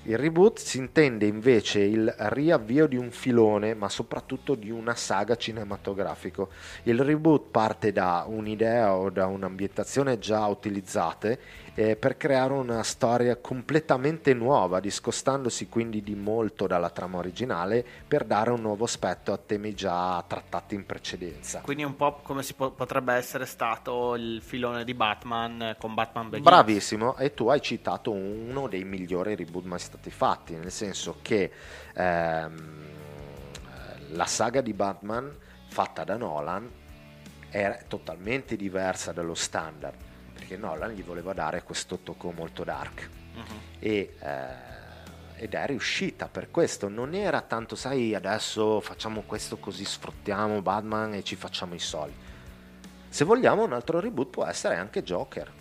Il 0.04 0.18
reboot 0.18 0.60
si 0.60 0.78
intende 0.78 1.26
invece 1.26 1.82
il 1.82 2.14
riavvio 2.18 2.88
di 2.88 2.96
un 2.96 3.12
filone, 3.12 3.74
ma 3.74 3.90
soprattutto 3.90 4.56
di 4.56 4.72
una 4.72 4.96
saga 4.96 5.36
cinematografico. 5.36 6.52
Il 6.84 7.02
reboot 7.02 7.50
parte 7.52 7.92
da 7.92 8.24
un'idea 8.26 8.96
o 8.96 9.10
da 9.10 9.26
un'ambientazione 9.26 10.20
già 10.20 10.46
utilizzate 10.46 11.38
eh, 11.76 11.98
per 11.98 12.16
creare 12.16 12.54
una 12.54 12.84
storia 12.84 13.36
completamente 13.36 14.34
nuova, 14.34 14.80
discostandosi 14.80 15.68
quindi 15.68 16.02
di 16.02 16.16
molto 16.16 16.68
dalla 16.68 16.90
trama 16.90 17.18
originale 17.18 17.86
per 18.08 18.24
dare 18.24 18.52
un 18.52 18.62
nuovo 18.62 18.86
aspetto 18.86 19.34
a 19.34 19.38
temi 19.38 19.74
già 19.74 20.24
trattati 20.26 20.74
in 20.74 20.86
precedenza. 20.86 21.60
Quindi 21.62 21.84
un 21.84 21.96
po' 21.96 22.22
come 22.24 22.44
si 22.44 22.54
po- 22.54 22.72
potrebbe 22.72 23.14
essere 23.14 23.46
stato 23.46 24.16
il 24.16 24.42
filone 24.42 24.86
di 24.86 24.94
Batman 24.94 25.62
eh, 25.62 25.76
con 25.78 25.94
Batman 25.94 26.30
Begins. 26.30 26.50
Bravissimo, 26.50 27.18
e 27.18 27.34
tu 27.34 27.50
hai 27.50 27.62
citato 27.62 28.12
uno 28.12 28.68
dei 28.68 28.86
migliori 28.86 29.36
reboot 29.36 29.66
mai 29.66 29.80
stati 29.80 30.10
fatti, 30.10 30.56
nel 30.56 30.72
senso 30.72 31.18
che 31.22 31.52
ehm, 31.94 32.84
la 34.12 34.26
saga 34.26 34.62
di 34.62 34.74
Batman 34.74 35.30
fatta 35.68 36.06
da 36.06 36.16
Nolan 36.16 36.72
è 37.50 37.84
totalmente 37.88 38.56
diversa 38.56 39.12
dallo 39.12 39.34
standard, 39.34 39.96
perché 40.36 40.58
Nolan 40.58 40.92
gli 40.92 41.04
voleva 41.04 41.34
dare 41.34 41.64
questo 41.64 41.98
tocco 42.04 42.32
molto 42.32 42.64
dark 42.64 43.10
Mhm. 43.36 43.44
e, 43.80 44.16
eh, 44.20 44.74
ed 45.38 45.54
è 45.54 45.66
riuscita 45.66 46.28
per 46.28 46.52
questo. 46.52 46.88
Non 46.88 47.14
era 47.16 47.42
tanto, 47.42 47.76
sai, 47.76 48.14
adesso 48.16 48.80
facciamo 48.82 49.22
questo 49.26 49.58
così 49.58 49.84
sfruttiamo 49.84 50.62
Batman 50.62 51.14
e 51.16 51.24
ci 51.24 51.36
facciamo 51.36 51.74
i 51.74 51.80
soldi. 51.80 52.16
Se 53.10 53.24
vogliamo, 53.26 53.64
un 53.64 53.74
altro 53.74 54.00
reboot 54.00 54.30
può 54.30 54.46
essere 54.46 54.76
anche 54.76 55.02
Joker. 55.04 55.52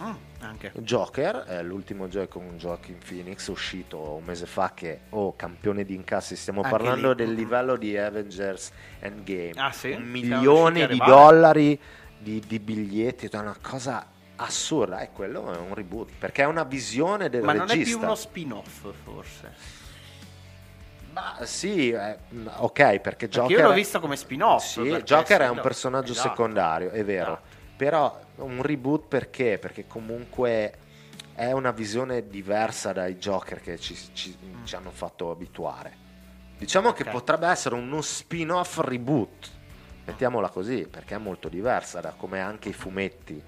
Mm, 0.00 0.12
anche. 0.40 0.72
Joker 0.78 1.36
è 1.44 1.62
l'ultimo 1.62 2.08
gioco 2.08 2.40
con 2.40 2.56
Joaquin 2.58 2.98
Phoenix 2.98 3.46
uscito 3.46 3.98
un 4.14 4.24
mese 4.24 4.44
fa 4.46 4.72
che 4.74 5.02
oh 5.10 5.36
campione 5.36 5.84
di 5.84 5.94
incassi 5.94 6.34
stiamo 6.34 6.62
Anche 6.62 6.76
parlando 6.76 7.10
lì. 7.10 7.14
del 7.16 7.28
Mhm. 7.30 7.34
livello 7.36 7.76
di 7.76 7.96
Avengers 7.96 8.72
Endgame 8.98 9.52
Ah, 9.54 9.70
sì? 9.70 9.90
un 9.92 10.02
milione 10.02 10.88
di 10.88 10.98
dollari 10.98 11.80
di, 12.18 12.42
di 12.44 12.58
biglietti 12.58 13.26
è 13.28 13.36
una 13.36 13.56
cosa 13.62 14.04
assurda 14.36 15.00
e 15.00 15.10
quello 15.12 15.52
è 15.52 15.56
un 15.58 15.74
reboot 15.74 16.10
perché 16.18 16.42
è 16.42 16.46
una 16.46 16.64
visione 16.64 17.28
del 17.28 17.42
Ma 17.42 17.52
non 17.52 17.62
è 17.62 17.66
più 17.66 17.76
regista 17.78 18.04
uno 18.04 18.14
spin-off, 18.14 18.92
forse. 19.04 19.54
ma 21.12 21.36
sì 21.42 21.90
eh, 21.90 22.18
ok 22.56 22.72
perché 22.72 23.00
Perché 23.00 23.28
Joker 23.28 23.58
io 23.58 23.68
l'ho 23.68 23.72
visto 23.74 24.00
come 24.00 24.16
spin-off. 24.16 24.64
sì, 24.64 24.82
Joker 25.04 25.40
è 25.42 25.44
sì, 25.46 25.50
un 25.52 25.60
personaggio 25.60 26.12
Esatto. 26.12 26.28
secondario 26.30 26.90
è 26.90 27.04
vero 27.04 27.32
Esatto. 27.32 27.46
però 27.76 28.20
un 28.36 28.62
reboot 28.62 29.06
perché? 29.06 29.58
Perché 29.60 29.86
comunque 29.86 30.74
è 31.36 31.52
una 31.52 31.70
visione 31.70 32.26
diversa 32.28 32.92
dai 32.92 33.16
Joker 33.16 33.60
che 33.60 33.78
ci, 33.78 33.96
ci- 34.12 34.36
Mm. 34.44 34.64
ci 34.64 34.74
hanno 34.76 34.90
fatto 34.90 35.30
abituare. 35.30 36.02
Diciamo 36.58 36.92
che 36.92 37.02
Ok. 37.02 37.10
potrebbe 37.10 37.46
essere 37.48 37.74
uno 37.74 38.00
spin-off 38.00 38.78
reboot, 38.78 39.50
mettiamola 40.04 40.48
così, 40.48 40.86
perché 40.88 41.16
è 41.16 41.18
molto 41.18 41.48
diversa 41.48 42.00
da 42.00 42.14
come 42.16 42.40
anche 42.40 42.68
i 42.70 42.72
fumetti 42.72 43.42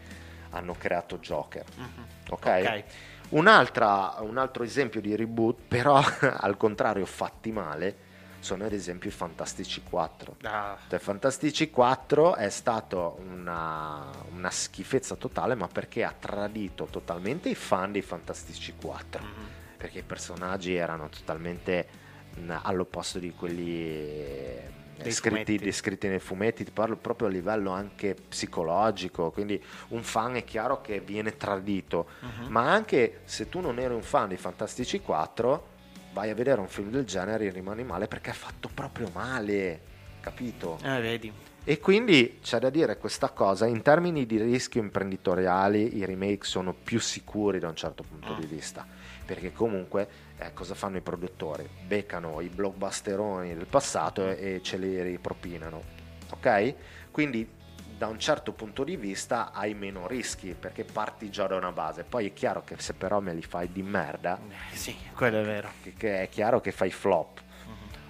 hanno 0.57 0.75
creato 0.79 1.19
Joker. 1.19 1.65
Mhm. 1.77 2.07
Ok? 2.31 2.47
Ok. 2.47 2.85
Un'altra- 3.31 4.17
un 4.21 4.39
altro 4.39 4.63
esempio 4.63 5.01
di 5.01 5.15
reboot, 5.17 5.59
però 5.69 6.01
al 6.21 6.57
contrario 6.57 7.05
fatti 7.07 7.51
male, 7.53 8.05
sono 8.39 8.65
ad 8.65 8.73
esempio 8.73 9.09
i 9.11 9.13
Fantastici 9.13 9.83
4. 9.83 10.37
Ah, 10.43 10.77
Cioè, 10.89 10.99
Fantastici 11.01 11.69
4 11.71 12.37
è 12.37 12.49
stato 12.51 13.19
una, 13.27 14.09
una 14.33 14.51
schifezza 14.51 15.17
totale, 15.17 15.57
ma 15.57 15.67
perché 15.67 16.05
ha 16.05 16.15
tradito 16.17 16.85
totalmente 16.85 17.49
i 17.49 17.57
fan 17.57 17.91
dei 17.93 18.03
Fantastici 18.03 18.75
4. 18.81 19.23
mhm. 19.23 19.47
Perché 19.77 19.99
i 19.99 20.03
personaggi 20.03 20.75
erano 20.75 21.09
totalmente 21.09 21.89
mh, 22.37 22.61
all'opposto 22.63 23.19
di 23.19 23.33
quelli 23.33 24.59
scritti, 25.09 25.59
descritti 25.59 26.09
nei 26.09 26.19
fumetti, 26.19 26.65
ti 26.65 26.71
parlo 26.71 26.97
proprio 26.97 27.29
a 27.29 27.31
livello 27.31 27.71
anche 27.71 28.15
psicologico, 28.29 29.31
quindi 29.31 29.63
un 29.89 30.03
fan 30.03 30.37
è 30.37 30.45
chiaro 30.45 30.81
che 30.81 31.01
viene 31.01 31.37
tradito, 31.37 32.07
Mhm. 32.21 32.47
ma 32.49 32.71
anche 32.73 33.21
se 33.25 33.49
tu 33.49 33.61
non 33.61 33.79
eri 33.79 33.95
un 33.95 34.03
fan 34.03 34.29
dei 34.29 34.37
Fantastici 34.37 35.01
4, 35.01 35.75
vai 36.13 36.31
a 36.31 36.35
vedere 36.35 36.61
un 36.61 36.69
film 36.69 36.91
del 36.91 37.05
genere 37.05 37.47
e 37.47 37.51
rimani 37.51 37.85
male 37.85 38.09
perché 38.09 38.31
è 38.31 38.35
fatto 38.35 38.71
proprio 38.73 39.11
male, 39.13 39.81
capito? 40.21 40.79
Eh, 40.83 41.01
vedi. 41.01 41.33
E 41.69 41.81
quindi 41.81 42.39
c'è 42.43 42.59
da 42.61 42.71
dire 42.71 42.97
questa 42.97 43.31
cosa, 43.31 43.67
in 43.67 43.83
termini 43.83 44.25
di 44.25 44.41
rischio 44.41 44.81
imprenditoriali 44.81 45.97
i 45.97 46.05
remake 46.05 46.45
sono 46.47 46.73
più 46.73 47.01
sicuri 47.01 47.59
da 47.59 47.67
un 47.69 47.75
certo 47.75 48.05
punto 48.09 48.35
di 48.35 48.47
vista, 48.47 48.87
perché 49.25 49.53
comunque 49.53 50.09
eh, 50.39 50.53
cosa 50.53 50.75
fanno 50.75 50.97
i 50.97 51.01
produttori? 51.01 51.69
Beccano 51.87 52.41
i 52.41 52.49
blockbusteroni 52.49 53.55
del 53.55 53.67
passato 53.67 54.29
e, 54.29 54.61
ce 54.63 54.77
li 54.77 55.01
ripropinano, 55.03 55.83
ok? 56.31 56.75
Quindi 57.11 57.49
da 57.97 58.09
un 58.09 58.19
certo 58.19 58.53
punto 58.53 58.85
di 58.85 58.97
vista 58.97 59.53
hai 59.53 59.73
meno 59.73 60.07
rischi 60.07 60.55
perché 60.59 60.85
parti 60.85 61.31
già 61.31 61.47
da 61.47 61.57
una 61.57 61.73
base, 61.73 62.05
poi 62.05 62.27
è 62.27 62.33
chiaro 62.35 62.63
che 62.63 62.75
se 62.79 62.93
però 62.93 63.21
me 63.21 63.33
li 63.33 63.41
fai 63.43 63.73
di 63.73 63.83
merda, 63.83 64.39
Eh, 64.73 64.77
sì, 64.77 64.95
quello 65.15 65.41
è 65.41 65.45
vero. 65.45 65.71
che, 65.83 65.95
che 65.97 66.21
è 66.23 66.29
chiaro 66.29 66.61
che 66.61 66.73
fai 66.73 66.91
flop. 66.91 67.45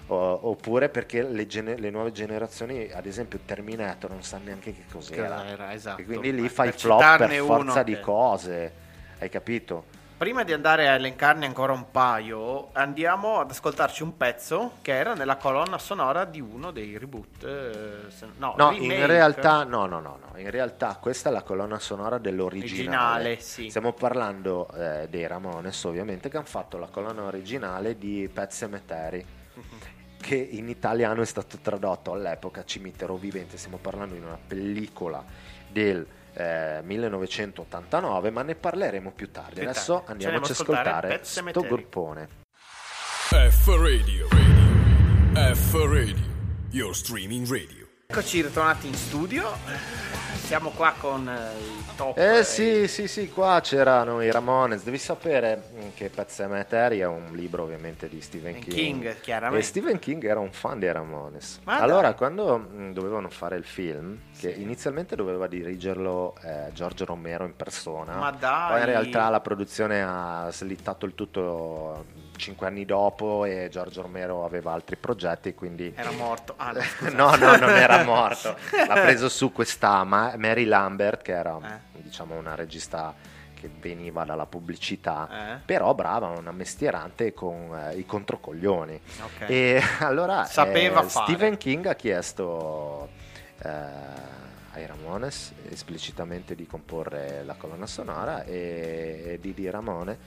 O- 0.09 0.39
oppure 0.49 0.87
perché 0.87 1.21
le, 1.21 1.47
gene- 1.47 1.77
le 1.77 1.89
nuove 1.89 2.13
generazioni, 2.13 2.89
ad 2.91 3.05
esempio 3.05 3.39
Terminator, 3.43 4.09
non 4.09 4.23
sanno 4.23 4.45
neanche 4.45 4.73
che 4.73 4.83
cos'era. 4.89 5.35
Cos'era, 5.41 5.73
esatto. 5.73 6.01
E 6.01 6.05
quindi 6.05 6.33
lì 6.33 6.47
fai 6.47 6.71
flop 6.71 7.17
per 7.17 7.41
uno 7.41 7.45
forza 7.45 7.83
di 7.83 7.93
che- 7.95 7.99
cose. 7.99 8.73
Hai 9.19 9.27
capito? 9.29 9.83
Prima 10.17 10.43
di 10.43 10.51
andare 10.51 10.87
a 10.87 10.93
elencarne 10.93 11.45
ancora 11.45 11.73
un 11.73 11.91
paio, 11.91 12.69
andiamo 12.73 13.39
ad 13.39 13.51
ascoltarci 13.51 14.01
un 14.01 14.17
pezzo 14.17 14.73
che 14.81 14.91
era 14.91 15.13
nella 15.13 15.35
colonna 15.37 15.77
sonora 15.77 16.25
di 16.25 16.41
uno 16.41 16.71
dei 16.71 16.97
reboot. 16.97 17.43
eh, 17.43 18.09
se- 18.09 18.25
no, 18.37 18.55
No, 18.57 18.71
in 18.71 19.05
realtà, 19.05 19.63
no, 19.63 19.85
no, 19.85 19.99
no, 19.99 20.17
no. 20.19 20.39
In 20.39 20.49
realtà 20.49 20.97
questa 20.99 21.29
è 21.29 21.31
la 21.31 21.43
colonna 21.43 21.77
sonora 21.77 22.17
dell'originale. 22.17 22.79
Originale, 23.27 23.39
sì. 23.41 23.69
Stiamo 23.69 23.93
parlando 23.93 24.67
eh, 24.73 25.07
dei 25.07 25.27
Ramones, 25.27 25.83
ovviamente, 25.83 26.29
che 26.29 26.37
hanno 26.37 26.47
fatto 26.47 26.79
la 26.79 26.87
colonna 26.87 27.21
originale 27.21 27.95
di 27.99 28.27
Pet 28.33 28.51
Cemetery. 28.51 29.23
Mhm. 29.53 29.65
che 30.19 30.35
in 30.35 30.67
italiano 30.67 31.21
è 31.21 31.25
stato 31.25 31.57
tradotto 31.61 32.11
all'epoca 32.11 32.65
Cimitero 32.65 33.15
Vivente, 33.17 33.55
stiamo 33.57 33.77
parlando 33.77 34.15
di 34.15 34.19
una 34.19 34.37
pellicola 34.45 35.23
del 35.69 36.05
eh, 36.37 36.81
1989, 36.83 38.29
ma 38.29 38.43
ne 38.43 38.55
parleremo 38.55 39.11
più 39.11 39.31
tardi. 39.31 39.59
Più 39.61 39.69
Adesso 39.69 39.93
tardi. 40.05 40.11
andiamo 40.11 40.33
Ci 40.37 40.43
a 40.43 40.45
andiamo 40.45 40.45
ad 40.45 40.51
ascoltare 40.51 40.89
ascoltare 40.89 41.07
Pet 41.09 41.25
sto 41.25 41.33
Sematary. 41.39 41.67
gruppone. 41.67 42.27
F 43.49 43.67
Radio. 43.77 44.27
F 45.33 45.73
Radio. 45.73 46.25
Your 46.71 46.93
streaming 46.95 47.47
radio. 47.49 47.86
Eccoci 48.09 48.41
ritornati 48.41 48.87
in 48.87 48.93
studio. 48.93 49.43
Siamo 50.45 50.69
qua 50.69 50.93
con 50.97 51.27
eh, 51.27 51.59
i 51.59 51.83
top. 51.97 52.17
Eh 52.17 52.41
sì, 52.45 52.87
sì, 52.87 53.05
sì, 53.05 53.29
qua 53.29 53.59
c'erano 53.61 54.21
i 54.21 54.31
Ramones. 54.31 54.83
Devi 54.83 54.97
sapere 54.97 55.61
mm, 55.75 55.87
che 55.93 56.09
Pet 56.09 56.29
Sematary 56.29 56.99
è 56.99 57.05
un 57.05 57.31
libro 57.33 57.63
ovviamente 57.63 58.07
di 58.07 58.21
Stephen 58.21 58.59
King, 58.59 58.73
King. 58.73 59.19
chiaramente. 59.19 59.61
E 59.61 59.67
Stephen 59.67 59.99
King 59.99 60.23
era 60.23 60.39
un 60.39 60.53
fan 60.53 60.79
dei 60.79 60.89
Ramones. 60.89 61.59
Ma 61.65 61.79
allora, 61.79 62.07
dai. 62.07 62.15
quando 62.15 62.57
mh, 62.57 62.93
dovevano 62.93 63.27
fare 63.29 63.57
il 63.57 63.65
film, 63.65 64.17
che 64.39 64.53
Sì. 64.53 64.61
inizialmente 64.61 65.17
doveva 65.17 65.47
dirigerlo 65.47 66.33
eh, 66.45 66.71
Giorgio 66.71 67.03
Romero 67.03 67.43
in 67.43 67.57
persona, 67.57 68.15
Ma 68.15 68.31
dai. 68.31 68.69
poi 68.71 68.79
in 68.79 68.85
realtà 68.85 69.27
la 69.27 69.41
produzione 69.41 70.01
ha 70.01 70.47
slittato 70.51 71.05
il 71.05 71.13
tutto 71.13 72.05
cinque 72.37 72.67
anni 72.67 72.85
dopo 72.85 73.43
e 73.45 73.67
Giorgio 73.69 74.01
Romero 74.03 74.45
aveva 74.45 74.71
altri 74.73 74.95
progetti, 74.95 75.53
quindi 75.53 75.91
Era 75.95 76.11
morto. 76.11 76.53
Ah, 76.57 76.71
no, 76.71 76.81
no, 77.11 77.35
no, 77.35 77.55
non 77.57 77.69
era 77.71 78.03
morto. 78.05 78.55
L'ha 78.87 78.93
preso 79.01 79.27
su 79.29 79.51
questa 79.51 80.03
Ma- 80.03 80.33
Mary 80.37 80.65
Lambert, 80.65 81.21
che 81.23 81.33
era 81.33 81.57
Eh. 81.61 81.99
diciamo 82.01 82.35
una 82.35 82.55
regista 82.55 83.13
che 83.59 83.69
veniva 83.79 84.23
dalla 84.23 84.45
pubblicità, 84.45 85.27
Eh, 85.55 85.59
però 85.65 85.93
brava, 85.95 86.27
una 86.27 86.51
mestierante 86.51 87.33
con 87.33 87.75
eh, 87.91 87.97
i 87.97 88.05
controcoglioni. 88.05 89.01
ok. 89.23 89.49
E 89.49 89.81
allora 89.99 90.45
Sapeva 90.45 91.03
eh. 91.03 91.09
Stephen 91.09 91.57
King 91.57 91.87
ha 91.87 91.95
chiesto 91.95 93.09
eh, 93.63 93.69
ai 94.77 94.85
Ramones 94.85 95.53
esplicitamente 95.69 96.55
di 96.55 96.65
comporre 96.65 97.43
la 97.43 97.55
colonna 97.55 97.85
sonora 97.87 98.43
e, 98.43 99.37
Didi 99.41 99.69
Ramone 99.69 100.17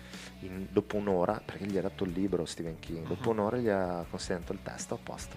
in- 0.41 0.67
dopo 0.71 0.97
un'ora, 0.97 1.41
perché 1.45 1.67
gli 1.67 1.79
ha 1.79 1.83
dato 1.83 2.05
il 2.05 2.13
libro 2.13 2.45
Stephen 2.45 2.79
King, 2.79 3.07
dopo 3.07 3.31
Mhm. 3.33 3.39
un'ora 3.39 3.57
gli 3.59 3.69
ha 3.69 4.05
consegnato 4.09 4.53
il 4.53 4.59
testo 4.63 4.95
a 4.95 4.99
posto. 5.03 5.37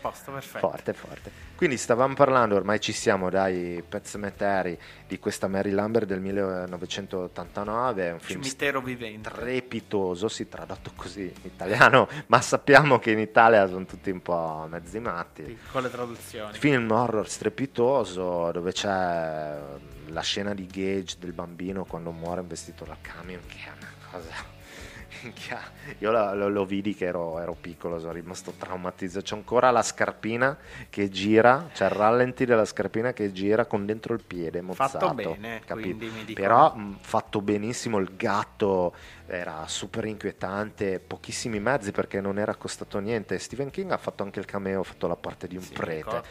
Posto, 0.00 0.32
perfetto. 0.32 0.68
Forte, 0.68 0.92
forte. 0.92 1.30
Quindi 1.56 1.76
stavamo 1.76 2.14
parlando, 2.14 2.54
ormai 2.54 2.80
ci 2.80 2.92
siamo, 2.92 3.30
dai 3.30 3.82
Pet 3.86 4.06
Cemetery 4.06 4.78
di 5.06 5.18
questa 5.18 5.48
Mary 5.48 5.70
Lambert 5.70 6.06
del 6.06 6.20
1989, 6.20 8.06
è 8.06 8.12
un 8.12 8.20
film 8.20 8.42
Cimitero 8.42 8.80
vivente. 8.80 9.28
strepitoso, 9.28 10.28
si 10.28 10.48
tradotto 10.48 10.92
così 10.94 11.22
in 11.22 11.50
italiano, 11.50 12.08
ma 12.28 12.40
sappiamo 12.40 12.98
che 12.98 13.10
in 13.10 13.18
Italia 13.18 13.66
sono 13.66 13.84
tutti 13.86 14.10
un 14.10 14.22
po' 14.22 14.66
mezzi 14.68 15.00
matti. 15.00 15.44
Sì, 15.44 15.58
Con 15.72 15.82
le 15.82 15.90
traduzioni. 15.90 16.56
Film 16.56 16.90
horror 16.90 17.28
strepitoso 17.28 18.50
dove 18.52 18.72
c'è 18.72 19.56
eh, 19.58 20.10
la 20.12 20.20
scena 20.20 20.54
di 20.54 20.66
Gage 20.66 21.16
del 21.18 21.32
bambino 21.32 21.84
quando 21.84 22.12
muore 22.12 22.40
investito 22.40 22.84
dal 22.84 22.98
camion, 23.00 23.40
che 23.46 23.56
è 23.64 23.70
una 23.76 23.90
cosa... 24.10 24.56
minchia. 25.22 25.60
Io 25.98 26.10
lo, 26.10 26.34
lo- 26.34 26.48
lo 26.48 26.64
vidi 26.64 26.94
che 26.94 27.06
ero, 27.06 27.38
ero 27.40 27.56
piccolo, 27.60 27.98
sono 27.98 28.12
rimasto 28.12 28.52
traumatizzato. 28.56 29.24
C'è 29.24 29.34
ancora 29.34 29.70
la 29.70 29.82
scarpina 29.82 30.56
che 30.90 31.08
gira, 31.08 31.68
c'è 31.72 31.84
il 31.84 31.90
rallenti 31.90 32.44
della 32.44 32.64
scarpina 32.64 33.12
che 33.12 33.32
gira 33.32 33.66
con 33.66 33.86
dentro 33.86 34.14
il 34.14 34.22
piede 34.24 34.60
mozzato. 34.60 34.98
Fatto 34.98 35.14
bene. 35.14 35.60
Però 36.34 36.74
mh, 36.74 36.98
fatto 37.00 37.40
benissimo, 37.40 37.98
il 37.98 38.10
gatto 38.16 38.94
era 39.26 39.64
super 39.66 40.06
inquietante, 40.06 41.00
pochissimi 41.00 41.60
mezzi 41.60 41.92
perché 41.92 42.20
non 42.20 42.38
era 42.38 42.54
costato 42.54 42.98
niente. 42.98 43.38
Stephen 43.38 43.70
King 43.70 43.90
ha 43.90 43.98
fatto 43.98 44.22
anche 44.22 44.38
il 44.40 44.46
cameo, 44.46 44.80
ha 44.80 44.84
fatto 44.84 45.06
la 45.06 45.16
parte 45.16 45.46
di 45.46 45.56
un 45.56 45.62
Sì, 45.62 45.72
prete. 45.72 46.22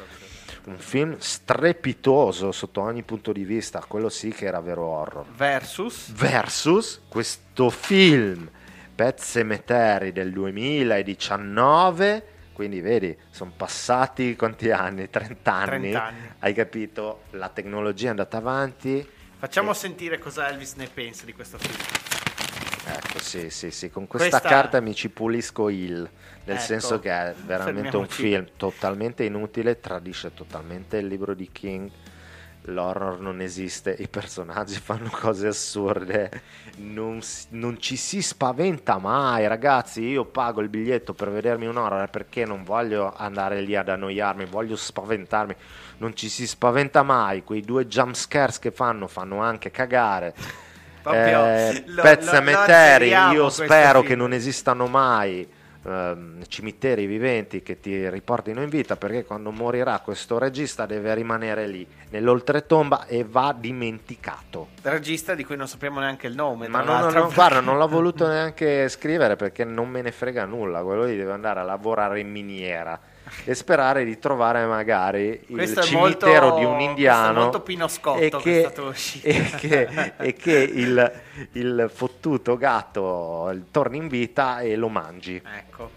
Un 0.65 0.77
film 0.77 1.15
strepitoso 1.17 2.51
sotto 2.51 2.81
ogni 2.81 3.03
punto 3.03 3.31
di 3.31 3.43
vista, 3.43 3.83
quello 3.87 4.09
sì 4.09 4.29
che 4.29 4.45
era 4.45 4.59
vero 4.59 4.83
horror. 4.85 5.25
Versus 5.35 6.11
Versus 6.11 7.01
questo 7.07 7.69
film 7.69 8.49
Pet 8.97 9.21
Cemetery 9.21 10.11
del 10.11 10.31
2019, 10.31 12.23
quindi 12.51 12.81
vedi, 12.81 13.15
sono 13.29 13.53
passati 13.55 14.35
quanti 14.35 14.71
anni? 14.71 15.07
30 15.07 15.53
anni. 15.53 15.91
30 15.91 16.03
anni. 16.03 16.17
Hai 16.39 16.53
capito? 16.55 17.21
La 17.33 17.49
tecnologia 17.49 18.07
è 18.07 18.09
andata 18.09 18.37
avanti. 18.37 19.07
Facciamo 19.37 19.69
Eh. 19.69 19.75
sentire 19.75 20.17
cosa 20.17 20.49
Elvis 20.49 20.73
ne 20.77 20.87
pensa 20.91 21.25
di 21.25 21.33
questo 21.33 21.59
film. 21.59 21.75
Ecco, 22.87 23.19
sì, 23.19 23.51
sì, 23.51 23.69
sì, 23.69 23.91
con 23.91 24.07
questa, 24.07 24.39
Questa- 24.39 24.49
carta 24.49 24.79
mi 24.81 24.95
ci 24.95 25.09
pulisco 25.09 25.69
il, 25.69 25.97
nel 25.97 26.55
Ecco, 26.55 26.59
senso 26.59 26.99
che 26.99 27.11
è 27.11 27.35
veramente 27.45 27.95
un 27.97 28.07
film 28.07 28.47
totalmente 28.57 29.25
inutile, 29.25 29.79
tradisce 29.79 30.33
totalmente 30.33 30.97
il 30.97 31.05
libro 31.05 31.35
di 31.35 31.51
King, 31.51 31.87
l'horror 32.69 33.19
non 33.19 33.41
esiste, 33.41 33.95
i 33.97 34.07
personaggi 34.07 34.75
fanno 34.79 35.09
cose 35.11 35.47
assurde, 35.47 36.29
non, 36.77 37.19
non 37.49 37.79
ci 37.79 37.95
si 37.95 38.21
spaventa 38.21 38.97
mai, 38.97 39.47
ragazzi, 39.47 40.01
io 40.03 40.25
pago 40.25 40.61
il 40.61 40.69
biglietto 40.69 41.13
per 41.13 41.29
vedermi 41.31 41.65
un 41.67 41.77
horror 41.77 42.09
perché 42.09 42.45
non 42.45 42.63
voglio 42.63 43.13
andare 43.15 43.61
lì 43.61 43.75
ad 43.75 43.89
annoiarmi, 43.89 44.45
voglio 44.45 44.75
spaventarmi, 44.75 45.55
non 45.97 46.15
ci 46.15 46.29
si 46.29 46.45
spaventa 46.45 47.03
mai, 47.03 47.43
quei 47.43 47.61
due 47.61 47.87
jump 47.87 48.15
scares 48.15 48.59
che 48.59 48.71
fanno 48.71 49.07
fanno 49.07 49.41
anche 49.41 49.71
cagare. 49.71 50.33
Proprio 51.01 51.45
Eh, 51.45 51.83
lo- 51.87 52.01
Pet 52.01 52.23
lo- 52.23 52.31
Cemetery, 52.31 52.51
lo 52.51 52.61
azzeriamo 52.61 53.33
io 53.33 53.49
spero 53.49 53.99
film. 53.99 54.05
che 54.07 54.15
non 54.15 54.33
esistano 54.33 54.87
mai 54.87 55.47
ehm, 55.87 56.43
cimiteri 56.47 57.05
viventi 57.05 57.63
che 57.63 57.79
ti 57.79 58.09
riportino 58.09 58.61
in 58.61 58.69
vita 58.69 58.95
perché 58.95 59.25
quando 59.25 59.51
morirà 59.51 59.99
questo 59.99 60.37
regista 60.37 60.85
deve 60.85 61.13
rimanere 61.13 61.67
lì 61.67 61.87
nell'oltretomba 62.09 63.05
e 63.05 63.25
va 63.27 63.55
dimenticato. 63.57 64.69
regista 64.83 65.33
di 65.33 65.43
cui 65.43 65.55
non 65.55 65.67
sappiamo 65.67 65.99
neanche 65.99 66.27
il 66.27 66.35
nome. 66.35 66.67
Ma 66.67 66.81
non, 66.81 67.01
l'altro, 67.01 67.19
non- 67.21 67.33
guarda, 67.33 67.59
non 67.61 67.77
l'ho 67.77 67.87
voluto 67.87 68.27
neanche 68.27 68.89
scrivere 68.89 69.35
perché 69.35 69.63
non 69.63 69.89
me 69.89 70.01
ne 70.01 70.11
frega 70.11 70.45
nulla. 70.45 70.81
Quello 70.81 71.05
lì 71.05 71.15
deve 71.15 71.31
andare 71.31 71.59
a 71.59 71.63
lavorare 71.63 72.19
in 72.19 72.29
miniera 72.29 72.99
e 73.45 73.53
sperare 73.55 74.03
di 74.05 74.17
trovare 74.19 74.65
magari 74.65 75.39
il 75.47 75.55
Questo 75.55 75.79
è 75.79 75.83
cimitero 75.83 76.47
molto- 76.49 76.59
di 76.59 76.65
un 76.65 76.79
è 76.79 76.83
indiano 76.83 77.39
molto 77.41 77.61
Pino 77.61 77.87
Scotto 77.87 78.19
e 78.19 78.29
che 78.29 78.63
è 78.65 78.71
e 79.21 79.51
che- 79.57 80.13
e 80.17 80.33
che 80.33 80.57
il, 80.57 81.11
il 81.53 81.91
fottuto 81.93 82.57
gatto 82.57 83.53
torni 83.71 83.97
in 83.97 84.07
vita 84.07 84.59
e 84.59 84.75
lo 84.75 84.89
mangi. 84.89 85.41
Ecco. 85.43 85.89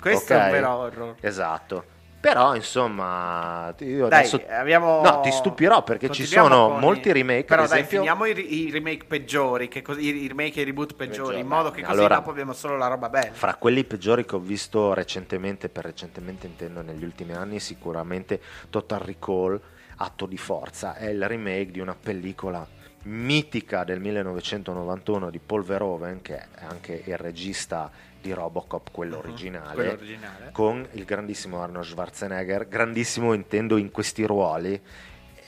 Questo 0.00 0.32
è 0.32 0.36
ok? 0.36 0.44
un 0.44 0.50
vero 0.50 0.70
horror. 0.74 1.14
Esatto. 1.20 1.84
Però, 2.20 2.56
insomma, 2.56 3.72
io 3.78 4.08
Dai, 4.08 4.18
adesso 4.20 4.42
abbiamo... 4.48 5.02
No, 5.02 5.20
ti 5.20 5.30
stupirò 5.30 5.84
perché 5.84 6.10
ci 6.10 6.26
sono 6.26 6.70
molti 6.70 7.08
i- 7.08 7.12
remake, 7.12 7.44
Però 7.44 7.60
per 7.62 7.70
dai, 7.70 7.78
esempio- 7.80 7.98
finiamo 8.00 8.24
i, 8.26 8.66
i 8.66 8.70
remake 8.72 9.04
peggiori, 9.04 9.68
che 9.68 9.82
così, 9.82 10.24
i 10.24 10.26
remake 10.26 10.58
e 10.58 10.62
i 10.62 10.64
reboot 10.64 10.94
peggiori, 10.94 11.18
Peggiori, 11.36 11.40
in 11.40 11.46
modo 11.46 11.70
che 11.70 11.82
così 11.82 11.92
allora- 11.92 12.16
dopo 12.16 12.30
abbiamo 12.30 12.52
solo 12.54 12.76
la 12.76 12.88
roba 12.88 13.08
bella. 13.08 13.32
Fra 13.32 13.54
quelli 13.54 13.84
peggiori 13.84 14.24
che 14.24 14.34
ho 14.34 14.40
visto 14.40 14.94
recentemente, 14.94 15.68
per 15.68 15.84
recentemente 15.84 16.46
intendo 16.46 16.82
negli 16.82 17.04
ultimi 17.04 17.34
anni, 17.34 17.60
sicuramente 17.60 18.40
Total 18.68 18.98
Recall, 18.98 19.60
Atto 19.98 20.26
di 20.26 20.36
Forza, 20.38 20.96
è 20.96 21.06
il 21.08 21.24
remake 21.26 21.70
di 21.70 21.78
una 21.80 21.94
pellicola 22.00 22.66
mitica 23.04 23.84
del 23.84 24.00
1991 24.00 25.30
di 25.30 25.38
Paul 25.38 25.62
Verhoeven, 25.64 26.20
che 26.20 26.36
è 26.36 26.46
anche 26.68 27.00
il 27.06 27.16
regista 27.16 27.90
di 28.20 28.32
Robocop, 28.32 28.90
quello 28.90 29.16
Mhm, 29.16 29.22
originale, 29.22 29.74
quello 29.74 29.92
originale. 29.92 30.50
con 30.52 30.86
il 30.92 31.04
grandissimo 31.04 31.62
Arnold 31.62 31.86
Schwarzenegger, 31.86 32.68
grandissimo 32.68 33.32
intendo 33.32 33.76
in 33.76 33.90
questi 33.90 34.24
ruoli. 34.24 34.80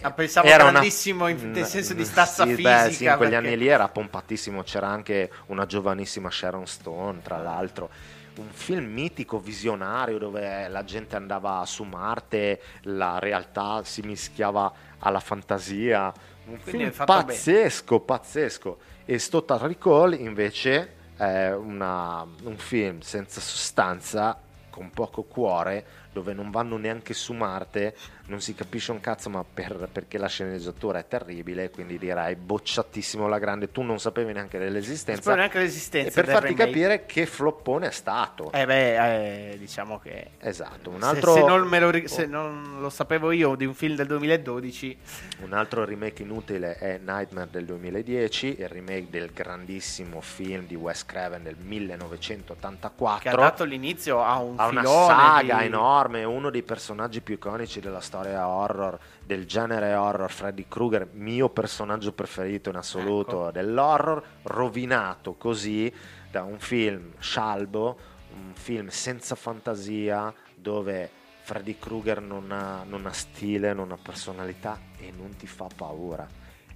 Ah, 0.02 0.12
pensavo 0.12 0.46
Era 0.46 0.62
una- 0.62 0.72
grandissimo 0.72 1.28
in- 1.28 1.50
nel 1.50 1.66
senso 1.66 1.92
di 1.92 2.04
stazza 2.06 2.44
Sì, 2.44 2.54
fisica. 2.54 2.84
beh, 2.86 2.90
sì, 2.92 3.04
in 3.04 3.16
quegli 3.16 3.30
perché- 3.30 3.46
anni 3.48 3.56
lì 3.58 3.66
era 3.66 3.88
pompatissimo, 3.88 4.62
c'era 4.62 4.86
anche 4.88 5.30
una 5.46 5.66
giovanissima 5.66 6.30
Sharon 6.30 6.66
Stone, 6.66 7.20
tra 7.22 7.36
l'altro. 7.36 7.90
Un 8.36 8.48
film 8.52 8.86
mitico, 8.90 9.38
visionario, 9.38 10.16
dove 10.16 10.68
la 10.68 10.84
gente 10.84 11.16
andava 11.16 11.62
su 11.66 11.82
Marte, 11.82 12.60
la 12.84 13.18
realtà 13.18 13.82
si 13.84 14.00
mischiava 14.00 14.72
alla 15.00 15.20
fantasia. 15.20 16.04
Un 16.46 16.58
Quindi 16.62 16.70
film 16.84 16.90
fatto 16.92 17.12
bene. 17.12 17.24
pazzesco, 17.26 18.00
pazzesco. 18.00 18.78
E 19.04 19.18
Total 19.28 19.58
Recall 19.58 20.14
invece 20.18 20.94
una- 21.26 22.26
un 22.44 22.56
film 22.56 23.00
senza 23.00 23.40
sostanza, 23.40 24.38
con 24.70 24.90
poco 24.90 25.22
cuore, 25.24 25.84
dove 26.12 26.32
non 26.32 26.50
vanno 26.50 26.76
neanche 26.76 27.14
su 27.14 27.32
Marte, 27.32 27.94
non 28.26 28.40
si 28.40 28.54
capisce 28.54 28.92
un 28.92 29.00
cazzo, 29.00 29.28
ma 29.30 29.44
per- 29.44 29.88
perché 29.90 30.18
la 30.18 30.28
sceneggiatura 30.28 30.98
è 31.00 31.06
terribile, 31.08 31.70
quindi 31.70 31.98
direi 31.98 32.36
bocciatissimo 32.36 33.26
la 33.28 33.38
grande, 33.38 33.70
tu 33.72 33.82
non 33.82 33.98
sapevi 33.98 34.32
neanche 34.32 34.58
dell'esistenza. 34.58 35.20
Spero 35.20 35.36
neanche 35.36 35.58
E 35.58 35.62
l'esistenza 35.62 36.20
per 36.22 36.30
farti 36.30 36.48
remake. 36.48 36.64
capire 36.66 37.06
che 37.06 37.26
floppone 37.26 37.88
è 37.88 37.90
stato. 37.90 38.50
Eh 38.52 38.66
beh, 38.66 39.52
eh, 39.52 39.58
diciamo 39.58 39.98
che... 39.98 40.30
Esatto, 40.38 40.90
un 40.90 41.00
se- 41.00 41.06
altro, 41.06 41.32
Se, 41.34 41.40
non 41.44 41.66
me 41.66 41.78
lo, 41.80 41.92
se 42.06 42.26
non 42.26 42.76
lo 42.80 42.90
sapevo 42.90 43.30
io 43.32 43.54
di 43.56 43.64
un 43.64 43.74
film 43.74 43.94
del 43.96 44.06
2012, 44.06 44.98
un 45.42 45.52
altro 45.52 45.84
remake 45.84 46.22
inutile 46.22 46.76
è 46.76 46.98
Nightmare 46.98 47.48
del 47.50 47.64
2010, 47.64 48.60
il 48.60 48.68
remake 48.68 49.06
del 49.10 49.30
grandissimo 49.32 50.20
film 50.20 50.66
di 50.66 50.74
Wes 50.76 51.04
Craven 51.04 51.42
del 51.42 51.56
1984. 51.56 53.18
che 53.22 53.28
ha 53.28 53.34
dato 53.38 53.64
l'inizio 53.64 54.22
a 54.22 54.38
un 54.38 54.54
ha 54.58 54.66
una 54.66 54.84
saga 54.84 55.58
di- 55.58 55.64
enorme, 55.66 55.98
uno 56.08 56.50
dei 56.50 56.62
personaggi 56.62 57.20
più 57.20 57.34
iconici 57.34 57.80
della 57.80 58.00
storia 58.00 58.46
horror, 58.46 58.98
del 59.24 59.46
genere 59.46 59.94
horror, 59.94 60.30
Freddy 60.30 60.66
Krueger, 60.68 61.08
mio 61.12 61.48
personaggio 61.48 62.12
preferito 62.12 62.70
in 62.70 62.76
assoluto 62.76 63.42
Ecco. 63.42 63.50
dell'horror, 63.50 64.22
rovinato 64.44 65.34
così 65.34 65.92
da 66.30 66.42
un 66.42 66.58
film 66.58 67.12
scialbo, 67.18 67.98
un 68.32 68.52
film 68.54 68.88
senza 68.88 69.34
fantasia, 69.34 70.32
dove 70.54 71.10
Freddy 71.42 71.78
Krueger 71.78 72.20
non 72.20 72.50
ha, 72.52 72.84
non 72.84 73.06
ha 73.06 73.12
stile, 73.12 73.72
non 73.72 73.92
ha 73.92 73.98
personalità 74.00 74.78
e 74.98 75.12
non 75.16 75.36
ti 75.36 75.46
fa 75.46 75.66
paura. 75.74 76.26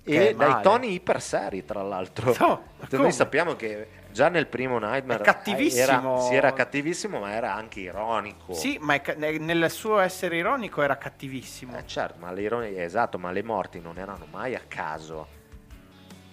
E 0.02 0.34
dai 0.34 0.48
male. 0.48 0.62
toni 0.62 0.92
iper 0.92 1.22
seri, 1.22 1.64
tra 1.64 1.82
l'altro. 1.82 2.34
No? 2.38 2.62
Noi 2.90 3.12
sappiamo 3.12 3.56
che 3.56 3.88
già 4.14 4.28
nel 4.28 4.46
primo 4.46 4.78
Nightmare 4.78 5.24
cattivissimo. 5.24 5.82
Era, 5.82 6.20
sì, 6.20 6.34
era 6.34 6.52
cattivissimo, 6.52 7.18
ma 7.18 7.32
era 7.32 7.52
anche 7.52 7.80
ironico. 7.80 8.54
Sì, 8.54 8.78
ma 8.80 9.00
ca- 9.00 9.14
ne- 9.16 9.38
nel 9.38 9.68
suo 9.72 9.98
essere 9.98 10.36
ironico 10.36 10.82
era 10.82 10.96
cattivissimo. 10.96 11.76
Eh, 11.76 11.84
certo, 11.84 12.18
ma 12.20 12.30
l'ironia, 12.32 12.80
esatto, 12.84 13.18
ma 13.18 13.32
le 13.32 13.42
morti 13.42 13.80
non 13.80 13.98
erano 13.98 14.26
mai 14.30 14.54
a 14.54 14.60
caso. 14.68 15.42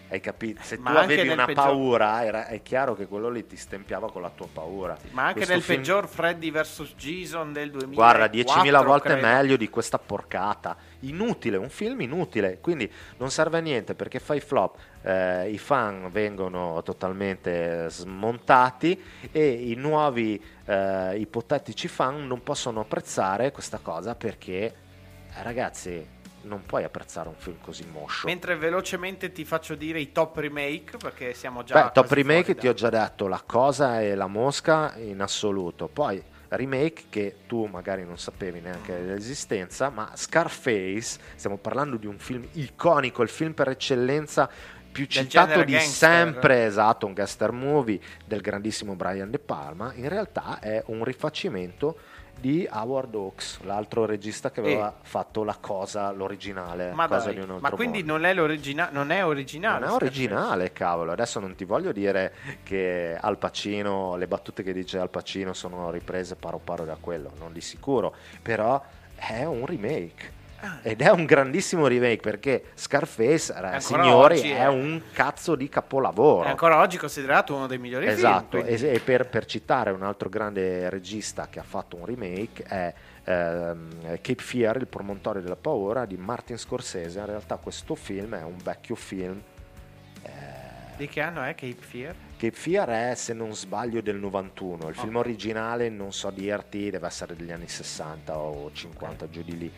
Hai 0.10 0.20
capito? 0.20 0.62
Se 0.62 0.78
Ma 0.78 0.92
tu 0.92 0.98
avevi 0.98 1.30
una 1.30 1.46
peggior- 1.46 1.66
paura, 1.68 2.24
era- 2.26 2.46
è 2.48 2.62
chiaro 2.62 2.94
che 2.96 3.08
quello 3.08 3.30
lì 3.30 3.48
ti 3.48 3.56
stempiava 3.56 4.12
con 4.12 4.22
la 4.22 4.30
tua 4.30 4.48
paura. 4.52 4.96
Ma 5.12 5.24
anche 5.24 5.36
Questo 5.36 5.54
nel 5.54 5.62
film- 5.64 5.78
peggior 5.80 6.08
Freddy 6.08 6.52
vs. 6.52 6.94
Jason 6.98 7.52
del 7.54 7.72
2000. 7.72 7.96
Guarda, 7.96 8.28
10.000 8.28 8.82
volte 8.84 9.10
credo. 9.12 9.26
meglio 9.26 9.56
di 9.58 9.70
questa 9.70 9.98
porcata. 9.98 10.76
Inutile, 11.02 11.58
un 11.58 11.70
film 11.70 12.02
inutile. 12.02 12.60
Quindi 12.60 12.92
non 13.18 13.30
serve 13.32 13.58
a 13.58 13.62
niente 13.62 13.96
perché 13.96 14.20
fai 14.20 14.40
flop. 14.40 14.78
eh, 15.04 15.50
I 15.50 15.58
fan 15.58 16.10
vengono 16.12 16.82
totalmente 16.84 17.90
smontati 17.90 19.02
e 19.32 19.50
i 19.50 19.76
nuovi 19.76 20.42
eh, 20.66 21.18
ipotetici 21.18 21.88
fan 21.88 22.28
non 22.28 22.44
possono 22.44 22.82
apprezzare 22.82 23.52
questa 23.52 23.80
cosa 23.82 24.16
perché, 24.16 24.64
eh, 24.64 24.74
ragazzi, 25.44 26.20
non 26.44 26.64
puoi 26.66 26.84
apprezzare 26.84 27.30
un 27.30 27.36
film 27.36 27.58
così 27.62 27.86
moscio. 27.92 28.26
Mentre 28.28 28.56
velocemente 28.56 29.32
ti 29.32 29.46
faccio 29.46 29.76
dire 29.76 30.00
i 30.00 30.12
top 30.12 30.38
remake, 30.38 30.98
perché 30.98 31.34
siamo 31.34 31.64
già. 31.64 31.84
Beh, 31.84 31.92
top 31.94 32.12
remake 32.12 32.56
ti 32.56 32.68
ho 32.68 32.74
già 32.74 32.90
detto 32.90 33.28
la 33.28 33.44
cosa 33.46 34.02
e 34.02 34.16
la 34.16 34.28
mosca 34.28 34.96
in 34.98 35.22
assoluto. 35.22 35.88
Poi 35.88 36.22
remake 36.52 37.04
che 37.10 37.36
tu 37.48 37.66
magari 37.66 38.06
non 38.06 38.18
sapevi 38.18 38.60
neanche 38.60 38.94
dell'esistenza, 38.94 39.90
ma 39.90 40.12
Scarface, 40.16 41.20
stiamo 41.36 41.58
parlando 41.58 41.98
di 41.98 42.08
un 42.08 42.18
film 42.18 42.48
iconico, 42.54 43.24
il 43.24 43.30
film 43.30 43.54
per 43.54 43.70
eccellenza 43.70 44.50
più 44.92 45.06
Del 45.08 45.28
citato 45.28 45.64
di 45.64 45.72
gangster. 45.72 46.10
sempre, 46.10 46.66
esatto, 46.66 47.06
un 47.06 47.14
gangster 47.14 47.52
movie 47.52 48.00
del 48.26 48.42
grandissimo 48.42 48.96
Brian 48.96 49.32
De 49.32 49.40
Palma, 49.40 49.94
in 49.96 50.10
realtà 50.10 50.60
è 50.60 50.84
un 50.88 51.04
rifacimento 51.04 51.98
di 52.40 52.68
Howard 52.72 53.14
Hawks, 53.14 53.60
l'altro 53.62 54.06
regista 54.06 54.50
che 54.50 54.62
aveva 54.62 54.94
fatto 55.02 55.44
la 55.44 55.58
cosa, 55.60 56.12
l'originale, 56.12 56.92
Ma, 56.92 57.08
cosa 57.08 57.32
ma 57.60 57.70
quindi 57.72 58.04
non 58.04 58.26
è, 58.26 58.34
l'origina- 58.34 58.90
non 58.92 59.12
è 59.12 59.24
originale. 59.24 59.86
Non 59.86 59.88
è 59.96 59.98
Scarface. 60.00 60.20
originale, 60.20 60.74
cavolo. 60.74 61.12
Adesso 61.12 61.40
non 61.40 61.56
ti 61.56 61.66
voglio 61.66 61.92
dire 61.92 62.34
che 62.64 63.16
Al 63.20 63.38
Pacino, 63.38 64.16
le 64.16 64.28
battute 64.28 64.64
che 64.64 64.74
dice 64.74 64.98
Al 64.98 65.10
Pacino 65.10 65.54
sono 65.54 65.92
riprese 65.92 66.36
paro 66.36 66.58
paro 66.58 66.84
da 66.84 66.98
quello, 67.00 67.32
non 67.38 67.54
di 67.54 67.62
sicuro. 67.62 68.16
Però 68.42 68.82
è 69.16 69.44
un 69.44 69.66
remake. 69.66 70.40
Ah. 70.64 70.80
Ed 70.84 71.02
è 71.02 71.10
un 71.10 71.26
grandissimo 71.26 71.88
remake 71.88 72.22
perché 72.22 72.66
Scarface, 72.76 73.52
eh, 73.52 73.56
Ancora 73.58 73.80
signori, 73.80 74.38
oggi 74.38 74.52
è 74.52 74.68
un 74.68 75.02
cazzo 75.12 75.56
di 75.56 75.68
capolavoro. 75.70 76.46
È 76.46 76.50
ancora 76.52 76.80
oggi 76.80 76.98
considerato 76.98 77.56
uno 77.56 77.68
dei 77.68 77.78
migliori 77.80 78.06
Esatto, 78.08 78.58
film. 78.58 78.64
quindi- 78.66 78.88
e 78.90 79.00
per, 79.00 79.28
per 79.28 79.46
citare 79.46 79.90
un 79.92 80.04
altro 80.04 80.30
grande 80.30 80.90
regista 80.90 81.48
che 81.50 81.60
ha 81.60 81.64
fatto 81.64 81.96
un 81.98 82.06
remake 82.06 82.64
è 82.64 82.94
ehm, 83.24 84.20
Cape 84.22 84.42
Fear, 84.42 84.78
il 84.78 84.88
promontorio 84.88 85.42
della 85.42 85.56
paura 85.56 86.06
di 86.06 86.16
Martin 86.18 86.58
Scorsese. 86.58 87.20
In 87.20 87.26
realtà 87.26 87.58
questo 87.58 87.96
film 87.96 88.36
è 88.36 88.44
un 88.44 88.58
vecchio 88.64 88.96
film. 88.96 89.42
eh, 90.24 90.30
Di 90.98 91.08
che 91.08 91.22
anno 91.22 91.42
è 91.44 91.56
Cape 91.56 91.76
Fear? 91.80 92.14
Cape 92.38 92.56
Fear 92.56 92.90
è, 92.90 93.16
se 93.16 93.34
non 93.34 93.54
sbaglio, 93.56 94.02
del 94.02 94.18
91. 94.18 94.90
Il 94.90 94.96
film 94.96 95.16
Ok. 95.16 95.26
originale, 95.26 95.90
non 95.90 96.12
so 96.12 96.30
dirti, 96.32 96.90
deve 96.90 97.08
essere 97.08 97.36
degli 97.36 97.52
anni 97.52 97.68
60 97.68 98.38
o 98.38 98.70
50, 98.72 99.30
giù 99.30 99.42
di 99.44 99.58
lì. 99.58 99.72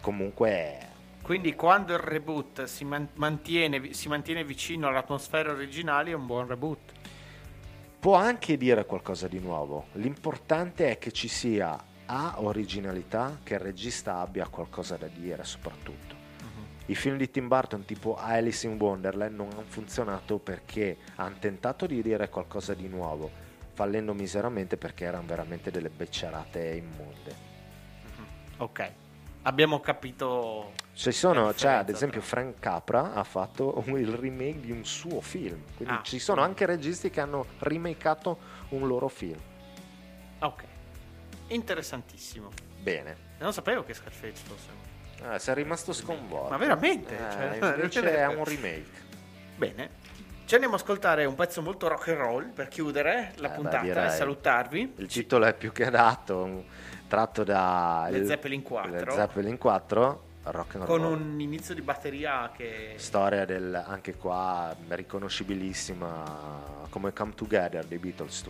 Comunque, 0.00 0.78
Quindi 1.22 1.54
quando 1.54 1.92
il 1.92 1.98
reboot 1.98 2.64
si, 2.64 2.84
man- 2.84 3.08
mantiene, 3.14 3.92
si 3.92 4.08
mantiene 4.08 4.44
vicino 4.44 4.86
all'atmosfera 4.88 5.50
originale 5.52 6.10
è 6.10 6.14
un 6.14 6.26
buon 6.26 6.46
reboot. 6.46 6.92
può 7.98 8.14
anche 8.14 8.56
dire 8.56 8.84
qualcosa 8.86 9.26
di 9.26 9.40
nuovo. 9.40 9.86
L'importante 9.94 10.90
è 10.90 10.98
che 10.98 11.10
ci 11.10 11.26
sia 11.26 11.76
A, 12.06 12.34
originalità, 12.36 13.40
che 13.42 13.54
il 13.54 13.60
regista 13.60 14.20
abbia 14.20 14.46
qualcosa 14.46 14.96
da 14.96 15.08
dire 15.08 15.42
soprattutto. 15.42 16.14
I 16.88 16.94
film 16.94 17.16
di 17.16 17.28
Tim 17.28 17.48
Burton 17.48 17.84
tipo 17.84 18.14
Alice 18.16 18.64
in 18.64 18.78
Wonderland 18.78 19.34
non 19.34 19.48
hanno 19.50 19.64
funzionato 19.66 20.38
perché 20.38 20.98
hanno 21.16 21.34
tentato 21.40 21.84
di 21.86 22.00
dire 22.00 22.28
qualcosa 22.28 22.74
di 22.74 22.86
nuovo, 22.86 23.28
fallendo 23.72 24.14
miseramente 24.14 24.76
perché 24.76 25.04
erano 25.04 25.26
veramente 25.26 25.72
delle 25.72 25.90
beccerate 25.90 26.60
immonde. 26.76 27.34
Ok, 28.58 28.92
abbiamo 29.46 29.80
capito. 29.80 30.72
Ci 30.92 31.12
sono, 31.12 31.54
cioè, 31.54 31.72
ad 31.72 31.88
esempio, 31.88 32.20
tra- 32.20 32.28
Frank 32.28 32.58
Capra 32.58 33.12
ha 33.14 33.22
fatto 33.24 33.82
il 33.86 34.08
remake 34.08 34.60
di 34.60 34.70
un 34.72 34.84
suo 34.84 35.20
film. 35.20 35.62
Quindi 35.76 35.94
Ah. 35.94 36.00
ci 36.02 36.18
sono 36.18 36.42
anche 36.42 36.66
registi 36.66 37.10
che 37.10 37.20
hanno 37.20 37.46
remakeato 37.58 38.38
un 38.70 38.86
loro 38.86 39.08
film. 39.08 39.38
Ok, 40.40 40.64
interessantissimo. 41.48 42.50
Bene. 42.80 43.24
Non 43.38 43.52
sapevo 43.52 43.84
che 43.84 43.94
Scarface 43.94 44.42
fosse. 44.46 44.84
Ah, 45.22 45.38
sei 45.38 45.54
rimasto 45.54 45.92
sconvolto. 45.92 46.50
Ma 46.50 46.56
veramente? 46.56 47.14
Eh, 47.16 47.30
Cioè, 47.60 47.74
invece 47.74 48.00
è 48.16 48.26
un 48.26 48.44
remake. 48.44 49.04
Bene. 49.56 49.90
Ci 50.46 50.54
andiamo 50.54 50.76
a 50.76 50.78
ascoltare 50.78 51.24
un 51.24 51.34
pezzo 51.34 51.60
molto 51.60 51.88
rock 51.88 52.06
and 52.08 52.18
roll 52.18 52.50
per 52.52 52.68
chiudere 52.68 53.32
la 53.36 53.48
Eh, 53.48 53.50
beh, 53.50 53.54
puntata 53.56 53.82
direi. 53.82 54.06
e 54.06 54.10
salutarvi. 54.10 54.92
Il 54.98 55.08
titolo 55.08 55.44
è 55.44 55.52
più 55.54 55.72
che 55.72 55.86
adatto, 55.86 56.64
tratto 57.08 57.42
da 57.42 58.06
il- 58.12 58.26
Zeppelin 58.26 58.62
4. 58.62 58.90
Led 58.92 59.10
Zeppelin 59.10 59.58
4. 59.58 60.22
Rock 60.46 60.76
and 60.76 60.86
Con 60.86 61.02
roll. 61.02 61.12
un 61.20 61.40
inizio 61.40 61.74
di 61.74 61.82
batteria 61.82 62.50
che... 62.54 62.94
Storia 62.96 63.44
del, 63.44 63.74
anche 63.74 64.14
qua 64.16 64.74
riconoscibilissima 64.88 66.84
come 66.90 67.12
Come 67.12 67.34
Together 67.34 67.84
dei 67.84 67.98
Beatles. 67.98 68.44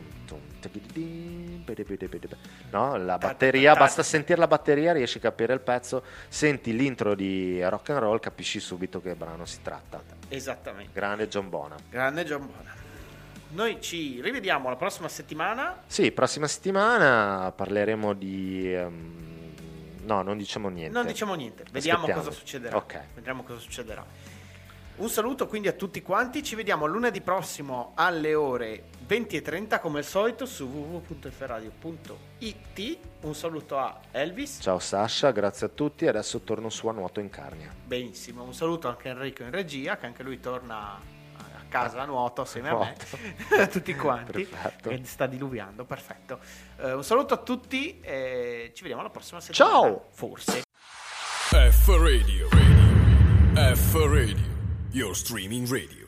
No, 2.71 2.97
la 2.97 3.19
batteria, 3.19 3.73
ta- 3.73 3.79
ta- 3.79 3.85
basta 3.85 4.03
sentire 4.03 4.39
la 4.39 4.47
batteria, 4.47 4.93
riesci 4.93 5.19
a 5.19 5.21
capire 5.21 5.53
il 5.55 5.61
pezzo, 5.61 6.03
senti 6.29 6.75
l'intro 6.75 7.15
di 7.15 7.63
rock 7.65 7.91
and 7.91 7.99
roll, 8.01 8.21
capisci 8.21 8.61
subito 8.61 9.01
che 9.01 9.15
brano 9.15 9.45
si 9.47 9.59
tratta. 9.63 10.03
Esattamente. 10.29 10.93
Grande 10.93 11.29
John 11.29 11.49
Bonham. 11.49 11.79
Grande 11.89 12.25
John 12.25 12.47
Bonham. 12.47 12.75
Noi 13.49 13.81
ci 13.81 14.21
rivediamo 14.21 14.69
la 14.69 14.77
prossima 14.77 15.09
settimana. 15.09 15.83
Sì, 15.87 16.11
prossima 16.13 16.47
settimana 16.47 17.53
parleremo 17.55 18.13
di... 18.13 18.75
ehm, 18.75 19.25
no, 20.07 20.23
non 20.23 20.39
diciamo 20.39 20.69
niente. 20.69 20.97
Non 20.97 21.07
diciamo 21.07 21.35
niente, 21.35 21.65
vediamo 21.71 22.01
Aspettiamo. 22.01 22.27
cosa 22.29 22.37
succederà. 22.37 22.77
Ok. 22.77 23.01
Vediamo 23.15 23.43
cosa 23.43 23.61
succederà. 23.61 24.05
Un 24.97 25.11
saluto 25.11 25.47
quindi 25.47 25.69
a 25.69 25.73
tutti 25.73 26.01
quanti, 26.01 26.43
ci 26.43 26.55
vediamo 26.55 26.87
lunedì 26.87 27.21
prossimo 27.21 27.93
alle 27.97 28.35
ore 28.35 28.85
20.30 29.07 29.79
come 29.79 29.99
al 29.99 30.07
solito 30.07 30.47
su 30.47 30.65
www.ferradio.it. 30.65 32.99
Un 33.21 33.35
saluto 33.35 33.79
a 33.79 34.01
Elvis. 34.13 34.61
Ciao 34.63 34.79
Sasha, 34.79 35.31
grazie 35.33 35.67
a 35.67 35.69
tutti. 35.69 36.07
Adesso 36.07 36.41
torno 36.41 36.71
su 36.71 36.89
a 36.89 36.93
nuoto 36.93 37.21
in 37.21 37.29
Carnia. 37.29 37.71
Benissimo, 37.85 38.43
un 38.43 38.55
saluto 38.55 38.89
anche 38.89 39.09
a 39.09 39.11
Enrico 39.13 39.43
in 39.43 39.51
regia, 39.51 39.99
che 39.99 40.07
anche 40.07 40.23
lui 40.23 40.41
torna 40.41 40.99
casa 41.83 42.03
a 42.03 42.05
nuoto 42.05 42.43
assieme 42.43 42.69
a 42.69 42.77
me, 42.77 43.67
tutti 43.69 43.95
quanti, 43.95 44.45
Perfetto. 44.45 44.89
che 44.89 45.01
sta 45.05 45.27
diluviando, 45.27 45.85
perfetto. 45.85 46.39
Eh, 46.79 46.93
un 46.93 47.05
saluto 47.05 47.35
a 47.35 47.39
tutti 47.39 48.01
e 48.01 48.73
ci 48.75 48.83
vediamo 48.83 49.03
la 49.03 49.11
prossima 49.11 49.41
settimana. 49.41 49.75
Ciao! 49.75 50.07
Forse. 50.11 50.63
F 51.49 51.89
Radio. 51.89 52.49
Radio. 52.51 53.75
F 53.75 53.95
Radio. 53.95 54.55
Your 54.91 55.15
streaming 55.15 55.69
radio. 55.71 56.06